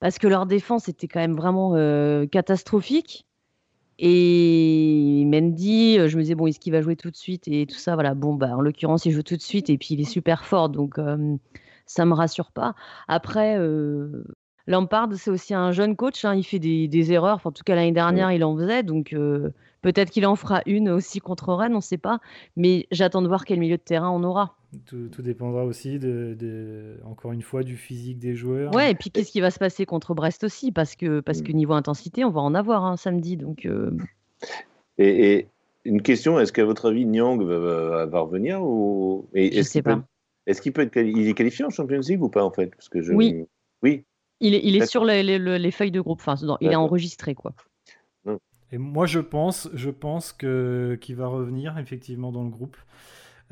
parce 0.00 0.18
que 0.18 0.26
leur 0.26 0.46
défense 0.46 0.88
était 0.88 1.06
quand 1.06 1.20
même 1.20 1.36
vraiment 1.36 1.76
catastrophique. 2.26 3.24
Et 4.00 5.22
Mendy, 5.26 5.94
je 6.08 6.16
me 6.16 6.22
disais, 6.22 6.34
bon, 6.34 6.48
est-ce 6.48 6.58
qu'il 6.58 6.72
va 6.72 6.82
jouer 6.82 6.96
tout 6.96 7.10
de 7.12 7.16
suite 7.16 7.46
Et 7.46 7.66
tout 7.66 7.76
ça, 7.76 7.94
voilà. 7.94 8.14
Bon, 8.14 8.34
bah, 8.34 8.56
en 8.56 8.60
l'occurrence, 8.60 9.04
il 9.06 9.12
joue 9.12 9.22
tout 9.22 9.36
de 9.36 9.42
suite 9.42 9.70
et 9.70 9.78
puis 9.78 9.88
il 9.94 10.00
est 10.00 10.04
super 10.04 10.44
fort, 10.44 10.70
donc 10.70 10.96
ça 11.86 12.04
me 12.04 12.14
rassure 12.14 12.50
pas. 12.50 12.74
Après, 13.06 13.56
Lampard, 14.66 15.08
c'est 15.14 15.30
aussi 15.30 15.54
un 15.54 15.72
jeune 15.72 15.96
coach, 15.96 16.24
hein, 16.24 16.34
il 16.34 16.44
fait 16.44 16.58
des, 16.58 17.12
erreurs. 17.12 17.40
en 17.44 17.52
tout 17.52 17.64
cas, 17.64 17.74
l'année 17.74 17.92
dernière, 17.92 18.30
il 18.32 18.44
en 18.44 18.56
faisait. 18.56 18.82
Donc, 18.82 19.12
euh, 19.12 19.50
peut-être 19.82 20.10
qu'il 20.10 20.24
en 20.26 20.36
fera 20.36 20.62
une 20.66 20.88
aussi 20.88 21.20
contre 21.20 21.52
Rennes, 21.52 21.72
on 21.72 21.76
ne 21.76 21.80
sait 21.80 21.98
pas. 21.98 22.20
Mais 22.56 22.86
j'attends 22.90 23.22
de 23.22 23.28
voir 23.28 23.44
quel 23.44 23.58
milieu 23.58 23.76
de 23.76 23.82
terrain 23.82 24.10
on 24.10 24.22
aura. 24.24 24.56
Tout, 24.86 25.10
dépendra 25.18 25.64
aussi, 25.64 25.98
de, 25.98 26.98
encore 27.04 27.32
une 27.32 27.42
fois, 27.42 27.62
du 27.62 27.76
physique 27.76 28.18
des 28.18 28.34
joueurs. 28.34 28.74
Ouais, 28.74 28.92
et 28.92 28.94
puis 28.94 29.10
qu'est-ce 29.10 29.30
qui 29.30 29.42
va 29.42 29.50
se 29.50 29.58
passer 29.58 29.84
contre 29.84 30.14
Brest 30.14 30.44
aussi 30.44 30.72
Parce 30.72 30.96
que, 30.96 31.20
parce 31.20 31.42
que 31.42 31.52
niveau 31.52 31.74
intensité, 31.74 32.24
on 32.24 32.30
va 32.30 32.40
en 32.40 32.54
avoir 32.54 32.84
un 32.84 32.92
hein, 32.92 32.96
samedi. 32.96 33.36
Donc, 33.36 33.66
euh. 33.66 33.90
et, 34.96 35.46
une 35.84 36.00
question 36.00 36.38
est-ce 36.38 36.52
qu'à 36.52 36.64
votre 36.64 36.88
avis, 36.88 37.04
Nyang 37.04 37.42
va, 37.42 38.20
revenir 38.20 38.62
ou... 38.62 39.28
Je 39.34 39.58
ne 39.58 39.62
sais 39.62 39.82
pas. 39.82 40.02
Est-ce 40.46 40.62
qu'il 40.62 40.72
peut 40.72 40.82
être 40.82 40.96
il 40.96 41.28
est 41.28 41.34
qualifié 41.34 41.64
en 41.64 41.70
Champions 41.70 42.00
League 42.00 42.22
ou 42.22 42.28
pas 42.28 42.44
en 42.44 42.50
fait? 42.50 42.74
Parce 42.74 42.88
que 42.88 43.02
je... 43.02 43.12
Oui. 43.12 43.44
Oui. 43.82 44.04
Il 44.40 44.54
est, 44.54 44.60
il 44.64 44.76
est 44.76 44.86
sur 44.86 45.04
les, 45.04 45.22
les, 45.22 45.70
feuilles 45.70 45.92
de 45.92 46.00
groupe, 46.00 46.20
enfin, 46.20 46.34
il 46.60 46.72
est 46.72 46.76
enregistré, 46.76 47.34
quoi. 47.34 47.52
Et 48.72 48.78
moi, 48.78 49.06
je 49.06 49.20
pense, 49.20 49.68
je 49.74 49.90
pense 49.90 50.32
que 50.32 50.98
qu'il 51.00 51.16
va 51.16 51.26
revenir 51.26 51.78
effectivement 51.78 52.32
dans 52.32 52.42
le 52.42 52.48
groupe. 52.48 52.76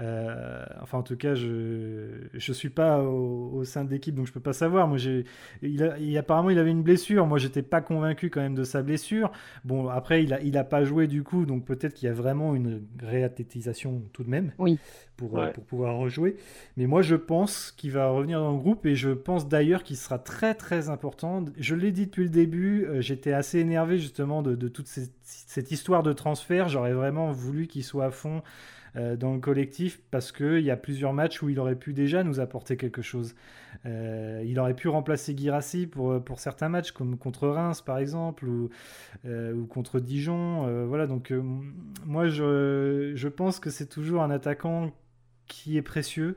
Euh, 0.01 0.65
enfin, 0.81 0.99
en 0.99 1.03
tout 1.03 1.17
cas, 1.17 1.35
je 1.35 2.29
je 2.33 2.53
suis 2.53 2.71
pas 2.71 3.03
au, 3.03 3.65
sein 3.65 3.85
de 3.85 3.91
l'équipe, 3.91 4.15
donc 4.15 4.27
je 4.27 4.33
peux 4.33 4.41
pas 4.41 4.53
savoir. 4.53 4.89
Moi, 4.89 4.97
j'ai, 4.97 5.25
il, 5.63 6.17
apparemment, 6.17 6.51
il 6.51 6.59
avait 6.59 6.71
une 6.71 6.83
blessure. 6.83 7.27
Moi, 7.27 7.39
j'étais 7.39 7.63
pas 7.63 7.81
convaincu 7.83 8.31
quand 8.31 8.41
même 8.41 8.55
de 8.55 8.65
sa 8.65 8.83
blessure. 8.83 9.31
Bon, 9.65 9.89
après, 9.89 10.25
il 10.25 10.33
a, 10.33 10.41
il 10.41 10.57
a 10.57 10.65
pas 10.65 10.85
joué 10.85 11.07
du 11.07 11.23
coup, 11.23 11.45
donc 11.45 11.65
peut-être 11.67 11.95
qu'il 11.95 12.07
y 12.07 12.11
a 12.11 12.15
vraiment 12.15 12.55
une 12.55 12.83
réathlétisation 13.03 14.03
tout 14.13 14.25
de 14.25 14.31
même. 14.31 14.53
Oui. 14.59 14.79
Pour, 15.17 15.39
euh, 15.39 15.51
pour 15.51 15.65
pouvoir 15.65 15.99
rejouer. 15.99 16.37
Mais 16.79 16.87
moi, 16.87 17.03
je 17.03 17.15
pense 17.15 17.73
qu'il 17.73 17.91
va 17.91 18.09
revenir 18.09 18.41
dans 18.41 18.53
le 18.53 18.59
groupe 18.59 18.87
et 18.87 18.95
je 18.95 19.11
pense 19.11 19.47
d'ailleurs 19.49 19.83
qu'il 19.83 19.99
sera 19.99 20.19
très 20.19 20.55
très 20.55 20.89
important. 20.89 21.45
Je 21.59 21.75
l'ai 21.75 21.93
dit 21.93 22.07
depuis 22.07 22.23
le 22.23 22.31
début, 22.31 22.87
euh, 22.87 23.03
j'étais 23.03 23.35
assez 23.35 23.59
énervé 23.59 23.99
justement 23.99 24.41
de, 24.41 24.55
de 24.55 24.69
toute 24.69 24.87
cette, 24.87 25.13
cette 25.23 25.73
histoire 25.73 26.03
de 26.03 26.15
transfert. 26.15 26.71
J'aurais 26.71 26.95
vraiment 26.95 27.33
voulu 27.33 27.67
qu'il 27.67 27.85
soit 27.85 28.07
à 28.07 28.11
fond. 28.11 28.41
Euh, 28.97 29.17
dans 29.17 29.35
le 29.35 29.39
collectif 29.39 30.01
parce 30.11 30.33
qu'il 30.33 30.61
y 30.61 30.71
a 30.71 30.77
plusieurs 30.77 31.13
matchs 31.13 31.43
où 31.43 31.49
il 31.49 31.61
aurait 31.61 31.77
pu 31.77 31.93
déjà 31.93 32.25
nous 32.25 32.41
apporter 32.41 32.77
quelque 32.77 33.03
chose. 33.03 33.35
Euh, 33.87 34.43
il 34.45 34.59
aurait 34.59 34.75
pu 34.75 34.89
remplacer 34.89 35.37
Girassi 35.37 35.87
pour, 35.87 36.23
pour 36.25 36.41
certains 36.41 36.69
matchs, 36.69 36.91
comme 36.91 37.17
contre 37.17 37.49
Reims 37.49 37.83
par 37.83 37.99
exemple, 37.99 38.47
ou, 38.47 38.71
euh, 39.27 39.55
ou 39.55 39.67
contre 39.67 40.01
Dijon. 40.01 40.87
voilà, 40.87 41.07
donc 41.07 41.33
moi 42.05 42.29
je, 42.29 43.13
je 43.15 43.29
pense 43.29 43.61
que 43.61 43.71
c'est 43.71 43.87
toujours 43.87 44.23
un 44.23 44.31
attaquant 44.31 44.91
qui 45.47 45.77
est 45.77 45.83
précieux 45.83 46.37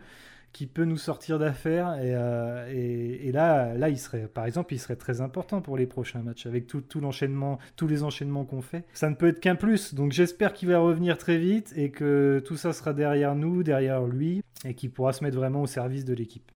qui 0.53 0.67
peut 0.67 0.85
nous 0.85 0.97
sortir 0.97 1.39
d'affaires. 1.39 1.95
Euh, 1.99 2.67
et, 2.71 3.31
là, 3.31 3.73
là, 3.73 3.89
il 3.89 3.97
serait, 3.97 4.27
par 4.27 4.45
exemple, 4.45 4.73
il 4.73 4.79
serait 4.79 4.95
très 4.95 5.19
important 5.19 5.61
pour 5.61 5.77
les 5.77 5.87
prochains 5.87 6.21
matchs 6.21 6.45
avec 6.45 6.67
tout 6.67 6.83
l'enchaînement, 7.01 7.59
tous 7.75 7.87
les 7.87 8.03
enchaînements 8.03 8.45
qu'on 8.45 8.61
fait. 8.61 8.85
Ça 8.93 9.09
ne 9.09 9.15
peut 9.15 9.27
être 9.27 9.39
qu'un 9.39 9.55
plus. 9.55 9.93
Donc 9.93 10.11
j'espère 10.11 10.53
qu'il 10.53 10.69
va 10.69 10.79
revenir 10.79 11.17
très 11.17 11.37
vite 11.37 11.73
et 11.75 11.89
que 11.89 12.41
tout 12.45 12.55
ça 12.55 12.71
sera 12.71 12.93
derrière 12.93 13.35
nous, 13.35 13.63
derrière 13.63 14.03
lui, 14.03 14.43
et 14.63 14.75
qu'il 14.75 14.91
pourra 14.91 15.11
se 15.11 15.23
mettre 15.23 15.37
vraiment 15.37 15.63
au 15.63 15.67
service 15.67 16.05
de 16.05 16.13
l'équipe. 16.13 16.51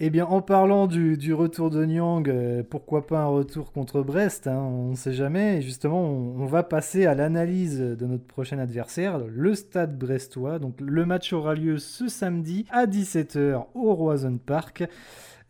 Eh 0.00 0.10
bien, 0.10 0.26
en 0.26 0.42
parlant 0.42 0.86
du, 0.86 1.34
retour 1.34 1.70
de 1.70 1.84
Nyang, 1.84 2.28
euh, 2.28 2.62
pourquoi 2.62 3.04
pas 3.04 3.18
un 3.18 3.26
retour 3.26 3.72
contre 3.72 4.02
Brest 4.02 4.46
hein, 4.46 4.56
On 4.56 4.90
ne 4.90 4.94
sait 4.94 5.12
jamais. 5.12 5.60
justement, 5.60 6.00
on, 6.00 6.46
va 6.46 6.62
passer 6.62 7.04
à 7.04 7.16
l'analyse 7.16 7.80
de 7.80 8.06
notre 8.06 8.24
prochain 8.24 8.60
adversaire, 8.60 9.18
le 9.18 9.56
Stade 9.56 9.98
Brestois. 9.98 10.60
Donc, 10.60 10.80
le 10.80 11.04
match 11.04 11.32
aura 11.32 11.56
lieu 11.56 11.78
ce 11.78 12.06
samedi 12.06 12.64
à 12.70 12.86
17h 12.86 13.66
au 13.74 13.92
Roison 13.92 14.38
Park. 14.38 14.84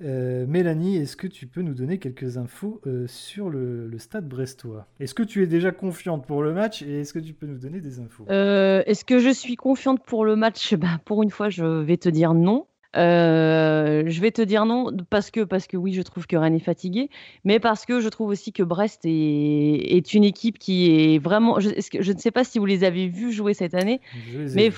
Euh, 0.00 0.46
Mélanie, 0.46 0.96
est-ce 0.96 1.16
que 1.16 1.26
tu 1.26 1.46
peux 1.46 1.61
nous 1.61 1.74
donner 1.74 1.98
quelques 1.98 2.38
infos 2.38 2.80
euh, 2.87 3.06
sur 3.06 3.50
le, 3.50 3.90
Stade 3.98 4.26
Brestois? 4.26 4.87
Est-ce 4.98 5.12
que 5.12 5.24
tu 5.24 5.42
es 5.42 5.46
déjà 5.46 5.72
confiante 5.72 6.24
pour 6.26 6.42
le 6.42 6.54
match 6.54 6.80
et 6.80 7.00
est-ce 7.00 7.12
que 7.12 7.18
tu 7.18 7.34
peux 7.34 7.46
nous 7.46 7.58
donner 7.58 7.82
des 7.82 8.00
infos? 8.00 8.24
Est-ce 8.26 9.04
que 9.04 9.18
je 9.18 9.28
suis 9.28 9.56
confiante 9.56 10.02
pour 10.06 10.24
le 10.24 10.37
match? 10.37 10.74
Bah, 10.78 11.00
Pour 11.04 11.22
une 11.22 11.30
fois, 11.30 11.50
je 11.50 11.82
vais 11.82 11.98
te 11.98 12.08
dire 12.08 12.32
non. 12.32 12.64
Euh, 12.98 14.02
je 14.06 14.20
vais 14.20 14.30
te 14.32 14.42
dire 14.42 14.66
non 14.66 14.90
parce 15.08 15.30
que, 15.30 15.40
parce 15.40 15.66
que 15.66 15.76
oui, 15.76 15.92
je 15.92 16.02
trouve 16.02 16.26
que 16.26 16.37
Rennes 16.37 16.56
est 16.56 16.61
fatigué, 16.61 17.11
mais 17.44 17.61
parce 17.61 17.87
que 17.87 18.00
je 18.00 18.08
trouve 18.08 18.28
aussi 18.28 18.52
que 18.52 18.62
Brest 18.62 19.02
est, 19.04 19.08
est 19.11 20.14
une 20.14 20.24
équipe 20.24 20.58
qui 20.58 21.14
est 21.14 21.18
vraiment. 21.18 21.61
Je, 21.61 21.70
je, 22.00 22.12
ne 22.12 22.18
sais 22.18 22.30
pas 22.30 22.44
si 22.44 22.58
vous 22.58 22.66
les 22.66 22.82
avez 22.84 23.08
vus 23.08 23.32
jouer 23.32 23.54
cette 23.54 23.74
année, 23.74 24.00
mais 24.54 24.72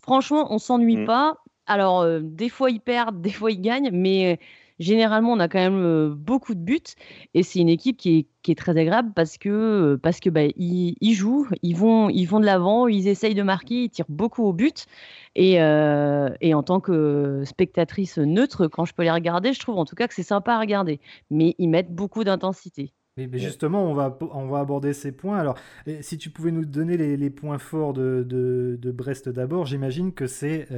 franchement, 0.00 0.46
on 0.50 0.58
s'ennuie 0.58 0.98
mmh. 0.98 1.06
pas. 1.06 1.36
Alors, 1.66 2.00
euh, 2.00 2.20
des 2.22 2.48
fois 2.48 2.70
ils 2.70 2.80
perdent, 2.80 3.20
des 3.22 3.30
fois 3.30 3.50
ils 3.50 3.60
gagnent, 3.60 3.90
mais 3.92 4.38
généralement, 4.78 5.32
on 5.32 5.40
a 5.40 5.48
quand 5.48 5.58
même 5.58 5.82
euh, 5.82 6.14
beaucoup 6.14 6.54
de 6.54 6.60
buts 6.60 6.80
et 7.34 7.42
c'est 7.42 7.60
une 7.60 7.68
équipe 7.68 7.96
qui 7.96 8.18
est, 8.18 8.26
qui 8.42 8.52
est, 8.52 8.54
très 8.54 8.76
agréable 8.76 9.12
parce 9.14 9.38
que, 9.38 9.48
euh, 9.48 9.96
parce 9.96 10.20
que 10.20 10.30
bah, 10.30 10.42
ils, 10.56 11.14
jouent, 11.14 11.48
ils 11.62 11.76
vont, 11.76 12.08
ils 12.08 12.26
vont 12.26 12.40
de 12.40 12.44
l'avant, 12.44 12.86
ils 12.86 13.08
essayent 13.08 13.34
de 13.34 13.42
marquer, 13.42 13.84
ils 13.84 13.90
tirent 13.90 14.06
beaucoup 14.08 14.44
au 14.44 14.52
but. 14.52 14.86
Et, 15.34 15.60
euh, 15.60 16.30
et, 16.40 16.54
en 16.54 16.62
tant 16.62 16.80
que 16.80 17.42
spectatrice 17.44 18.18
neutre, 18.18 18.68
quand 18.68 18.84
je 18.84 18.94
peux 18.94 19.02
les 19.02 19.10
regarder, 19.10 19.52
je 19.52 19.60
trouve 19.60 19.78
en 19.78 19.84
tout 19.84 19.96
cas 19.96 20.08
que 20.08 20.14
c'est 20.14 20.22
sympa 20.22 20.54
à 20.54 20.60
regarder. 20.60 21.00
Mais 21.30 21.54
ils 21.58 21.68
mettent 21.68 21.94
beaucoup 21.94 22.24
d'intensité. 22.24 22.92
Mais, 23.18 23.28
justement, 23.38 23.82
on 23.90 23.94
va, 23.94 24.18
on 24.32 24.46
va 24.46 24.58
aborder 24.58 24.92
ces 24.92 25.10
points. 25.10 25.38
Alors, 25.38 25.56
si 26.02 26.18
tu 26.18 26.28
pouvais 26.28 26.50
nous 26.50 26.66
donner 26.66 26.98
les, 26.98 27.16
les 27.16 27.30
points 27.30 27.58
forts 27.58 27.94
de, 27.94 28.22
de, 28.28 28.78
de 28.78 28.90
Brest 28.92 29.30
d'abord, 29.30 29.64
j'imagine 29.64 30.12
que 30.12 30.26
c'est 30.26 30.68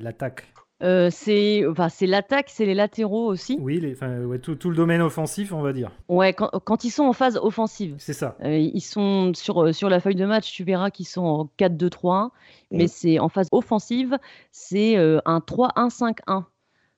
l'attaque. 0.00 0.52
Euh, 0.82 1.08
c'est 1.10 1.64
enfin, 1.66 1.88
l'attaque, 2.02 2.46
c'est 2.48 2.66
les 2.66 2.74
latéraux 2.74 3.26
aussi. 3.26 3.56
Oui, 3.60 3.78
les, 3.80 3.94
ouais, 4.24 4.38
tout, 4.38 4.56
tout, 4.56 4.70
le 4.70 4.76
domaine 4.76 5.00
offensif, 5.00 5.52
on 5.52 5.62
va 5.62 5.72
dire. 5.72 5.90
Ouais, 6.08 6.32
quand, 6.32 6.50
quand 6.64 6.84
ils 6.84 6.90
sont 6.90 7.04
en 7.04 7.12
phase 7.12 7.36
offensive. 7.36 7.94
C'est 7.98 8.12
ça. 8.12 8.36
Euh, 8.42 8.56
ils 8.56 8.80
sont 8.80 9.32
sur, 9.34 9.62
euh, 9.62 9.72
sur 9.72 9.88
la 9.88 10.00
feuille 10.00 10.16
de 10.16 10.26
match, 10.26 10.52
tu 10.52 10.64
verras 10.64 10.90
qu'ils 10.90 11.06
sont 11.06 11.24
en 11.24 11.50
4-2-3-1, 11.58 12.30
mais 12.70 12.88
c'est 12.88 13.18
en 13.18 13.28
phase 13.28 13.48
offensive, 13.52 14.18
c'est 14.50 14.96
un 14.96 15.38
3-1-5-1. 15.38 16.44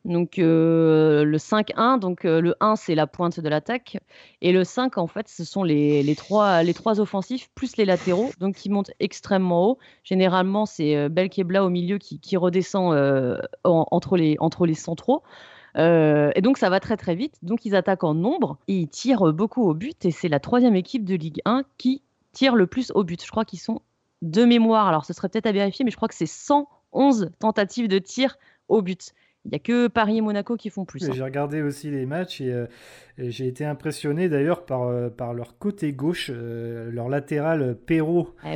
Donc 0.04 0.38
euh, 0.38 1.24
le 1.24 1.38
5-1, 1.38 1.98
donc 1.98 2.26
euh, 2.26 2.42
le 2.42 2.54
1 2.60 2.76
c'est 2.76 2.94
la 2.94 3.06
pointe 3.06 3.40
de 3.40 3.48
l'attaque 3.48 3.96
et 4.42 4.52
le 4.52 4.62
5 4.62 4.98
en 4.98 5.06
fait 5.06 5.28
ce 5.28 5.44
sont 5.44 5.62
les, 5.62 6.14
trois, 6.14 6.62
les 6.62 6.74
trois 6.74 7.00
offensifs 7.00 7.48
plus 7.54 7.78
les 7.78 7.86
latéraux 7.86 8.30
donc 8.38 8.56
qui 8.56 8.68
montent 8.68 8.90
extrêmement 9.00 9.70
haut. 9.70 9.78
Généralement 10.02 10.66
c'est 10.66 10.94
euh, 10.94 11.08
Belkebla 11.08 11.64
au 11.64 11.70
milieu 11.70 11.96
qui, 11.96 12.36
redescend 12.36 12.94
entre, 13.64 14.16
les, 14.18 14.36
entre 14.40 14.66
les 14.66 14.74
centraux. 14.74 15.22
et 15.76 16.40
donc 16.42 16.58
ça 16.58 16.68
va 16.68 16.80
très 16.80 16.98
très 16.98 17.14
vite. 17.14 17.36
Donc 17.42 17.64
ils 17.64 17.74
attaquent 17.74 18.04
en 18.04 18.14
nombre 18.14 18.58
ils 18.68 18.88
tirent 18.88 19.32
beaucoup 19.32 19.62
au 19.62 19.72
but 19.72 20.04
et 20.04 20.10
c'est 20.10 20.28
la 20.28 20.38
troisième 20.38 20.76
équipe 20.76 21.06
de 21.06 21.14
Ligue 21.14 21.40
1 21.46 21.62
qui 21.78 22.02
tire 22.32 22.56
le 22.56 22.66
plus 22.66 22.92
au 22.94 23.04
but. 23.04 23.24
Je 23.24 23.30
crois 23.30 23.46
qu'ils 23.46 23.60
sont 23.60 23.80
de 24.20 24.44
mémoire, 24.44 24.86
alors 24.86 25.06
ce 25.06 25.14
serait 25.14 25.28
peut-être 25.30 25.46
à 25.46 25.52
vérifier, 25.52 25.84
mais 25.84 25.90
je 25.90 25.96
crois 25.96 26.08
que 26.08 26.14
c'est 26.14 26.26
111 26.26 27.30
tentatives 27.38 27.88
de 27.88 27.98
tir 27.98 28.36
au 28.68 28.82
but. 28.82 29.12
Il 29.44 29.50
n'y 29.50 29.56
a 29.56 29.58
que 29.58 29.88
Paris 29.88 30.18
et 30.18 30.20
Monaco 30.22 30.56
qui 30.56 30.70
font 30.70 30.86
plus. 30.86 31.04
Hein. 31.04 31.12
J'ai 31.14 31.22
regardé 31.22 31.60
aussi 31.60 31.90
les 31.90 32.06
matchs 32.06 32.40
et, 32.40 32.50
euh, 32.50 32.66
j'ai 33.18 33.46
été 33.46 33.64
impressionné 33.64 34.30
d'ailleurs 34.30 34.64
par, 34.64 34.84
euh, 34.84 35.10
par 35.10 35.34
leur 35.34 35.58
côté 35.58 35.92
gauche, 35.92 36.30
euh, 36.32 36.90
leur 36.90 37.10
latéral 37.10 37.76
Perrault, 37.86 38.34
ah 38.42 38.54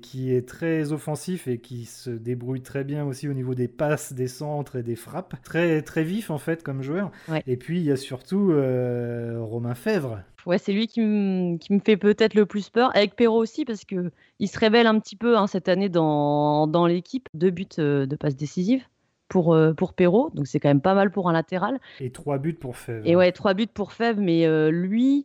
qui 0.00 0.34
est 0.34 0.48
très 0.48 0.92
offensif 0.92 1.46
et 1.46 1.58
qui 1.58 1.84
se 1.84 2.08
débrouille 2.08 2.62
très 2.62 2.84
bien 2.84 3.04
aussi 3.04 3.28
au 3.28 3.34
niveau 3.34 3.54
des 3.54 3.68
passes, 3.68 4.14
des 4.14 4.28
centres 4.28 4.76
et 4.76 4.82
des 4.82 4.96
frappes. 4.96 5.34
Très, 5.44 5.82
très 5.82 6.04
vif 6.04 6.30
en 6.30 6.38
fait 6.38 6.62
comme 6.62 6.82
joueur. 6.82 7.10
Et 7.46 7.56
puis 7.58 7.78
il 7.78 7.84
y 7.84 7.92
a 7.92 7.96
surtout 7.96 8.46
Romain 8.48 9.74
Fèvre. 9.74 10.22
Ouais, 10.46 10.56
c'est 10.56 10.72
lui 10.72 10.86
qui, 10.86 11.02
me 11.02 11.58
fait 11.84 11.98
peut-être 11.98 12.32
le 12.32 12.46
plus 12.46 12.70
peur, 12.70 12.90
avec 12.96 13.14
Perrault 13.14 13.42
aussi, 13.42 13.66
parce 13.66 13.84
que 13.84 14.10
il 14.38 14.48
se 14.48 14.58
révèle 14.58 14.86
un 14.86 14.98
petit 14.98 15.16
peu 15.16 15.36
hein, 15.36 15.46
cette 15.46 15.68
année 15.68 15.90
dans, 15.90 16.66
dans 16.66 16.86
l'équipe. 16.86 17.28
Deux 17.34 17.50
buts 17.50 17.66
de 17.76 18.16
passes 18.16 18.36
décisives 18.36 18.82
pour, 19.30 19.54
euh, 19.54 19.72
pour 19.72 19.94
Perrault, 19.94 20.30
donc 20.34 20.46
c'est 20.46 20.60
quand 20.60 20.68
même 20.68 20.82
pas 20.82 20.92
mal 20.92 21.10
pour 21.10 21.30
un 21.30 21.32
latéral. 21.32 21.80
Et 22.00 22.10
trois 22.10 22.36
buts 22.36 22.52
pour 22.52 22.76
Fèvre. 22.76 23.06
Et 23.06 23.16
ouais, 23.16 23.32
trois 23.32 23.54
buts 23.54 23.68
pour 23.72 23.92
Fèvre, 23.92 24.20
mais 24.20 24.44
euh, 24.44 24.70
lui, 24.70 25.24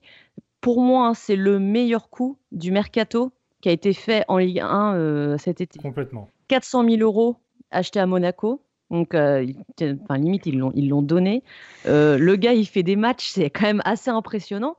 pour 0.62 0.80
moi, 0.80 1.08
hein, 1.08 1.14
c'est 1.16 1.36
le 1.36 1.60
meilleur 1.60 2.10
coup 2.10 2.38
du 2.54 2.72
mercato 2.72 3.34
qui 3.62 3.70
a 3.70 3.72
été 3.72 3.94
fait 3.94 4.24
en 4.28 4.38
Ligue 4.38 4.60
1 4.62 4.94
euh, 4.94 5.38
cet 5.40 5.60
été. 5.60 5.80
Complètement. 5.80 6.30
400 6.48 6.88
000 6.88 7.02
euros 7.02 7.38
achetés 7.72 8.00
à 8.00 8.06
Monaco. 8.06 8.62
Donc, 8.92 9.16
enfin, 9.16 10.18
limite, 10.18 10.46
ils 10.46 10.60
l'ont, 10.60 10.72
ils 10.76 10.88
l'ont 10.88 11.02
donné. 11.02 11.44
le 11.86 12.36
gars, 12.36 12.54
il 12.54 12.68
fait 12.68 12.84
des 12.84 12.96
matchs, 12.96 13.30
c'est 13.30 13.50
quand 13.50 13.66
même 13.66 13.82
assez 13.84 14.12
impressionnant. 14.12 14.78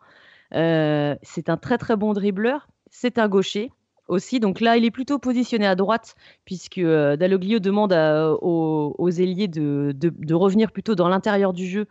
c'est 0.52 1.48
un 1.48 1.56
très, 1.56 1.76
très 1.76 1.96
bon 1.96 2.12
dribbleur. 2.12 2.68
C'est 2.88 3.18
un 3.18 3.28
gaucher 3.28 3.72
aussi. 4.08 4.40
Donc 4.40 4.60
là, 4.60 4.76
il 4.76 4.84
est 4.84 4.90
plutôt 4.90 5.18
positionné 5.18 5.66
à 5.66 5.74
droite, 5.74 6.14
puisque 6.44 6.78
euh, 6.78 7.16
Dalloglio 7.16 7.58
demande 7.58 7.92
aux, 7.92 9.10
ailiers 9.10 9.48
de, 9.48 10.34
revenir 10.34 10.72
plutôt 10.72 10.94
dans 10.94 11.08
l'intérieur 11.08 11.52
du 11.52 11.66
jeu 11.66 11.86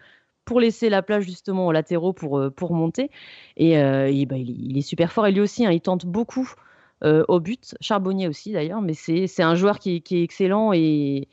pour 0.45 0.59
laisser 0.59 0.89
la 0.89 1.01
place 1.01 1.23
justement 1.23 1.67
aux 1.67 1.71
latéraux 1.71 2.13
pour, 2.13 2.41
pour 2.55 2.73
monter. 2.73 3.09
Et, 3.57 3.75
bah, 4.25 4.37
il, 4.37 4.77
est 4.77 4.81
super 4.81 5.11
fort. 5.11 5.27
Et 5.27 5.31
lui 5.31 5.41
aussi, 5.41 5.65
hein, 5.65 5.71
il 5.71 5.81
tente 5.81 6.05
beaucoup 6.05 6.51
au 7.01 7.39
but. 7.39 7.75
Charbonnier 7.81 8.27
aussi 8.27 8.51
d'ailleurs, 8.51 8.81
mais 8.81 8.93
c'est 8.93 9.43
un 9.43 9.55
joueur 9.55 9.79
qui, 9.79 10.01
qui 10.01 10.17
est 10.17 10.23
excellent 10.23 10.71
et 10.73 11.27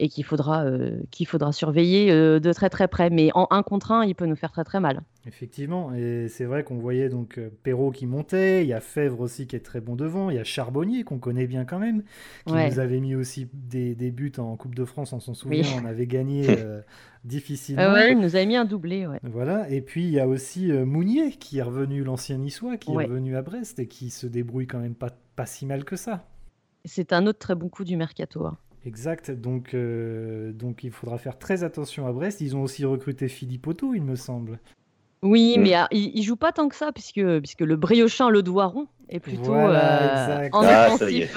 et 0.00 0.08
qu'il 0.08 0.24
faudra, 0.24 0.64
euh, 0.64 1.00
qu'il 1.10 1.26
faudra 1.26 1.52
surveiller 1.52 2.10
euh, 2.10 2.38
de 2.38 2.52
très 2.52 2.70
très 2.70 2.88
près. 2.88 3.10
Mais 3.10 3.30
en 3.34 3.48
un 3.50 3.62
contre 3.62 3.92
un, 3.92 4.04
il 4.04 4.14
peut 4.14 4.26
nous 4.26 4.36
faire 4.36 4.52
très 4.52 4.64
très 4.64 4.80
mal. 4.80 5.02
Effectivement, 5.26 5.92
et 5.94 6.28
c'est 6.28 6.44
vrai 6.44 6.62
qu'on 6.62 6.78
voyait 6.78 7.08
donc 7.08 7.38
euh, 7.38 7.50
Perrault 7.62 7.90
qui 7.90 8.06
montait, 8.06 8.62
il 8.62 8.68
y 8.68 8.72
a 8.72 8.80
Fèvre 8.80 9.20
aussi 9.20 9.46
qui 9.46 9.56
est 9.56 9.60
très 9.60 9.80
bon 9.80 9.94
devant, 9.94 10.30
il 10.30 10.36
y 10.36 10.38
a 10.38 10.44
Charbonnier 10.44 11.04
qu'on 11.04 11.18
connaît 11.18 11.46
bien 11.46 11.64
quand 11.64 11.78
même, 11.78 12.02
qui 12.46 12.54
nous 12.54 12.78
avait 12.78 13.00
mis 13.00 13.14
aussi 13.14 13.48
des, 13.52 13.94
des, 13.94 14.10
buts 14.10 14.32
en 14.38 14.56
Coupe 14.56 14.74
de 14.74 14.86
France, 14.86 15.12
on 15.12 15.20
s'en 15.20 15.34
souvient, 15.34 15.66
on 15.82 15.84
avait 15.84 16.06
gagné 16.06 16.46
difficilement. 17.24 17.92
ouais, 17.92 18.12
il 18.12 18.18
nous 18.18 18.36
avait 18.36 18.46
mis 18.46 18.56
un 18.56 18.64
doublé. 18.64 19.06
Ouais. 19.06 19.18
Voilà, 19.22 19.68
et 19.68 19.82
puis 19.82 20.04
il 20.04 20.10
y 20.10 20.20
a 20.20 20.26
aussi 20.26 20.72
Mounier 20.72 21.32
qui 21.32 21.58
est 21.58 21.62
revenu, 21.62 22.04
l'ancien 22.04 22.38
niçois, 22.38 22.78
qui 22.78 22.92
est 22.92 22.96
revenu 22.96 23.36
à 23.36 23.42
Brest 23.42 23.78
et 23.80 23.86
qui 23.86 24.08
se 24.08 24.26
débrouille 24.26 24.66
quand 24.66 24.78
même 24.78 24.94
pas, 24.94 25.10
pas 25.36 25.46
si 25.46 25.66
mal 25.66 25.84
que 25.84 25.96
ça. 25.96 26.26
C'est 26.86 27.12
un 27.12 27.26
autre 27.26 27.38
très 27.38 27.54
bon 27.54 27.68
coup 27.68 27.84
du 27.84 27.98
mercato. 27.98 28.46
Hein. 28.46 28.56
Exact, 28.86 29.30
donc, 29.30 29.74
euh, 29.74 30.52
donc 30.52 30.84
il 30.84 30.90
faudra 30.90 31.18
faire 31.18 31.38
très 31.38 31.64
attention 31.64 32.06
à 32.06 32.12
Brest. 32.12 32.40
Ils 32.40 32.56
ont 32.56 32.62
aussi 32.62 32.84
recruté 32.84 33.28
Philippe 33.28 33.66
Otto, 33.66 33.94
il 33.94 34.02
me 34.02 34.16
semble. 34.16 34.58
Oui, 35.22 35.56
mm. 35.58 35.62
mais 35.62 35.74
ah, 35.74 35.88
il, 35.90 36.16
il, 36.16 36.22
joue 36.22 36.36
pas 36.36 36.52
tant 36.52 36.68
que 36.68 36.76
ça, 36.76 36.92
puisque, 36.92 37.20
puisque 37.40 37.60
le 37.60 37.76
Briochin 37.76 38.30
Le 38.30 38.42
Doiron 38.42 38.86
est 39.08 39.20
plutôt 39.20 39.54
euh, 39.54 40.48
en 40.52 40.62
ah, 40.64 40.88
offensif. 40.92 41.36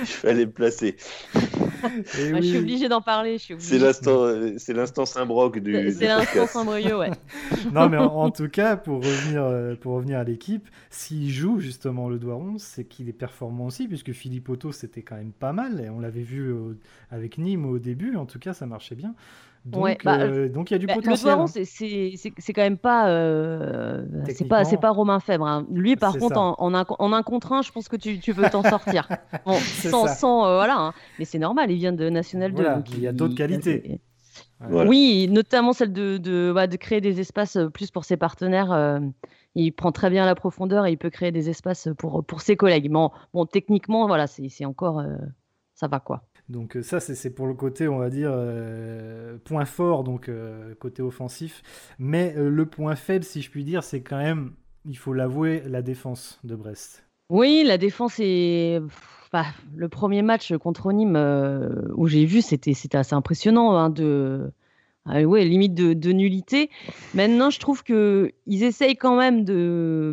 Il 0.00 0.06
fallait 0.06 0.44
le 0.44 0.50
placer. 0.50 0.96
Je 1.34 2.40
suis 2.42 2.58
obligé 2.58 2.88
d'en 2.88 3.00
parler. 3.00 3.38
C'est 3.58 3.78
l'instant, 3.78 4.26
c'est 4.56 4.72
l'instant 4.72 5.06
Saint-Broc 5.06 5.58
du. 5.58 5.92
C'est 5.92 6.06
l'instant 6.06 6.46
Saint-Brieuc, 6.46 6.98
ouais. 6.98 7.10
non, 7.72 7.88
mais 7.88 7.98
en, 7.98 8.30
tout 8.30 8.48
cas, 8.48 8.76
pour 8.76 8.98
revenir, 8.98 9.42
euh, 9.42 9.74
pour 9.74 9.94
revenir 9.94 10.18
à 10.18 10.24
l'équipe, 10.24 10.68
s'il 10.90 11.30
joue 11.30 11.60
justement 11.60 12.08
le 12.08 12.18
Doiron, 12.18 12.56
c'est 12.58 12.84
qu'il 12.84 13.08
est 13.08 13.14
performant 13.14 13.66
aussi, 13.66 13.86
puisque 13.86 14.12
Philippe 14.12 14.48
Otto 14.48 14.72
c'était 14.72 15.02
quand 15.02 15.16
même 15.16 15.32
pas 15.32 15.52
mal, 15.52 15.80
et 15.84 15.90
on 15.90 16.00
l'avait 16.00 16.22
vu 16.22 16.54
avec 17.10 17.38
Nîmes 17.38 17.66
au 17.66 17.78
début. 17.78 18.16
En 18.16 18.26
tout 18.26 18.38
cas, 18.38 18.54
ça 18.54 18.66
marchait 18.66 18.94
bien. 18.94 19.14
Donc, 19.66 20.04
bah, 20.04 20.20
euh, 20.20 20.48
donc 20.48 20.70
il 20.70 20.74
y 20.74 20.76
a 20.76 20.78
du 20.78 20.86
bah, 20.86 20.94
potentiel. 20.94 21.32
Le 21.32 21.36
Doiron, 21.36 21.44
hein. 21.44 22.30
c'est 22.38 22.52
quand 22.52 22.62
même 22.62 22.78
pas, 22.78 23.08
euh, 23.08 24.04
c'est 24.32 24.46
pas, 24.46 24.64
c'est 24.64 24.76
pas 24.76 24.90
Romain 24.90 25.18
Fèvre. 25.18 25.44
Hein. 25.44 25.66
Lui, 25.72 25.96
par 25.96 26.16
contre, 26.16 26.38
en, 26.38 26.54
en, 26.58 26.72
un, 26.72 26.84
en, 26.88 27.12
un, 27.12 27.22
contre 27.24 27.52
un, 27.52 27.62
je 27.62 27.72
pense 27.72 27.88
que 27.88 27.96
tu, 27.96 28.20
tu 28.20 28.32
peux 28.32 28.48
t'en 28.48 28.62
sortir. 28.62 29.08
Bon, 29.44 29.58
sans, 29.58 30.06
sans 30.06 30.46
euh, 30.46 30.56
voilà, 30.56 30.76
hein. 30.78 30.92
mais 31.18 31.24
c'est 31.24 31.38
normal. 31.38 31.70
Il 31.70 31.78
vient 31.78 31.92
de 31.92 32.08
National 32.08 32.52
2. 32.54 32.64
il 32.92 33.00
y 33.00 33.08
a 33.08 33.12
d'autres 33.12 33.34
qualités. 33.34 34.00
Oui, 34.70 35.28
notamment 35.30 35.72
celle 35.72 35.92
de, 35.92 36.16
de, 36.16 36.52
bah, 36.54 36.68
de, 36.68 36.76
créer 36.76 37.00
des 37.00 37.20
espaces 37.20 37.58
plus 37.74 37.90
pour 37.90 38.04
ses 38.04 38.16
partenaires. 38.16 39.00
il 39.56 39.72
prend 39.72 39.90
très 39.90 40.10
bien 40.10 40.26
la 40.26 40.36
profondeur 40.36 40.86
et 40.86 40.92
il 40.92 40.98
peut 40.98 41.10
créer 41.10 41.32
des 41.32 41.50
espaces 41.50 41.88
pour, 41.98 42.24
pour 42.24 42.40
ses 42.40 42.56
collègues. 42.56 42.90
Bon, 42.90 43.10
bon 43.34 43.46
techniquement, 43.46 44.06
voilà, 44.06 44.28
c'est 44.28 44.64
encore, 44.64 45.02
ça 45.74 45.88
va 45.88 45.98
quoi. 45.98 46.22
Donc 46.48 46.76
euh, 46.76 46.82
ça, 46.82 47.00
c'est 47.00 47.30
pour 47.30 47.46
le 47.46 47.54
côté, 47.54 47.88
on 47.88 47.98
va 47.98 48.10
dire, 48.10 48.30
euh, 48.32 49.36
point 49.44 49.64
fort, 49.64 50.04
donc 50.04 50.28
euh, 50.28 50.74
côté 50.78 51.02
offensif. 51.02 51.62
Mais 51.98 52.34
le 52.36 52.66
point 52.66 52.94
faible, 52.94 53.24
si 53.24 53.42
je 53.42 53.50
puis 53.50 53.64
dire, 53.64 53.82
c'est 53.82 54.00
quand 54.00 54.18
même, 54.18 54.52
il 54.84 54.96
faut 54.96 55.12
l'avouer, 55.12 55.62
la 55.66 55.82
défense 55.82 56.38
de 56.44 56.54
Brest. 56.54 57.04
Oui, 57.28 57.64
la 57.66 57.78
défense 57.78 58.20
est... 58.20 58.80
le 59.74 59.88
premier 59.88 60.22
match 60.22 60.56
contre 60.56 60.92
Nîmes 60.92 61.16
où 61.96 62.06
j'ai 62.06 62.24
vu, 62.24 62.42
c'était 62.42 62.96
assez 62.96 63.14
impressionnant. 63.14 63.76
Hein, 63.76 63.90
de... 63.90 64.50
Ah 65.08 65.20
limite 65.20 65.72
de, 65.74 66.12
nullité. 66.12 66.68
Maintenant, 67.14 67.50
je 67.50 67.60
trouve 67.60 67.84
qu'ils 67.84 68.32
essayent 68.48 68.96
quand 68.96 69.16
même 69.16 69.44
de. 69.44 70.12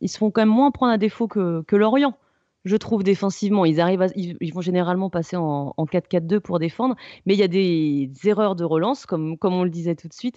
Ils 0.00 0.08
se 0.08 0.16
font 0.16 0.30
quand 0.30 0.40
même 0.40 0.48
moins 0.48 0.70
prendre 0.70 0.92
à 0.92 0.96
défaut 0.96 1.28
que, 1.28 1.62
que 1.66 1.76
Lorient 1.76 2.16
je 2.64 2.76
trouve 2.76 3.02
défensivement. 3.02 3.64
Ils 3.64 3.80
arrivent, 3.80 4.06
ils, 4.16 4.52
vont 4.52 4.60
généralement 4.60 5.10
passer 5.10 5.36
en, 5.36 5.72
4-4-2 5.78 6.40
pour 6.40 6.58
défendre, 6.58 6.94
mais 7.26 7.34
il 7.34 7.40
y 7.40 7.42
a 7.42 7.48
des, 7.48 8.10
erreurs 8.24 8.54
de 8.54 8.64
relance, 8.64 9.06
comme, 9.06 9.38
comme 9.38 9.54
on 9.54 9.64
le 9.64 9.70
disait 9.70 9.94
tout 9.94 10.08
de 10.08 10.12
suite. 10.12 10.36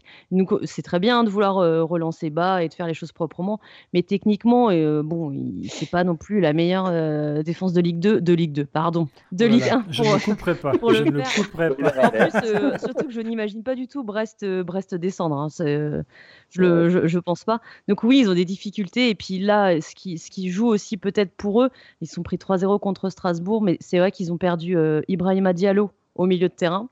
C'est 0.63 0.81
très 0.81 0.99
bien 0.99 1.23
de 1.23 1.29
vouloir 1.29 1.57
euh, 1.57 1.83
relancer 1.83 2.29
bas 2.29 2.63
et 2.63 2.69
de 2.69 2.73
faire 2.73 2.87
les 2.87 2.93
choses 2.93 3.11
proprement, 3.11 3.59
mais 3.93 4.03
techniquement, 4.03 4.69
euh, 4.71 5.03
bon, 5.03 5.33
c'est 5.67 5.89
pas 5.89 6.03
non 6.03 6.15
plus 6.15 6.39
la 6.39 6.53
meilleure 6.53 6.87
euh, 6.89 7.43
défense 7.43 7.73
de 7.73 7.81
Ligue 7.81 7.99
2, 7.99 8.21
de 8.21 8.33
Ligue 8.33 8.53
2, 8.53 8.65
pardon, 8.65 9.09
de 9.31 9.45
Ligue 9.45 9.63
1. 9.63 9.85
je 9.89 10.03
ne 10.03 10.19
couperai 10.19 10.55
pas. 10.55 10.71
je 10.73 11.03
ne 11.03 11.11
le 11.11 11.23
couperai 11.35 11.69
pas. 11.75 12.07
En 12.07 12.09
plus, 12.09 12.79
surtout 12.79 13.07
que 13.07 13.13
je 13.13 13.21
n'imagine 13.21 13.63
pas 13.63 13.75
du 13.75 13.87
tout 13.87 14.03
Brest, 14.03 14.45
Brest 14.45 14.95
descendre. 14.95 15.37
Hein. 15.37 15.47
je, 15.59 16.61
le, 16.61 17.07
je, 17.07 17.19
pense 17.19 17.43
pas. 17.43 17.59
Donc 17.87 18.03
oui, 18.03 18.19
ils 18.19 18.29
ont 18.29 18.33
des 18.33 18.45
difficultés, 18.45 19.09
et 19.09 19.15
puis 19.15 19.39
là, 19.39 19.79
ce 19.81 19.93
qui, 19.93 20.17
ce 20.17 20.31
qui 20.31 20.49
joue 20.49 20.67
aussi 20.67 20.97
peut-être 20.97 21.35
pour 21.35 21.63
eux, 21.63 21.69
ils 22.01 22.07
sont 22.13 22.23
pris 22.23 22.37
3-0 22.37 22.79
contre 22.79 23.09
Strasbourg, 23.09 23.61
mais 23.61 23.77
c'est 23.79 23.99
vrai 23.99 24.11
qu'ils 24.11 24.31
ont 24.31 24.37
perdu 24.37 24.77
euh, 24.77 25.01
Ibrahima 25.07 25.53
Diallo 25.53 25.91
au 26.15 26.25
milieu 26.25 26.49
de 26.49 26.53
terrain, 26.53 26.89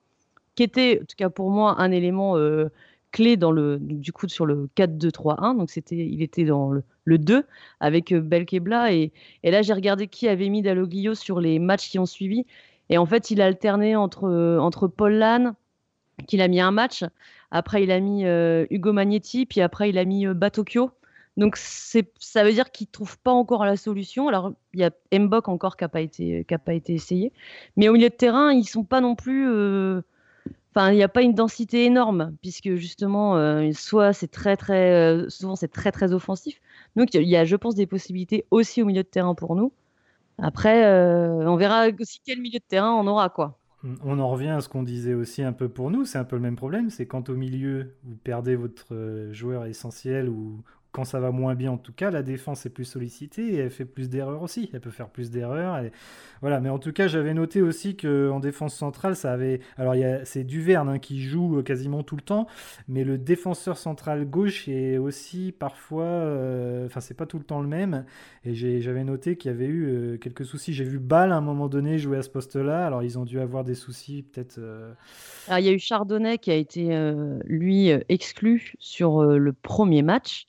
qui 0.56 0.64
était, 0.64 1.00
en 1.02 1.06
tout 1.06 1.16
cas 1.18 1.30
pour 1.30 1.52
moi, 1.52 1.76
un 1.80 1.92
élément 1.92 2.38
euh, 2.38 2.70
clé 3.12 3.38
dans 3.38 3.52
le, 3.52 3.78
du 3.80 4.12
coup, 4.12 4.28
sur 4.28 4.46
le 4.46 4.70
4-2-3-1. 4.76 5.58
Donc 5.58 5.70
c'était, 5.70 5.98
il 5.98 6.22
était 6.22 6.44
dans 6.44 6.72
le, 6.72 6.84
2 7.06 7.46
avec 7.80 8.12
euh, 8.12 8.22
Belkebla. 8.22 8.94
Et, 8.94 9.12
et 9.44 9.52
là, 9.52 9.62
j'ai 9.62 9.74
regardé 9.74 10.08
qui 10.08 10.28
avait 10.28 10.50
mis 10.50 10.62
Dalloglio 10.62 11.16
sur 11.16 11.40
les 11.40 11.60
matchs 11.60 11.90
qui 11.90 12.00
ont 12.00 12.06
suivi. 12.06 12.46
Et 12.90 12.98
en 12.98 13.06
fait, 13.06 13.32
il 13.32 13.42
a 13.42 13.46
alterné 13.46 13.96
entre, 13.96 14.58
entre 14.60 14.88
Paul 14.88 15.14
Lannes, 15.14 15.54
qu'il 16.28 16.42
a 16.42 16.48
mis 16.48 16.60
un 16.60 16.72
match. 16.72 17.06
Après, 17.50 17.84
il 17.84 17.92
a 17.92 18.00
mis 18.00 18.26
Hugo 18.70 18.92
Magnetti, 18.92 19.46
puis 19.46 19.62
après, 19.62 19.90
il 19.90 19.98
a 19.98 20.04
mis 20.04 20.26
Batokyo. 20.28 20.92
Donc 21.38 21.56
ça 21.56 22.44
veut 22.44 22.52
dire 22.52 22.72
qu'ils 22.72 22.88
ne 22.88 22.92
trouvent 22.92 23.18
pas 23.20 23.32
encore 23.32 23.66
la 23.66 23.78
solution. 23.78 24.28
Alors 24.28 24.54
il 24.74 24.82
y 24.82 24.84
a 24.84 24.92
Mbok 25.18 25.48
encore 25.48 25.78
qui 25.78 25.84
n'a 25.84 25.90
pas, 25.90 26.02
été, 26.02 26.44
pas 26.44 26.74
été 26.74 26.94
essayé. 26.94 27.32
Mais 27.78 27.88
au 27.88 27.94
milieu 27.94 28.10
de 28.10 28.16
terrain, 28.16 28.52
ils 28.52 28.66
sont 28.66 28.84
pas 28.84 29.02
non 29.02 29.16
plus... 29.16 29.50
Euh, 29.50 30.02
enfin, 30.76 30.92
il 30.92 30.96
n'y 30.96 31.04
a 31.04 31.10
pas 31.10 31.22
une 31.22 31.34
densité 31.34 31.86
énorme, 31.86 32.36
puisque 32.42 32.76
justement, 32.76 33.38
euh, 33.38 33.72
soit 33.74 34.14
c'est 34.14 34.28
très, 34.28 34.58
très, 34.58 34.92
euh, 34.92 35.30
souvent 35.30 35.56
c'est 35.56 35.70
très, 35.70 35.92
très 35.92 36.12
offensif. 36.12 36.60
Donc, 36.96 37.14
il 37.14 37.24
y 37.24 37.38
a, 37.38 37.46
je 37.46 37.56
pense, 37.56 37.76
des 37.76 37.88
possibilités 37.88 38.46
aussi 38.52 38.82
au 38.82 38.86
milieu 38.86 39.04
de 39.04 39.08
terrain 39.08 39.34
pour 39.34 39.56
nous. 39.56 39.72
Après, 40.38 40.84
on 41.46 41.56
verra 41.56 41.88
aussi 42.00 42.20
quel 42.26 42.42
milieu 42.42 42.60
de 42.60 42.66
terrain 42.68 42.92
on 42.92 43.06
aura, 43.08 43.30
quoi. 43.30 43.58
On 44.04 44.20
en 44.20 44.30
revient 44.30 44.50
à 44.50 44.62
ce 44.62 44.70
qu'on 44.70 44.84
disait 44.84 45.14
aussi 45.14 45.44
un 45.44 45.54
peu 45.54 45.70
pour 45.70 45.92
nous, 45.92 46.06
c'est 46.06 46.18
un 46.18 46.24
peu 46.24 46.36
le 46.36 46.42
même 46.42 46.56
problème, 46.56 46.90
c'est 46.90 47.06
quand 47.06 47.30
au 47.30 47.36
milieu, 47.36 47.96
vous 48.04 48.16
perdez 48.16 48.56
votre 48.56 49.30
joueur 49.32 49.66
essentiel 49.66 50.30
ou, 50.30 50.64
quand 50.92 51.06
ça 51.06 51.20
va 51.22 51.32
moins 51.32 51.56
bien, 51.56 51.72
en 51.72 51.78
tout 51.78 51.94
cas, 51.94 52.12
la 52.12 52.22
défense 52.22 52.66
est 52.66 52.70
plus 52.70 52.84
sollicitée 52.84 53.54
et 53.54 53.58
elle 53.58 53.70
fait 53.70 53.86
plus 53.86 54.10
d'erreurs 54.10 54.42
aussi. 54.42 54.70
Elle 54.74 54.82
peut 54.82 54.90
faire 54.90 55.10
plus 55.10 55.32
d'erreurs. 55.32 55.82
Voilà. 56.42 56.60
Mais 56.60 56.70
en 56.70 56.80
tout 56.80 56.92
cas, 56.92 57.08
j'avais 57.08 57.34
noté 57.34 57.62
aussi 57.62 57.96
qu'en 57.96 58.42
défense 58.42 58.76
centrale, 58.76 59.16
ça 59.16 59.32
avait. 59.32 59.62
Alors, 59.78 59.96
c'est 60.26 60.44
Duverne 60.44 60.90
hein, 60.90 61.00
qui 61.00 61.22
joue 61.22 61.60
euh, 61.60 61.64
quasiment 61.64 62.04
tout 62.04 62.18
le 62.18 62.22
temps, 62.22 62.48
mais 62.90 63.06
le 63.06 63.18
défenseur 63.18 63.78
central 63.78 64.26
gauche 64.26 64.68
est 64.68 64.98
aussi 64.98 65.54
parfois. 65.58 66.04
Euh, 66.04 66.88
enfin, 66.88 67.00
c'est 67.00 67.14
pas 67.14 67.26
tout 67.26 67.38
le 67.38 67.46
temps 67.46 67.62
le 67.62 67.68
même. 67.68 68.06
Et 68.44 68.54
j'avais 68.54 69.06
noté 69.06 69.38
qu'il 69.38 69.50
y 69.50 69.54
avait 69.54 69.68
eu 69.68 69.86
euh, 69.86 70.18
quelques 70.18 70.46
soucis. 70.46 70.74
J'ai 70.74 70.84
vu 70.84 71.00
Ball 71.00 71.32
à 71.32 71.38
un 71.38 71.42
moment 71.42 71.70
donné 71.70 72.00
jouer 72.00 72.18
à 72.18 72.22
ce 72.22 72.30
poste-là. 72.30 72.86
Alors, 72.86 73.02
ils 73.02 73.18
ont 73.18 73.24
dû 73.24 73.40
avoir 73.40 73.64
des 73.64 73.76
soucis, 73.76 74.24
peut-être. 74.24 74.60
Alors, 75.48 75.60
il 75.60 75.66
y 75.66 75.70
a 75.70 75.72
eu 75.72 75.80
Chardonnay 75.80 76.38
qui 76.38 76.52
a 76.52 76.56
été, 76.56 77.14
lui, 77.46 77.90
exclu 78.10 78.74
sur 78.80 79.24
le 79.24 79.54
premier 79.54 80.02
match. 80.02 80.48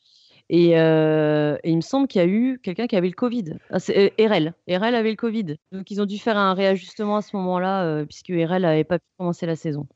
Euh, 0.52 1.56
et, 1.62 1.70
il 1.70 1.76
me 1.76 1.80
semble 1.80 2.08
qu'il 2.08 2.20
y 2.20 2.24
a 2.24 2.28
eu 2.28 2.58
quelqu'un 2.62 2.86
qui 2.86 2.96
avait 2.96 3.08
le 3.08 3.14
Covid. 3.14 3.54
Ah, 3.70 3.78
c'est 3.78 4.12
euh, 4.20 4.28
RL. 4.28 4.54
RL 4.68 4.94
avait 4.94 5.10
le 5.10 5.16
Covid. 5.16 5.56
Donc 5.72 5.90
ils 5.90 6.00
ont 6.00 6.06
dû 6.06 6.18
faire 6.18 6.36
un 6.36 6.54
réajustement 6.54 7.16
à 7.16 7.22
ce 7.22 7.36
moment-là, 7.36 7.84
euh, 7.84 8.04
puisque 8.04 8.28
RL 8.28 8.62
n'avait 8.62 8.84
pas 8.84 8.98
pu 8.98 9.06
commencer 9.18 9.46
la 9.46 9.56
saison. 9.56 9.86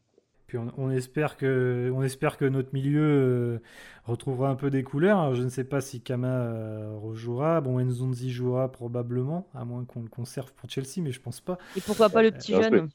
Puis 0.46 0.58
on, 0.58 0.90
espère, 0.92 1.36
que, 1.36 1.90
on 1.92 2.04
espère 2.04 2.36
que 2.36 2.44
notre 2.44 2.72
milieu 2.72 3.60
retrouvera 4.04 4.48
un 4.48 4.54
peu 4.54 4.70
des 4.70 4.84
couleurs. 4.84 5.34
je 5.34 5.42
ne 5.42 5.48
sais 5.48 5.64
pas 5.64 5.80
si 5.80 6.00
Kama 6.00 6.88
rejouera. 7.02 7.60
Bon, 7.60 7.80
Nzonzi 7.80 8.30
jouera 8.30 8.70
probablement, 8.70 9.48
à 9.56 9.64
moins 9.64 9.84
qu'on 9.84 10.02
le 10.02 10.08
conserve 10.08 10.52
pour 10.52 10.70
Chelsea, 10.70 11.02
mais 11.02 11.10
je 11.10 11.20
pense 11.20 11.40
pas. 11.40 11.58
Et 11.76 11.80
pourquoi 11.80 12.10
pas 12.10 12.22
le 12.22 12.30
petit 12.30 12.52
jeune 12.52 12.88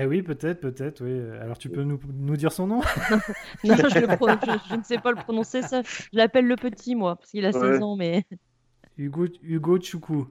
eh 0.00 0.06
oui, 0.06 0.22
peut-être, 0.22 0.60
peut-être, 0.60 1.04
oui. 1.04 1.20
Alors 1.40 1.58
tu 1.58 1.68
peux 1.68 1.82
nous, 1.82 1.98
nous 2.14 2.36
dire 2.36 2.52
son 2.52 2.68
nom? 2.68 2.80
Non, 3.64 3.74
je, 3.76 4.76
ne 4.76 4.82
sais 4.84 4.98
pas 4.98 5.10
le 5.10 5.16
prononcer, 5.16 5.62
ça. 5.62 5.82
Je 5.82 6.06
l'appelle 6.12 6.46
le 6.46 6.54
petit, 6.54 6.94
moi, 6.94 7.16
parce 7.16 7.30
qu'il 7.30 7.44
a 7.44 7.52
16 7.52 7.82
ans, 7.82 7.96
mais... 7.96 8.24
Hugo, 8.96 9.26
Hugo 9.42 9.80
Choukou. 9.80 10.28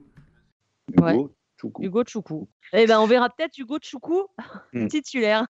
Hugo 0.90 1.34
Choukou. 1.60 1.82
Hugo 1.82 2.02
Choukou. 2.06 2.48
Eh 2.72 2.86
ben, 2.86 2.98
on 2.98 3.06
verra 3.06 3.28
peut-être 3.28 3.58
Hugo 3.58 3.78
Choukou 3.82 4.26
hmm. 4.72 4.88
titulaire. 4.88 5.46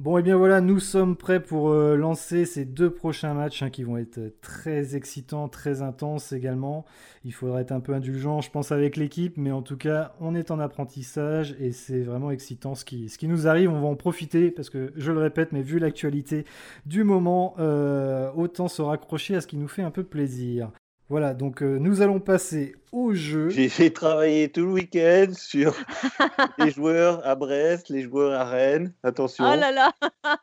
Bon, 0.00 0.18
et 0.18 0.22
bien 0.22 0.36
voilà, 0.36 0.60
nous 0.60 0.80
sommes 0.80 1.14
prêts 1.14 1.40
pour 1.40 1.68
euh, 1.68 1.94
lancer 1.94 2.46
ces 2.46 2.64
deux 2.64 2.90
prochains 2.90 3.32
matchs 3.32 3.62
hein, 3.62 3.70
qui 3.70 3.84
vont 3.84 3.96
être 3.96 4.18
euh, 4.18 4.34
très 4.42 4.96
excitants, 4.96 5.48
très 5.48 5.82
intenses 5.82 6.32
également. 6.32 6.84
Il 7.24 7.32
faudra 7.32 7.60
être 7.60 7.70
un 7.70 7.78
peu 7.78 7.94
indulgent, 7.94 8.40
je 8.40 8.50
pense, 8.50 8.72
avec 8.72 8.96
l'équipe, 8.96 9.36
mais 9.36 9.52
en 9.52 9.62
tout 9.62 9.76
cas, 9.76 10.12
on 10.20 10.34
est 10.34 10.50
en 10.50 10.58
apprentissage 10.58 11.54
et 11.60 11.70
c'est 11.70 12.00
vraiment 12.00 12.32
excitant 12.32 12.74
ce 12.74 12.84
qui, 12.84 13.08
ce 13.08 13.18
qui 13.18 13.28
nous 13.28 13.46
arrive. 13.46 13.70
On 13.70 13.80
va 13.80 13.86
en 13.86 13.94
profiter 13.94 14.50
parce 14.50 14.68
que, 14.68 14.92
je 14.96 15.12
le 15.12 15.20
répète, 15.20 15.52
mais 15.52 15.62
vu 15.62 15.78
l'actualité 15.78 16.44
du 16.86 17.04
moment, 17.04 17.54
euh, 17.60 18.32
autant 18.34 18.66
se 18.66 18.82
raccrocher 18.82 19.36
à 19.36 19.40
ce 19.40 19.46
qui 19.46 19.56
nous 19.56 19.68
fait 19.68 19.82
un 19.82 19.92
peu 19.92 20.02
plaisir. 20.02 20.72
Voilà, 21.10 21.34
donc 21.34 21.62
euh, 21.62 21.78
nous 21.78 22.00
allons 22.00 22.18
passer 22.18 22.74
au 22.90 23.12
jeu. 23.12 23.50
J'ai 23.50 23.92
travaillé 23.92 24.48
tout 24.50 24.62
le 24.62 24.72
week-end 24.72 25.26
sur 25.34 25.74
les 26.58 26.70
joueurs 26.70 27.26
à 27.26 27.34
Brest, 27.34 27.90
les 27.90 28.02
joueurs 28.02 28.32
à 28.40 28.44
Rennes. 28.44 28.94
Attention. 29.02 29.44
Oh 29.46 29.54
là 29.54 29.70
là 29.70 29.92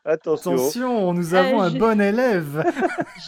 Attention. 0.06 0.54
Attention, 0.54 1.14
nous 1.14 1.34
avons 1.34 1.62
Euh, 1.62 1.66
un 1.66 1.70
j'ai- 1.72 1.80
bon 1.80 2.00
élève. 2.00 2.64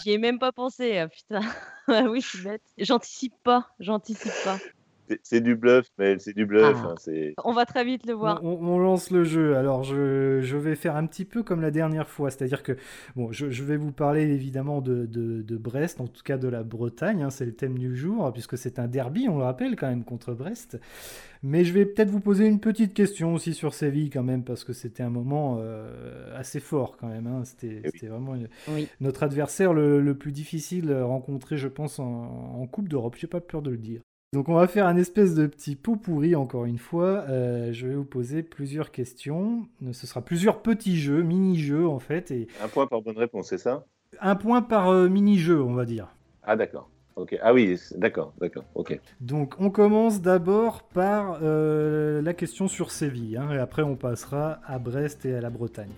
J'y 0.04 0.12
ai 0.12 0.18
même 0.20 0.38
pas 0.38 0.52
pensé, 0.52 0.98
ah, 1.00 1.08
putain. 1.08 1.42
Ah 1.88 2.04
oui, 2.10 2.22
je 2.22 2.28
suis 2.30 2.44
bête. 2.44 2.62
J'anticipe 2.78 3.34
pas, 3.44 3.68
j'anticipe 3.80 4.32
pas. 4.46 4.58
C'est- 5.24 5.41
du 5.41 5.56
bluff, 5.56 5.88
mais 5.97 6.18
c'est 6.20 6.34
du 6.34 6.45
bluff. 6.45 6.78
Ah. 6.84 6.89
hein, 6.91 7.32
On 7.43 7.54
va 7.54 7.66
très 7.66 7.84
vite 7.84 8.06
le 8.08 8.14
voir. 8.14 8.39
on- 8.43 8.60
on 8.62 8.80
lance 8.80 9.12
le 9.12 9.24
jeu. 9.24 9.56
Alors, 9.58 9.84
je, 9.84 10.39
je 10.41 10.58
vais 10.58 10.76
faire 10.76 10.95
un 10.95 11.06
petit 11.06 11.26
peu 11.26 11.43
comme 11.43 11.62
la 11.62 11.72
dernière 11.72 12.08
fois. 12.10 12.30
C'est-à-dire 12.32 12.64
que, 12.64 12.74
bon, 13.16 13.32
je, 13.32 13.49
je 13.49 13.64
vais 13.64 13.78
vous 13.78 13.91
parler 13.91 14.22
évidemment 14.24 14.82
de, 14.82 15.06
de- 15.06 15.41
de 15.41 15.58
Brest, 15.58 15.99
en 16.01 16.08
tout 16.08 16.24
cas 16.24 16.38
de 16.38 16.47
la 16.47 16.64
Bretagne. 16.64 17.22
hein, 17.24 17.30
c'est 17.30 17.45
le 17.45 17.54
thème 17.54 17.78
du 17.78 17.95
jour, 17.95 18.32
puisque 18.34 18.58
c'est 18.58 18.80
un 18.80 18.88
derby, 18.88 19.28
on 19.30 19.38
le 19.38 19.43
rappelle 19.43 19.76
quand 19.76 19.88
même, 19.89 20.04
contre 20.04 20.34
Brest. 20.34 20.80
Mais 21.45 21.66
je 21.66 21.74
vais 21.74 21.86
peut-être 21.86 22.10
vous 22.10 22.22
poser 22.22 22.45
une 22.47 22.62
petite 22.62 22.93
question 22.93 23.34
aussi 23.34 23.54
sur 23.54 23.74
Séville 23.74 24.10
quand 24.10 24.24
même, 24.24 24.43
parce 24.45 24.64
que 24.64 24.72
c'était 24.72 25.04
un 25.04 25.10
moment 25.10 25.58
euh, 25.60 26.34
assez 26.39 26.62
fort 26.62 26.95
quand 26.95 27.08
même. 27.08 27.28
hein. 27.28 27.43
C'était 27.43 27.82
oui. 27.84 27.89
c'était 27.93 28.08
vraiment 28.08 28.36
une- 28.36 28.47
Oui. 28.70 28.88
notre 29.01 29.24
adversaire 29.24 29.74
le, 29.74 29.99
le 29.99 30.16
plus 30.18 30.32
difficile 30.32 30.93
rencontré, 30.93 31.58
je 31.58 31.68
pense, 31.68 31.99
en, 31.99 32.06
en 32.06 32.66
Coupe 32.68 32.88
d'Europe. 32.88 33.16
J'ai 33.18 33.28
pas 33.28 33.41
peur 33.41 33.62
de 33.62 33.72
le 33.72 33.78
dire. 33.78 34.01
Donc 34.34 34.50
on 34.50 34.56
va 34.56 34.66
faire 34.68 34.88
un 34.88 34.98
espèce 34.98 35.36
de 35.36 35.46
petit 35.46 35.76
pot 35.76 35.96
pourri 35.96 36.36
encore 36.36 36.66
une 36.66 36.80
fois. 36.80 37.24
Euh, 37.30 37.72
je 37.72 37.88
vais 37.88 37.94
vous 37.94 38.04
poser 38.04 38.42
plusieurs 38.42 38.90
questions. 38.90 39.68
Ce 39.92 40.08
sera 40.08 40.22
plusieurs 40.22 40.64
petits 40.64 40.98
jeux, 40.98 41.22
mini-jeux 41.22 41.88
en 41.88 42.00
fait, 42.00 42.32
et 42.32 42.48
Un 42.64 42.68
point 42.68 42.88
par 42.88 43.02
bonne 43.04 43.18
réponse, 43.18 43.50
c'est 43.50 43.60
ça? 43.60 43.86
un 44.22 44.36
point 44.36 44.62
par 44.62 44.90
euh, 44.90 45.08
mini-jeu, 45.08 45.62
on 45.62 45.74
va 45.74 45.86
dire. 45.86 46.08
Ah, 46.44 46.56
d'accord. 46.56 46.90
Ok. 47.16 47.38
Ah 47.44 47.54
oui, 47.54 47.80
d'accord, 47.96 48.34
d'accord. 48.42 48.64
Ok. 48.74 49.00
Donc 49.22 49.54
on 49.60 49.70
commence 49.70 50.20
d'abord 50.22 50.82
par 50.82 51.38
euh, 51.44 52.22
la 52.24 52.34
question 52.34 52.68
sur 52.68 52.90
Séville, 52.92 53.38
hein, 53.38 53.52
et 53.52 53.60
après 53.60 53.84
on 53.84 53.96
passera 53.96 54.60
à 54.66 54.80
Brest 54.80 55.26
et 55.28 55.36
à 55.36 55.42
la 55.42 55.52
Bretagne. 55.52 55.94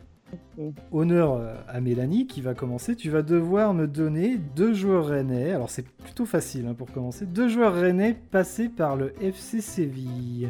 Honneur 0.92 1.34
euh, 1.34 1.54
à 1.68 1.82
Mélanie 1.82 2.28
qui 2.28 2.42
va 2.42 2.54
commencer. 2.54 2.96
Tu 2.96 3.10
vas 3.10 3.22
devoir 3.22 3.74
me 3.74 3.88
donner 3.88 4.38
deux 4.56 4.74
joueurs 4.74 5.08
rennais. 5.08 5.52
Alors 5.52 5.70
c'est 5.70 5.88
plutôt 5.88 6.26
facile 6.26 6.68
hein, 6.68 6.74
pour 6.74 6.92
commencer. 6.92 7.26
Deux 7.26 7.48
joueurs 7.50 7.76
rennais 7.76 8.16
passés 8.32 8.70
par 8.70 8.96
le 8.96 9.14
FC 9.22 9.62
Séville. 9.62 10.50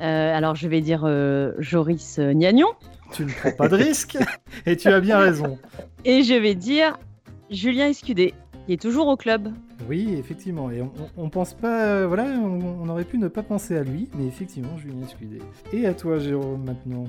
Euh, 0.00 0.36
alors 0.36 0.54
je 0.54 0.68
vais 0.68 0.80
dire 0.80 1.04
euh, 1.04 1.52
Joris 1.58 2.18
Gnagnon 2.18 2.68
Tu 3.12 3.24
ne 3.24 3.30
prends 3.30 3.52
pas 3.52 3.68
de 3.68 3.76
risque 3.76 4.18
et 4.66 4.76
tu 4.76 4.88
as 4.88 5.00
bien 5.00 5.18
raison. 5.18 5.58
et 6.04 6.22
je 6.22 6.34
vais 6.34 6.54
dire 6.54 6.98
Julien 7.50 7.88
Escudé, 7.88 8.34
qui 8.66 8.72
est 8.72 8.80
toujours 8.80 9.08
au 9.08 9.16
club. 9.16 9.52
Oui, 9.88 10.14
effectivement. 10.18 10.70
Et 10.70 10.82
on, 11.16 11.28
pense 11.28 11.54
pas, 11.54 11.84
euh, 11.84 12.06
voilà, 12.06 12.24
on, 12.24 12.82
on 12.82 12.88
aurait 12.88 13.04
pu 13.04 13.18
ne 13.18 13.28
pas 13.28 13.42
penser 13.42 13.76
à 13.76 13.82
lui, 13.82 14.08
mais 14.16 14.26
effectivement, 14.26 14.76
Julien 14.78 15.06
Scudé. 15.06 15.38
Et 15.72 15.86
à 15.86 15.94
toi, 15.94 16.18
Jérôme, 16.18 16.64
maintenant. 16.64 17.04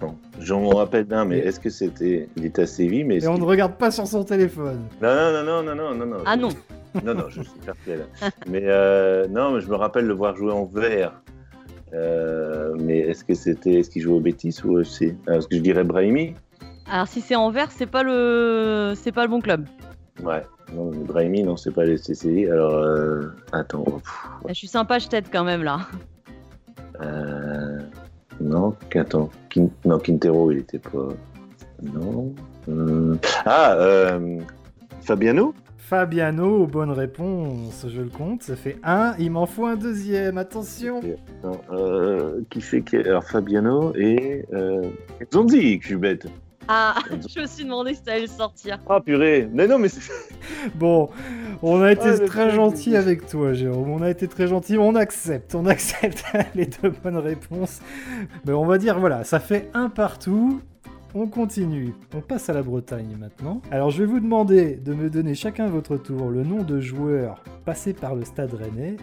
Bon, 0.00 0.16
J'en 0.40 0.60
me 0.60 0.74
rappelle 0.74 1.04
d'un, 1.06 1.24
mais 1.24 1.38
est-ce 1.38 1.60
que 1.60 1.70
c'était. 1.70 2.28
Il 2.36 2.44
était 2.44 2.62
à 2.62 2.66
Séville, 2.66 3.04
mais. 3.04 3.16
est-ce 3.16 3.26
Et 3.26 3.28
on 3.28 3.38
ne 3.38 3.44
regarde 3.44 3.74
pas 3.76 3.90
sur 3.90 4.06
son 4.06 4.24
téléphone. 4.24 4.80
Non, 5.00 5.14
non, 5.14 5.42
non, 5.44 5.62
non, 5.62 5.74
non, 5.74 5.94
non, 5.94 6.06
non. 6.06 6.16
Ah 6.26 6.36
non, 6.36 6.48
Non, 7.04 7.14
non, 7.14 7.24
je 7.28 7.42
suis 7.42 7.58
perplexe. 7.64 8.00
là. 8.20 8.28
mais 8.48 8.62
euh, 8.64 9.26
non, 9.28 9.52
mais 9.52 9.60
je 9.60 9.68
me 9.68 9.74
rappelle 9.76 10.06
le 10.06 10.14
voir 10.14 10.36
jouer 10.36 10.52
en 10.52 10.64
vert. 10.64 11.12
Euh, 11.92 12.74
mais 12.80 12.98
est-ce 12.98 13.24
que 13.24 13.34
c'était, 13.34 13.74
est-ce 13.80 13.90
qu'il 13.90 14.02
jouait 14.02 14.14
au 14.16 14.20
Bétis 14.20 14.56
ou 14.64 14.72
au 14.74 14.80
FC 14.80 15.16
Ah, 15.26 15.32
Parce 15.34 15.46
que 15.46 15.56
je 15.56 15.60
dirais 15.60 15.84
Brahimi? 15.84 16.34
alors 16.90 17.06
si 17.08 17.20
c'est 17.20 17.34
Anvers, 17.36 17.70
c'est 17.70 17.86
pas 17.86 18.02
le 18.02 18.92
c'est 18.96 19.12
pas 19.12 19.22
le 19.22 19.30
bon 19.30 19.40
club. 19.40 19.64
Ouais. 20.22 20.42
Non, 20.74 20.90
mais 20.90 21.04
Brahimi, 21.04 21.42
non, 21.44 21.56
c'est 21.56 21.70
pas 21.70 21.84
les 21.84 21.96
CCI. 21.96 22.46
Alors, 22.50 22.74
euh, 22.74 23.26
attends. 23.52 23.84
pff, 23.84 24.26
Je 24.48 24.54
suis 24.54 24.66
sympa, 24.66 24.98
je 24.98 25.08
t'aide 25.08 25.26
quand 25.32 25.44
même 25.44 25.62
là. 25.62 25.80
euh, 27.00 27.43
non, 28.54 28.74
qu'attends. 28.90 29.30
Quin- 29.50 29.70
non, 29.84 29.98
Quintero, 29.98 30.50
il 30.52 30.58
était 30.58 30.78
pas. 30.78 31.08
Non. 31.82 32.32
Hum, 32.68 33.18
Ah, 33.44 33.74
euh, 33.74 34.38
Fabiano? 35.02 35.54
Fabiano, 35.76 36.66
bonne 36.66 36.92
réponse, 36.92 37.86
je 37.88 38.00
le 38.00 38.08
compte. 38.08 38.42
Ça 38.42 38.56
fait 38.56 38.78
un, 38.82 39.14
il 39.18 39.30
m'en 39.30 39.44
faut 39.44 39.66
un 39.66 39.76
deuxième, 39.76 40.38
attention. 40.38 41.00
Non, 41.42 41.60
euh, 41.72 42.40
qui 42.48 42.60
fait 42.62 42.80
que. 42.80 42.96
Alors, 43.06 43.24
Fabiano 43.24 43.92
et. 43.94 44.46
Euh, 44.54 44.82
Zonzi, 45.32 45.78
que 45.78 45.82
je 45.82 45.88
suis 45.88 45.96
bête. 45.96 46.26
Ah, 46.68 46.94
je 47.34 47.40
me 47.40 47.46
suis 47.46 47.64
demandé 47.64 47.94
si 47.94 48.02
t'allais 48.02 48.22
le 48.22 48.26
sortir. 48.26 48.78
Ah, 48.88 49.00
purée. 49.00 49.48
Mais 49.52 49.66
non, 49.66 49.78
mais 49.78 49.88
c'est. 49.88 50.00
Bon, 50.74 51.10
on 51.62 51.82
a 51.82 51.92
été 51.92 52.08
Ah, 52.08 52.18
très 52.26 52.50
gentil 52.50 52.96
avec 52.96 53.26
toi, 53.26 53.52
Jérôme. 53.52 53.90
On 53.90 54.02
a 54.02 54.10
été 54.10 54.28
très 54.28 54.46
gentil. 54.46 54.78
On 54.78 54.94
accepte, 54.94 55.54
on 55.54 55.66
accepte 55.66 56.24
les 56.54 56.66
deux 56.66 56.90
bonnes 57.02 57.18
réponses. 57.18 57.80
Mais 58.46 58.52
on 58.52 58.64
va 58.64 58.78
dire, 58.78 58.98
voilà, 58.98 59.24
ça 59.24 59.40
fait 59.40 59.70
un 59.74 59.88
partout. 59.88 60.60
On 61.14 61.26
continue. 61.26 61.94
On 62.14 62.20
passe 62.20 62.48
à 62.50 62.52
la 62.54 62.62
Bretagne 62.62 63.16
maintenant. 63.18 63.62
Alors, 63.70 63.90
je 63.90 64.02
vais 64.02 64.06
vous 64.06 64.20
demander 64.20 64.76
de 64.76 64.94
me 64.94 65.08
donner 65.10 65.34
chacun 65.34 65.68
votre 65.68 65.96
tour 65.96 66.28
le 66.28 66.42
nom 66.42 66.62
de 66.62 66.80
joueurs 66.80 67.42
passés 67.64 67.92
par 67.92 68.14
le 68.16 68.24
Stade 68.24 68.52
Rennais 68.54 68.96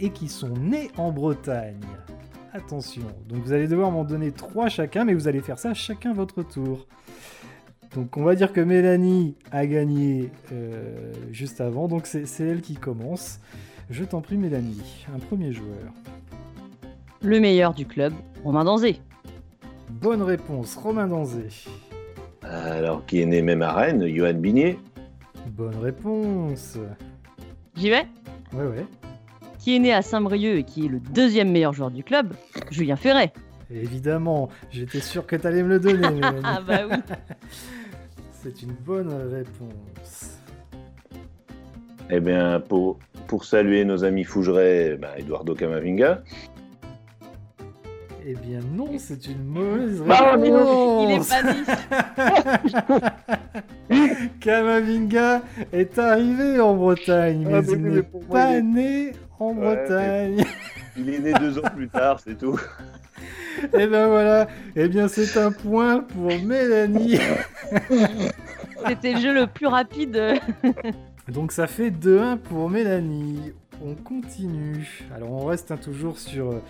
et 0.00 0.10
qui 0.10 0.28
sont 0.28 0.54
nés 0.58 0.90
en 0.96 1.12
Bretagne. 1.12 1.80
Attention. 2.54 3.02
Donc, 3.28 3.42
vous 3.42 3.52
allez 3.52 3.68
devoir 3.68 3.90
m'en 3.90 4.04
donner 4.04 4.32
trois 4.32 4.70
chacun, 4.70 5.04
mais 5.04 5.12
vous 5.12 5.28
allez 5.28 5.42
faire 5.42 5.58
ça 5.58 5.74
chacun 5.74 6.14
votre 6.14 6.42
tour. 6.42 6.86
Donc 7.94 8.16
on 8.16 8.24
va 8.24 8.34
dire 8.34 8.52
que 8.52 8.60
Mélanie 8.60 9.36
a 9.52 9.66
gagné 9.66 10.30
euh, 10.52 11.12
juste 11.30 11.60
avant, 11.60 11.86
donc 11.86 12.06
c'est 12.06 12.26
elle 12.40 12.60
qui 12.60 12.74
commence. 12.74 13.38
Je 13.88 14.02
t'en 14.02 14.20
prie 14.20 14.36
Mélanie, 14.36 15.06
un 15.14 15.20
premier 15.20 15.52
joueur. 15.52 15.92
Le 17.22 17.38
meilleur 17.38 17.72
du 17.72 17.86
club, 17.86 18.12
Romain 18.42 18.64
Danzé. 18.64 19.00
Bonne 19.90 20.22
réponse, 20.22 20.74
Romain 20.74 21.06
Danzé. 21.06 21.46
Alors, 22.42 23.06
qui 23.06 23.20
est 23.20 23.26
né 23.26 23.42
même 23.42 23.62
à 23.62 23.72
Rennes, 23.72 24.06
Johan 24.08 24.34
Bigné. 24.34 24.78
Bonne 25.50 25.78
réponse. 25.78 26.78
J'y 27.76 27.90
vais? 27.90 28.06
Ouais 28.52 28.66
ouais. 28.66 28.86
Qui 29.64 29.76
est 29.76 29.78
né 29.78 29.94
à 29.94 30.02
Saint-Brieuc 30.02 30.58
et 30.58 30.62
qui 30.64 30.84
est 30.84 30.88
le 30.90 31.00
deuxième 31.00 31.50
meilleur 31.50 31.72
joueur 31.72 31.90
du 31.90 32.04
club, 32.04 32.34
Julien 32.70 32.96
Ferret. 32.96 33.32
Évidemment, 33.74 34.50
j'étais 34.70 35.00
sûr 35.00 35.26
que 35.26 35.36
t'allais 35.36 35.62
me 35.62 35.70
le 35.70 35.80
donner. 35.80 36.20
Ah 36.44 36.60
bah 36.60 36.80
oui. 36.90 36.96
C'est 38.42 38.60
une 38.60 38.72
bonne 38.72 39.08
réponse. 39.32 40.36
Eh 42.10 42.20
bien, 42.20 42.60
pour, 42.60 42.98
pour 43.26 43.46
saluer 43.46 43.86
nos 43.86 44.04
amis 44.04 44.24
Fougeray, 44.24 44.98
bah, 44.98 45.12
Eduardo 45.16 45.54
Camavinga. 45.54 46.22
Eh 48.26 48.34
bien 48.34 48.60
non, 48.74 48.88
c'est 48.98 49.26
une 49.28 49.44
mauvaise 49.44 50.02
Ah, 50.10 50.36
Mais 50.38 50.50
non, 50.50 51.04
il 51.06 51.10
est 51.10 51.14
réponse. 51.14 51.28
pas 51.30 51.42
né. 53.90 54.28
Kamavinga 54.40 55.42
est 55.72 55.98
arrivé 55.98 56.60
en 56.60 56.74
Bretagne, 56.76 57.44
mais 57.46 57.54
Ah, 57.54 57.62
mais 57.62 57.72
il 57.72 57.86
oui, 57.86 57.94
n'est 57.96 58.02
pas 58.30 58.58
il 58.58 58.72
né 58.72 59.12
en 59.38 59.48
Ouais, 59.54 59.76
Bretagne. 59.76 60.44
Il 60.96 61.08
est 61.12 61.18
né 61.18 61.32
deux 61.34 61.58
ans 61.58 61.70
plus 61.74 61.88
tard, 61.88 62.20
c'est 62.20 62.36
tout. 62.38 62.58
Et 63.72 63.86
ben 63.86 64.08
voilà, 64.08 64.48
eh 64.76 64.88
bien 64.88 65.08
c'est 65.08 65.36
un 65.38 65.50
point 65.52 66.00
pour 66.00 66.30
Mélanie. 66.44 67.18
C'était 68.86 69.12
le 69.14 69.20
jeu 69.20 69.32
le 69.34 69.46
plus 69.46 69.66
rapide. 69.66 70.20
Donc 71.28 71.52
ça 71.52 71.66
fait 71.66 71.90
2-1 71.90 72.38
pour 72.38 72.68
Mélanie. 72.68 73.52
On 73.84 73.94
continue. 73.94 75.04
Alors 75.14 75.30
on 75.32 75.44
reste 75.46 75.70
hein, 75.70 75.78
toujours 75.78 76.18
sur, 76.18 76.60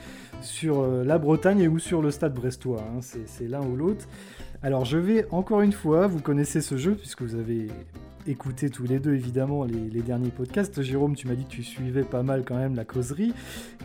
sur 0.41 0.81
euh, 0.81 1.05
la 1.05 1.19
Bretagne 1.19 1.67
ou 1.69 1.79
sur 1.79 2.03
le 2.03 2.11
stade 2.11 2.35
brestois. 2.35 2.81
hein. 2.83 2.99
C'est 3.01 3.29
c'est 3.29 3.49
l'un 3.49 3.61
ou 3.63 3.77
l'autre. 3.77 4.07
Alors 4.63 4.85
je 4.85 4.97
vais 4.99 5.27
encore 5.31 5.61
une 5.63 5.73
fois, 5.73 6.07
vous 6.07 6.21
connaissez 6.21 6.61
ce 6.61 6.77
jeu 6.77 6.95
puisque 6.95 7.23
vous 7.23 7.35
avez 7.35 7.69
écouté 8.27 8.71
tous 8.71 8.85
les 8.85 8.99
deux 8.99 9.15
évidemment 9.15 9.65
les, 9.65 10.03
derniers 10.03 10.31
podcasts. 10.31 10.83
Jérôme, 10.83 11.15
tu 11.15 11.27
m'as 11.29 11.35
dit 11.35 11.45
que 11.45 11.51
tu 11.51 11.63
suivais 11.63 12.03
pas 12.05 12.23
mal 12.23 12.45
quand 12.45 12.57
même 12.57 12.75
la 12.75 12.85
causerie. 12.85 13.33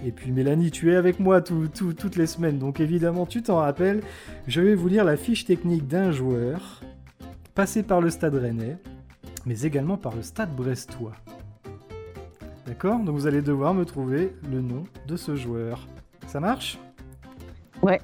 Et 0.05 0.11
puis 0.11 0.31
Mélanie, 0.31 0.71
tu 0.71 0.91
es 0.91 0.95
avec 0.95 1.19
moi 1.19 1.41
tout- 1.41 1.67
tout- 1.67 1.93
toutes 1.93 2.15
les 2.15 2.27
semaines. 2.27 2.59
Donc 2.59 2.79
évidemment, 2.79 3.25
tu 3.25 3.41
t'en 3.41 3.57
rappelles. 3.57 4.01
Je 4.47 4.61
vais 4.61 4.75
vous 4.75 4.87
lire 4.87 5.03
la 5.05 5.17
fiche 5.17 5.45
technique 5.45 5.87
d'un 5.87 6.11
joueur 6.11 6.81
passé 7.55 7.83
par 7.83 8.01
le 8.01 8.09
stade 8.09 8.35
rennais, 8.35 8.77
mais 9.45 9.61
également 9.61 9.97
par 9.97 10.15
le 10.15 10.21
stade 10.21 10.55
brestois. 10.55 11.13
D'accord? 12.65 12.99
Donc 12.99 13.15
vous 13.15 13.27
allez 13.27 13.41
devoir 13.41 13.73
me 13.73 13.83
trouver 13.85 14.33
le 14.51 14.61
nom 14.61 14.83
de 15.07 15.17
ce 15.17 15.35
joueur. 15.35 15.87
Ça 16.27 16.39
marche? 16.39 16.77
Ouais. 17.81 17.99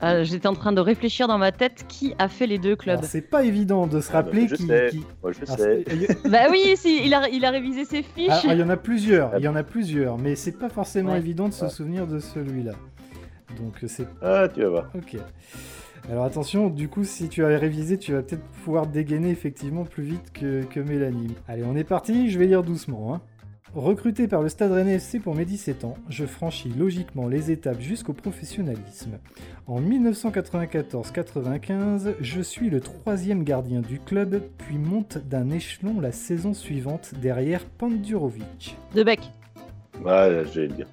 Ah, 0.00 0.24
J'étais 0.24 0.48
en 0.48 0.54
train 0.54 0.72
de 0.72 0.80
réfléchir 0.80 1.28
dans 1.28 1.38
ma 1.38 1.52
tête 1.52 1.84
qui 1.88 2.14
a 2.18 2.28
fait 2.28 2.46
les 2.46 2.58
deux 2.58 2.76
clubs. 2.76 3.00
C'est 3.02 3.22
pas 3.30 3.44
évident 3.44 3.86
de 3.86 4.00
se 4.00 4.10
Ah, 4.12 4.16
rappeler 4.16 4.48
je 4.48 4.56
qui. 4.56 4.66
sais. 4.66 4.88
qui- 4.90 5.04
Moi, 5.22 5.32
je 5.32 5.38
Alors, 5.44 5.56
sais. 5.58 5.84
bah 6.28 6.46
oui, 6.50 6.74
si, 6.76 7.04
il 7.06 7.14
a, 7.14 7.28
il 7.28 7.44
a 7.44 7.50
révisé 7.50 7.84
ses 7.84 8.02
fiches. 8.02 8.28
Ah, 8.30 8.40
ah, 8.48 8.54
il 8.54 8.58
y 8.58 8.62
en 8.62 8.68
a 8.68 8.76
plusieurs, 8.76 9.38
il 9.38 9.44
y 9.44 9.48
en 9.48 9.56
a 9.56 9.62
plusieurs, 9.62 10.18
mais 10.18 10.34
c'est 10.36 10.52
pas 10.58 10.68
forcément 10.68 11.12
Ouais. 11.12 11.18
évident 11.18 11.48
de 11.48 11.54
se 11.54 11.68
souvenir 11.68 12.06
de 12.06 12.18
celui-là. 12.18 12.72
Donc 13.56 13.74
c'est 13.86 14.06
Ah, 14.20 14.48
tu 14.52 14.62
vas 14.62 14.68
voir. 14.68 14.90
ok. 14.94 15.16
Alors 16.10 16.24
attention, 16.24 16.68
du 16.68 16.88
coup, 16.88 17.04
si 17.04 17.28
tu 17.28 17.44
as 17.44 17.48
révisé, 17.58 17.98
tu 17.98 18.12
vas 18.12 18.22
peut-être 18.22 18.42
pouvoir 18.64 18.86
dégainer 18.86 19.30
effectivement 19.30 19.84
plus 19.84 20.02
vite 20.02 20.32
que, 20.32 20.62
que 20.64 20.80
Mélanie. 20.80 21.34
Allez, 21.46 21.62
on 21.64 21.76
est 21.76 21.84
parti, 21.84 22.30
je 22.30 22.38
vais 22.38 22.46
lire 22.46 22.62
doucement. 22.62 23.14
hein. 23.14 23.20
Recruté 23.74 24.26
par 24.26 24.42
le 24.42 24.48
Stade 24.48 24.72
Rennais 24.72 24.94
FC 24.94 25.20
pour 25.20 25.36
mes 25.36 25.44
17 25.44 25.84
ans, 25.84 25.96
je 26.08 26.26
franchis 26.26 26.72
logiquement 26.76 27.28
les 27.28 27.52
étapes 27.52 27.80
jusqu'au 27.80 28.12
professionnalisme. 28.12 29.20
En 29.68 29.80
1994-95, 29.80 32.14
je 32.20 32.40
suis 32.40 32.68
le 32.68 32.80
troisième 32.80 33.44
gardien 33.44 33.80
du 33.80 34.00
club, 34.00 34.42
puis 34.58 34.76
monte 34.76 35.18
d'un 35.18 35.50
échelon 35.50 36.00
la 36.00 36.10
saison 36.10 36.52
suivante 36.52 37.14
derrière 37.22 37.64
Pandurovic. 37.64 38.76
De 38.96 39.04
bec. 39.04 39.20
Ouais, 40.04 40.42
je 40.52 40.62
vais 40.62 40.66
le 40.66 40.74
dire. 40.74 40.88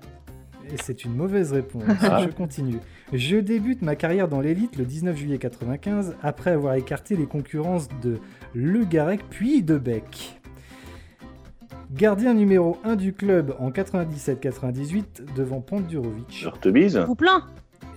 Et 0.72 0.78
c'est 0.78 1.04
une 1.04 1.16
mauvaise 1.16 1.54
réponse. 1.54 1.82
Ah. 2.02 2.24
Je 2.24 2.30
continue. 2.30 2.78
Je 3.12 3.38
débute 3.38 3.82
ma 3.82 3.96
carrière 3.96 4.28
dans 4.28 4.42
l'élite 4.42 4.78
le 4.78 4.86
19 4.86 5.18
juillet 5.18 5.40
95 5.40 6.16
après 6.22 6.52
avoir 6.52 6.76
écarté 6.76 7.16
les 7.16 7.26
concurrences 7.26 7.88
de 8.04 8.20
Le 8.54 8.84
Garec 8.84 9.22
puis 9.32 9.64
de 9.64 9.80
Bec. 9.80 10.38
Gardien 11.94 12.34
numéro 12.34 12.78
1 12.84 12.96
du 12.96 13.14
club 13.14 13.56
en 13.60 13.72
97-98 13.72 15.34
devant 15.36 15.62
Pandurovic. 15.62 16.26
Je 16.30 16.50
te 16.50 16.70
bise. 16.70 17.06
Ou 17.08 17.16
plein. 17.16 17.46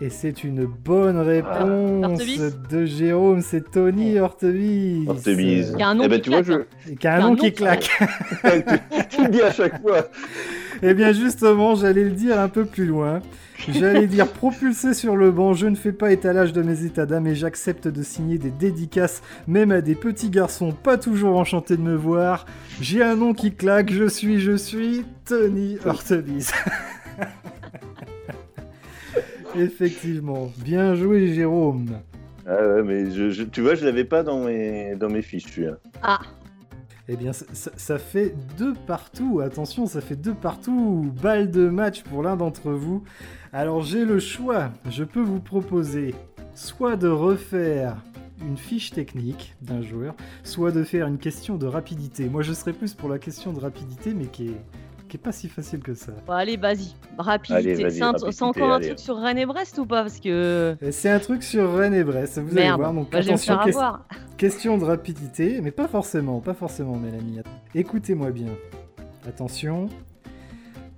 Et 0.03 0.09
c'est 0.09 0.45
une 0.45 0.65
bonne 0.65 1.19
réponse 1.19 2.05
Hortebise 2.05 2.59
de 2.71 2.87
Jérôme, 2.87 3.43
c'est 3.43 3.71
Tony 3.71 4.19
Hortebise. 4.19 5.07
Je 5.07 5.23
te 5.23 5.37
bise. 5.37 5.75
Qui 5.77 5.83
a 5.83 5.89
un 5.89 5.95
nom 5.95 6.05
Eh 6.05 6.09
ben, 6.09 6.17
qui 6.17 6.23
tu 6.23 6.31
vois, 6.31 6.43
claque, 6.43 6.69
je... 6.87 6.93
Et 6.93 6.97
qui 6.97 7.07
a 7.07 7.15
un 7.17 7.21
nom 7.21 7.29
nom 7.29 7.37
qui 7.37 7.47
qui 7.47 7.53
claque. 7.53 7.91
tu, 7.91 9.09
tu 9.11 9.25
le 9.25 9.29
dis 9.29 9.43
à 9.43 9.53
chaque 9.53 9.83
fois. 9.83 10.09
Eh 10.83 10.95
bien 10.95 11.13
justement, 11.13 11.75
j'allais 11.75 12.05
le 12.05 12.13
dire 12.13 12.41
un 12.41 12.49
peu 12.49 12.65
plus 12.65 12.87
loin. 12.87 13.21
J'allais 13.69 14.07
dire 14.07 14.27
propulsé 14.27 14.95
sur 14.95 15.17
le 15.17 15.31
banc, 15.31 15.53
je 15.53 15.67
ne 15.67 15.77
fais 15.77 15.93
pas 15.93 16.13
étalage 16.13 16.55
de 16.55 16.63
mes 16.63 16.87
états 16.87 17.05
d'âme 17.05 17.27
et 17.27 17.35
j'accepte 17.35 17.87
de 17.87 18.03
signer 18.03 18.39
des 18.39 18.51
dédicaces 18.51 19.21
même 19.47 19.71
à 19.71 19.83
des 19.83 19.95
petits 19.95 20.31
garçons 20.31 20.73
pas 20.73 20.97
toujours 20.97 21.37
enchantés 21.37 21.77
de 21.77 21.83
me 21.83 21.95
voir. 21.95 22.47
J'ai 22.81 23.03
un 23.03 23.17
nom 23.17 23.35
qui 23.35 23.53
claque, 23.53 23.93
je 23.93 24.09
suis, 24.09 24.41
je 24.41 24.57
suis 24.57 25.05
Tony 25.27 25.77
Hortebise. 25.85 26.53
Effectivement, 29.57 30.51
bien 30.65 30.95
joué 30.95 31.35
Jérôme. 31.35 31.99
Ah 32.47 32.57
ouais, 32.67 32.83
mais 32.83 33.11
je, 33.11 33.31
je- 33.31 33.43
tu 33.45 33.61
vois, 33.61 33.75
je 33.75 33.85
l'avais 33.85 34.05
pas 34.05 34.23
dans 34.23 34.45
mes, 34.45 34.95
dans 34.97 35.09
mes 35.09 35.23
fiches, 35.23 35.45
celui-là. 35.53 35.77
Ah, 36.03 36.21
Eh 37.09 37.17
bien, 37.17 37.33
ça, 37.33 37.45
ça- 37.53 37.73
ça 37.77 37.99
fait 37.99 38.35
deux 38.57 38.75
partout. 38.87 39.41
Attention, 39.41 39.87
ça 39.87 40.01
fait 40.01 40.15
deux 40.15 40.35
partout. 40.35 41.13
Balle 41.21 41.51
de 41.51 41.69
match 41.69 42.03
pour 42.05 42.23
l'un 42.23 42.37
d'entre 42.37 42.71
vous. 42.71 43.03
Alors, 43.53 43.83
j'ai 43.83 44.05
le 44.05 44.21
choix. 44.21 44.71
Je 44.89 45.03
peux 45.03 45.21
vous 45.21 45.41
proposer 45.41 46.15
soit 46.55 46.95
de 46.97 47.09
refaire 47.09 47.97
une 48.47 48.57
fiche 48.57 48.93
technique 48.93 49.57
d'un 49.61 49.83
joueur, 49.83 50.15
soit 50.45 50.71
de 50.71 50.85
faire 50.85 51.07
une 51.09 51.19
question 51.19 51.57
de 51.57 51.67
rapidité. 51.67 52.29
Moi, 52.29 52.43
je 52.43 52.53
serais 52.53 52.73
plus 52.73 52.95
pour 52.95 53.09
la 53.09 53.19
question 53.19 53.53
de 53.53 53.59
rapidité, 53.61 54.15
mais 54.15 54.27
qui 54.27 54.49
est, 54.49 54.61
qui 55.11 55.17
est 55.19 55.21
pas 55.21 55.33
si 55.33 55.49
facile 55.49 55.81
que 55.81 55.93
ça. 55.95 56.13
bon, 56.27 56.33
allez, 56.33 56.57
vas-y. 56.57 56.95
Rapidité. 57.19 57.85
Allez, 57.85 57.91
C'est 57.91 58.43
encore 58.43 58.73
un 58.73 58.77
allez. 58.77 58.87
truc 58.87 58.99
sur 58.99 59.19
Rennes 59.19 59.39
et 59.39 59.45
Brest 59.47 59.77
ou 59.79 59.85
pas? 59.85 60.03
Parce 60.03 60.19
que. 60.21 60.77
Et 60.81 60.93
C'est 60.93 61.11
un 61.11 61.19
truc 61.19 61.43
sur 61.43 61.75
Rennes 61.77 61.93
et 61.95 62.05
Brest. 62.05 62.39
Vous 62.39 62.53
allez 62.53 62.63
Merde. 62.63 62.81
voir. 62.81 62.95
Donc, 62.95 63.11
Bah, 63.11 63.19
attention. 63.19 63.59
Question 64.39 64.79
de 64.79 64.85
rapidité, 64.85 65.61
mais 65.61 65.71
pas 65.71 65.87
forcément, 65.89 66.41
pas 66.41 66.55
forcément, 66.55 66.97
Mélanie. 66.97 67.41
Écoutez-moi 67.75 68.31
bien. 68.31 68.47
Attention. 69.29 69.89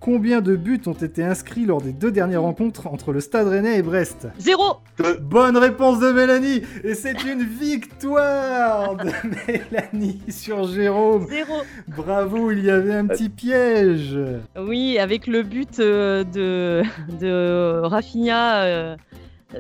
Combien 0.02 0.40
de 0.40 0.56
buts 0.56 0.80
ont 0.86 0.92
été 0.94 1.22
inscrits 1.22 1.64
lors 1.64 1.80
des 1.80 1.92
deux 1.92 2.10
dernières 2.10 2.42
rencontres 2.42 2.88
entre 2.88 3.12
le 3.12 3.20
Stade 3.20 3.46
Rennais 3.46 3.78
et 3.78 3.82
Brest 3.82 4.26
Zéro. 4.36 4.78
Bonne 5.20 5.56
réponse 5.56 6.00
de 6.00 6.10
Mélanie. 6.10 6.62
Et 6.82 6.94
c'est 6.94 7.22
une 7.22 7.44
victoire 7.44 8.96
de 8.96 9.10
Mélanie 9.46 10.20
sur 10.28 10.64
Jérôme. 10.66 11.28
Zéro. 11.28 11.54
Bravo, 11.96 12.50
il 12.50 12.64
y 12.64 12.70
avait 12.70 12.94
un 12.94 13.06
petit 13.06 13.28
piège. 13.28 14.18
Oui, 14.58 14.98
avec 14.98 15.28
le 15.28 15.44
but 15.44 15.78
euh, 15.78 16.24
de, 16.24 16.82
de 17.20 17.80
Rafinha 17.84 18.64
euh, 18.64 18.96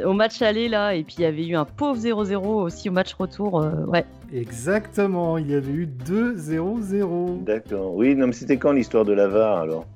au 0.04 0.12
match 0.12 0.42
aller 0.42 0.68
là, 0.68 0.94
et 0.96 1.04
puis 1.04 1.16
il 1.18 1.22
y 1.22 1.26
avait 1.26 1.46
eu 1.46 1.54
un 1.54 1.64
pauvre 1.66 2.00
0-0 2.00 2.36
aussi 2.46 2.88
au 2.88 2.92
match 2.92 3.14
retour. 3.14 3.62
euh, 3.62 3.84
ouais, 3.86 4.04
Exactement, 4.34 5.38
il 5.38 5.50
y 5.50 5.54
avait 5.54 5.70
eu 5.70 5.88
2-0-0. 6.04 7.44
D'accord. 7.44 7.94
Oui, 7.94 8.16
non, 8.16 8.26
mais 8.26 8.32
c'était 8.32 8.56
quand 8.56 8.72
l'histoire 8.72 9.04
de 9.04 9.12
l'avare 9.12 9.58
alors? 9.60 9.86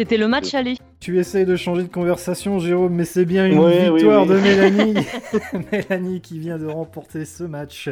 C'était 0.00 0.16
le 0.16 0.28
match 0.28 0.54
aller. 0.54 0.76
Tu 0.98 1.18
essayes 1.18 1.44
de 1.44 1.56
changer 1.56 1.82
de 1.82 1.88
conversation, 1.88 2.58
Jérôme, 2.58 2.94
mais 2.94 3.04
c'est 3.04 3.26
bien 3.26 3.46
une 3.46 3.58
Ouais, 3.58 3.90
victoire 3.90 4.22
oui. 4.22 4.28
de 4.30 4.40
Mélanie. 4.40 4.94
Mélanie 5.72 6.22
qui 6.22 6.38
vient 6.38 6.56
de 6.56 6.64
remporter 6.64 7.26
ce 7.26 7.44
match. 7.44 7.90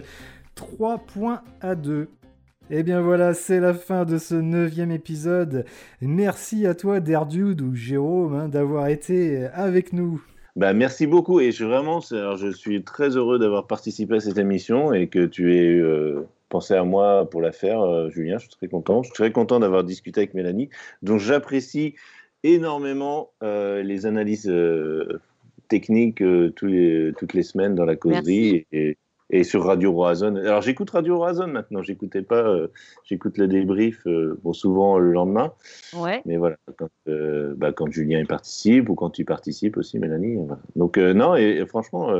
3 0.55 1.01
points 1.01 1.43
à 1.61 1.75
2. 1.75 2.09
Et 2.71 2.83
bien 2.83 3.03
voilà, 3.03 3.35
c'est 3.35 3.61
la 3.61 3.75
fin 3.75 4.07
de 4.07 4.17
ce 4.17 4.35
neuvième 4.35 4.91
épisode. 4.91 5.67
Merci 6.01 6.67
à 6.67 6.75
toi, 6.75 7.01
Derdude 7.01 7.61
ou 7.61 7.75
Jérôme, 7.75 8.35
hein, 8.35 8.49
d'avoir 8.49 8.89
été 8.89 9.45
avec 9.53 9.93
nous. 9.93 10.23
Bah, 10.57 10.73
merci 10.73 11.07
beaucoup 11.07 11.41
et 11.41 11.53
je, 11.53 11.67
vraiment, 11.67 12.01
alors, 12.11 12.39
je 12.39 12.51
suis 12.51 12.85
très 12.85 13.19
heureux 13.19 13.39
d'avoir 13.39 13.67
participé 13.67 14.15
à 14.15 14.21
cette 14.21 14.39
émission 14.39 14.95
et 14.95 15.09
que 15.09 15.27
tu 15.27 15.55
aies 15.55 15.77
euh, 15.79 16.27
pensé 16.49 16.75
à 16.75 16.85
moi 16.85 17.29
pour 17.31 17.41
la 17.41 17.53
faire, 17.53 17.81
euh, 17.81 18.11
Julien. 18.11 18.39
Je 18.39 18.45
suis 18.47 18.57
très 18.57 18.69
content. 18.69 19.03
Je 19.03 19.09
suis 19.09 19.15
très 19.15 19.33
content 19.33 19.61
d'avoir 19.61 19.85
discuté 19.85 20.21
avec 20.21 20.35
Mélanie, 20.35 20.71
dont 21.03 21.19
j'apprécie 21.19 21.95
énormément 22.45 23.31
euh, 23.43 23.83
les 23.83 24.07
analyses 24.07 24.49
euh, 24.49 25.21
techniques 25.69 26.23
tous 26.57 26.67
les- 26.67 27.13
toutes 27.19 27.35
les 27.35 27.43
semaines 27.43 27.75
dans 27.75 27.85
la 27.85 27.97
causerie 27.97 28.67
et, 28.73 28.97
et 29.31 29.45
sur 29.45 29.65
Radio 29.65 29.93
Roazhon. 29.93 30.37
Alors 30.37 30.63
j'écoute 30.63 30.89
Radio 30.89 31.19
Roazhon 31.19 31.49
maintenant. 31.49 31.83
J'écoutais 31.83 32.23
pas, 32.23 32.49
euh, 32.49 32.69
j'écoute 33.05 33.37
le 33.37 33.49
débrief 33.49 34.07
euh, 34.07 34.39
bon, 34.43 34.55
souvent 34.55 34.99
le 34.99 35.13
lendemain. 35.13 35.53
Ouais. 35.95 36.23
Mais 36.25 36.39
voilà, 36.39 36.57
quand, 36.77 36.89
euh, 37.09 37.53
bah, 37.57 37.73
quand 37.73 37.91
Julien 37.91 38.21
y 38.21 38.25
participe 38.25 38.89
ou 38.89 38.95
quand 38.95 39.11
tu 39.11 39.27
participes 39.27 39.77
aussi, 39.77 39.99
Mélanie. 39.99 40.37
voilà. 40.37 40.59
Donc, 40.77 40.97
non, 40.97 41.37
et, 41.37 41.59
et 41.61 41.67
franchement, 41.67 42.15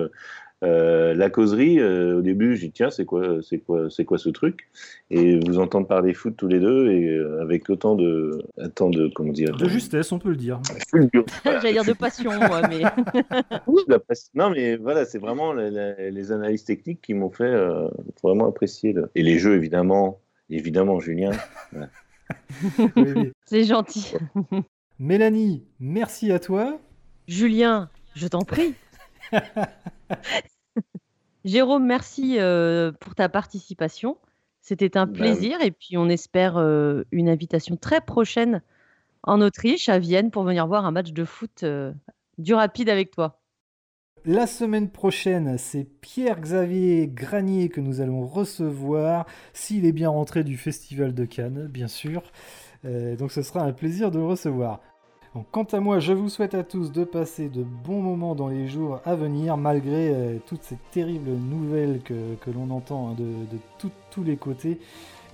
euh, 0.65 1.15
la 1.15 1.31
causerie, 1.31 1.79
euh, 1.79 2.19
au 2.19 2.21
début, 2.21 2.57
j'ai 2.57 2.67
dit, 2.67 2.73
tiens, 2.73 2.91
c'est 2.91 3.05
quoi, 3.05 3.39
c'est 3.43 3.59
quoi, 3.59 3.89
c'est 3.91 4.05
quoi 4.05 4.19
ce 4.19 4.29
truc? 4.29 4.69
Et 5.11 5.39
vous 5.47 5.59
entendre 5.61 5.87
parler 5.87 6.15
foot 6.15 6.35
tous 6.37 6.49
les 6.49 6.59
deux 6.61 6.91
et 6.91 7.09
euh, 7.11 7.41
avec 7.43 7.71
autant 7.71 7.95
de, 7.95 8.43
autant 8.57 8.91
de, 8.91 9.09
comment 9.15 9.33
dire, 9.33 9.57
De 9.57 9.69
justesse, 9.69 10.11
on 10.13 10.19
peut 10.19 10.31
le 10.31 10.37
dire. 10.37 10.61
J'allais 11.45 11.73
dire 11.73 11.85
de 11.85 11.93
passion, 11.93 12.33
moi, 12.33 12.63
mais. 12.69 12.83
Oui, 13.67 13.83
la 13.89 13.99
presse- 14.01 14.31
Non, 14.35 14.51
mais 14.51 14.77
voilà, 14.77 15.05
c'est 15.05 15.19
vraiment 15.19 15.53
la- 15.53 15.71
la- 15.71 16.11
les 16.11 16.33
analyses 16.33 16.65
techniques 16.65 17.01
qui 17.03 17.15
m'ont 17.15 17.31
fait 17.31 17.45
euh, 17.45 17.89
vraiment 18.23 18.49
apprécier. 18.49 18.95
Et 19.15 19.23
les 19.23 19.39
jeux, 19.39 19.55
évidemment, 19.55 20.19
évidemment, 20.51 20.99
Julien. 21.01 21.31
Oui, 21.73 22.87
oui. 22.97 23.33
C'est 23.47 23.65
gentil. 23.65 24.15
Mélanie, 24.99 25.65
merci 25.81 26.33
à 26.33 26.39
toi. 26.41 26.79
Julien, 27.29 27.89
je 28.17 28.27
t'en 28.27 28.43
prie. 28.43 28.75
Jérôme, 31.45 31.87
merci 31.87 32.39
euh, 32.39 32.93
pour 32.93 33.15
ta 33.15 33.29
participation. 33.29 34.17
C'était 34.61 34.97
un 34.97 35.07
oui. 35.07 35.15
plaisir 35.15 35.61
et 35.61 35.71
puis 35.71 35.97
on 35.97 36.09
espère 36.09 36.57
euh, 36.57 37.05
une 37.11 37.29
invitation 37.29 37.77
très 37.77 38.01
prochaine 38.01 38.63
en 39.23 39.41
Autriche, 39.41 39.89
à 39.89 39.99
Vienne, 39.99 40.31
pour 40.31 40.45
venir 40.45 40.67
voir 40.67 40.85
un 40.85 40.91
match 40.91 41.13
de 41.13 41.25
foot 41.25 41.63
euh, 41.63 41.93
du 42.39 42.55
rapide 42.55 42.89
avec 42.89 43.11
toi. 43.11 43.41
La 44.25 44.47
semaine 44.47 44.91
prochaine, 44.91 45.57
c'est 45.59 45.85
Pierre-Xavier 45.85 47.09
Granier 47.09 47.69
que 47.69 47.81
nous 47.81 48.01
allons 48.01 48.27
recevoir, 48.27 49.27
s'il 49.53 49.87
est 49.87 49.93
bien 49.93 50.11
rentré 50.11 50.45
du 50.45 50.57
Festival 50.57 51.15
de 51.15 51.25
Cannes, 51.25 51.67
bien 51.69 51.89
sûr. 51.89 52.23
Euh, 52.85 53.17
donc 53.17 53.33
ce 53.33 53.43
sera 53.43 53.63
un 53.63 53.73
plaisir 53.73 54.11
de 54.11 54.19
le 54.19 54.25
recevoir. 54.27 54.81
Quant 55.53 55.65
à 55.73 55.81
moi, 55.81 56.01
je 56.01 56.13
vous 56.13 56.31
souhaite 56.31 56.55
à 56.55 56.65
tous 56.65 56.91
de 56.91 57.05
passer 57.05 57.49
de 57.49 57.63
bons 57.63 58.01
moments 58.01 58.35
dans 58.35 58.49
les 58.49 58.67
jours 58.67 59.01
à 59.05 59.15
venir, 59.15 59.57
malgré 59.57 60.09
euh, 60.11 60.39
toutes 60.47 60.63
ces 60.63 60.77
terribles 60.91 61.31
nouvelles 61.31 62.01
que, 62.03 62.15
l'on 62.51 62.71
entend 62.71 63.11
hein, 63.11 63.17
de, 63.19 63.59
tous 64.11 64.25
les 64.25 64.37
côtés. 64.37 64.81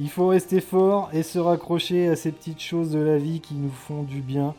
Il 0.00 0.10
faut 0.10 0.26
rester 0.26 0.60
fort 0.60 1.10
et 1.12 1.22
se 1.22 1.38
raccrocher 1.38 2.08
à 2.08 2.16
ces 2.16 2.32
petites 2.32 2.60
choses 2.60 2.90
de 2.90 2.98
la 2.98 3.18
vie 3.18 3.40
qui 3.40 3.54
nous 3.54 3.70
font 3.70 4.02
du 4.02 4.20
bien. 4.20 4.54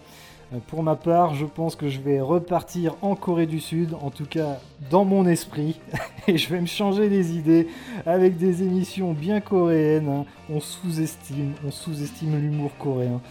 Euh, 0.53 0.57
Pour 0.67 0.83
ma 0.83 0.95
part, 0.95 1.35
je 1.35 1.45
pense 1.45 1.75
que 1.75 1.89
je 1.89 1.99
vais 1.99 2.21
repartir 2.21 2.95
en 3.01 3.15
Corée 3.15 3.45
du 3.45 3.59
Sud, 3.59 3.93
en 4.01 4.11
tout 4.11 4.25
cas 4.25 4.59
dans 4.89 5.03
mon 5.03 5.27
esprit, 5.27 5.79
et 6.27 6.37
je 6.37 6.49
vais 6.49 6.61
me 6.61 6.65
changer 6.65 7.09
les 7.09 7.35
idées 7.35 7.67
avec 8.05 8.37
des 8.37 8.63
émissions 8.63 9.11
bien 9.11 9.41
coréennes. 9.41 10.07
hein. 10.07 10.25
On 10.49 10.61
sous-estime, 10.61 11.53
on 11.67 11.71
sous-estime 11.71 12.39
l'humour 12.39 12.71
coréen. 12.79 13.21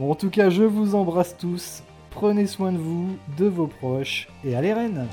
En 0.00 0.14
tout 0.14 0.30
cas, 0.30 0.48
je 0.48 0.62
vous 0.62 0.94
embrasse 0.94 1.36
tous. 1.36 1.82
Prenez 2.10 2.46
soin 2.46 2.70
de 2.72 2.78
vous, 2.78 3.16
de 3.36 3.46
vos 3.46 3.66
proches, 3.66 4.28
et 4.44 4.54
allez 4.54 4.72
Rennes 4.72 5.06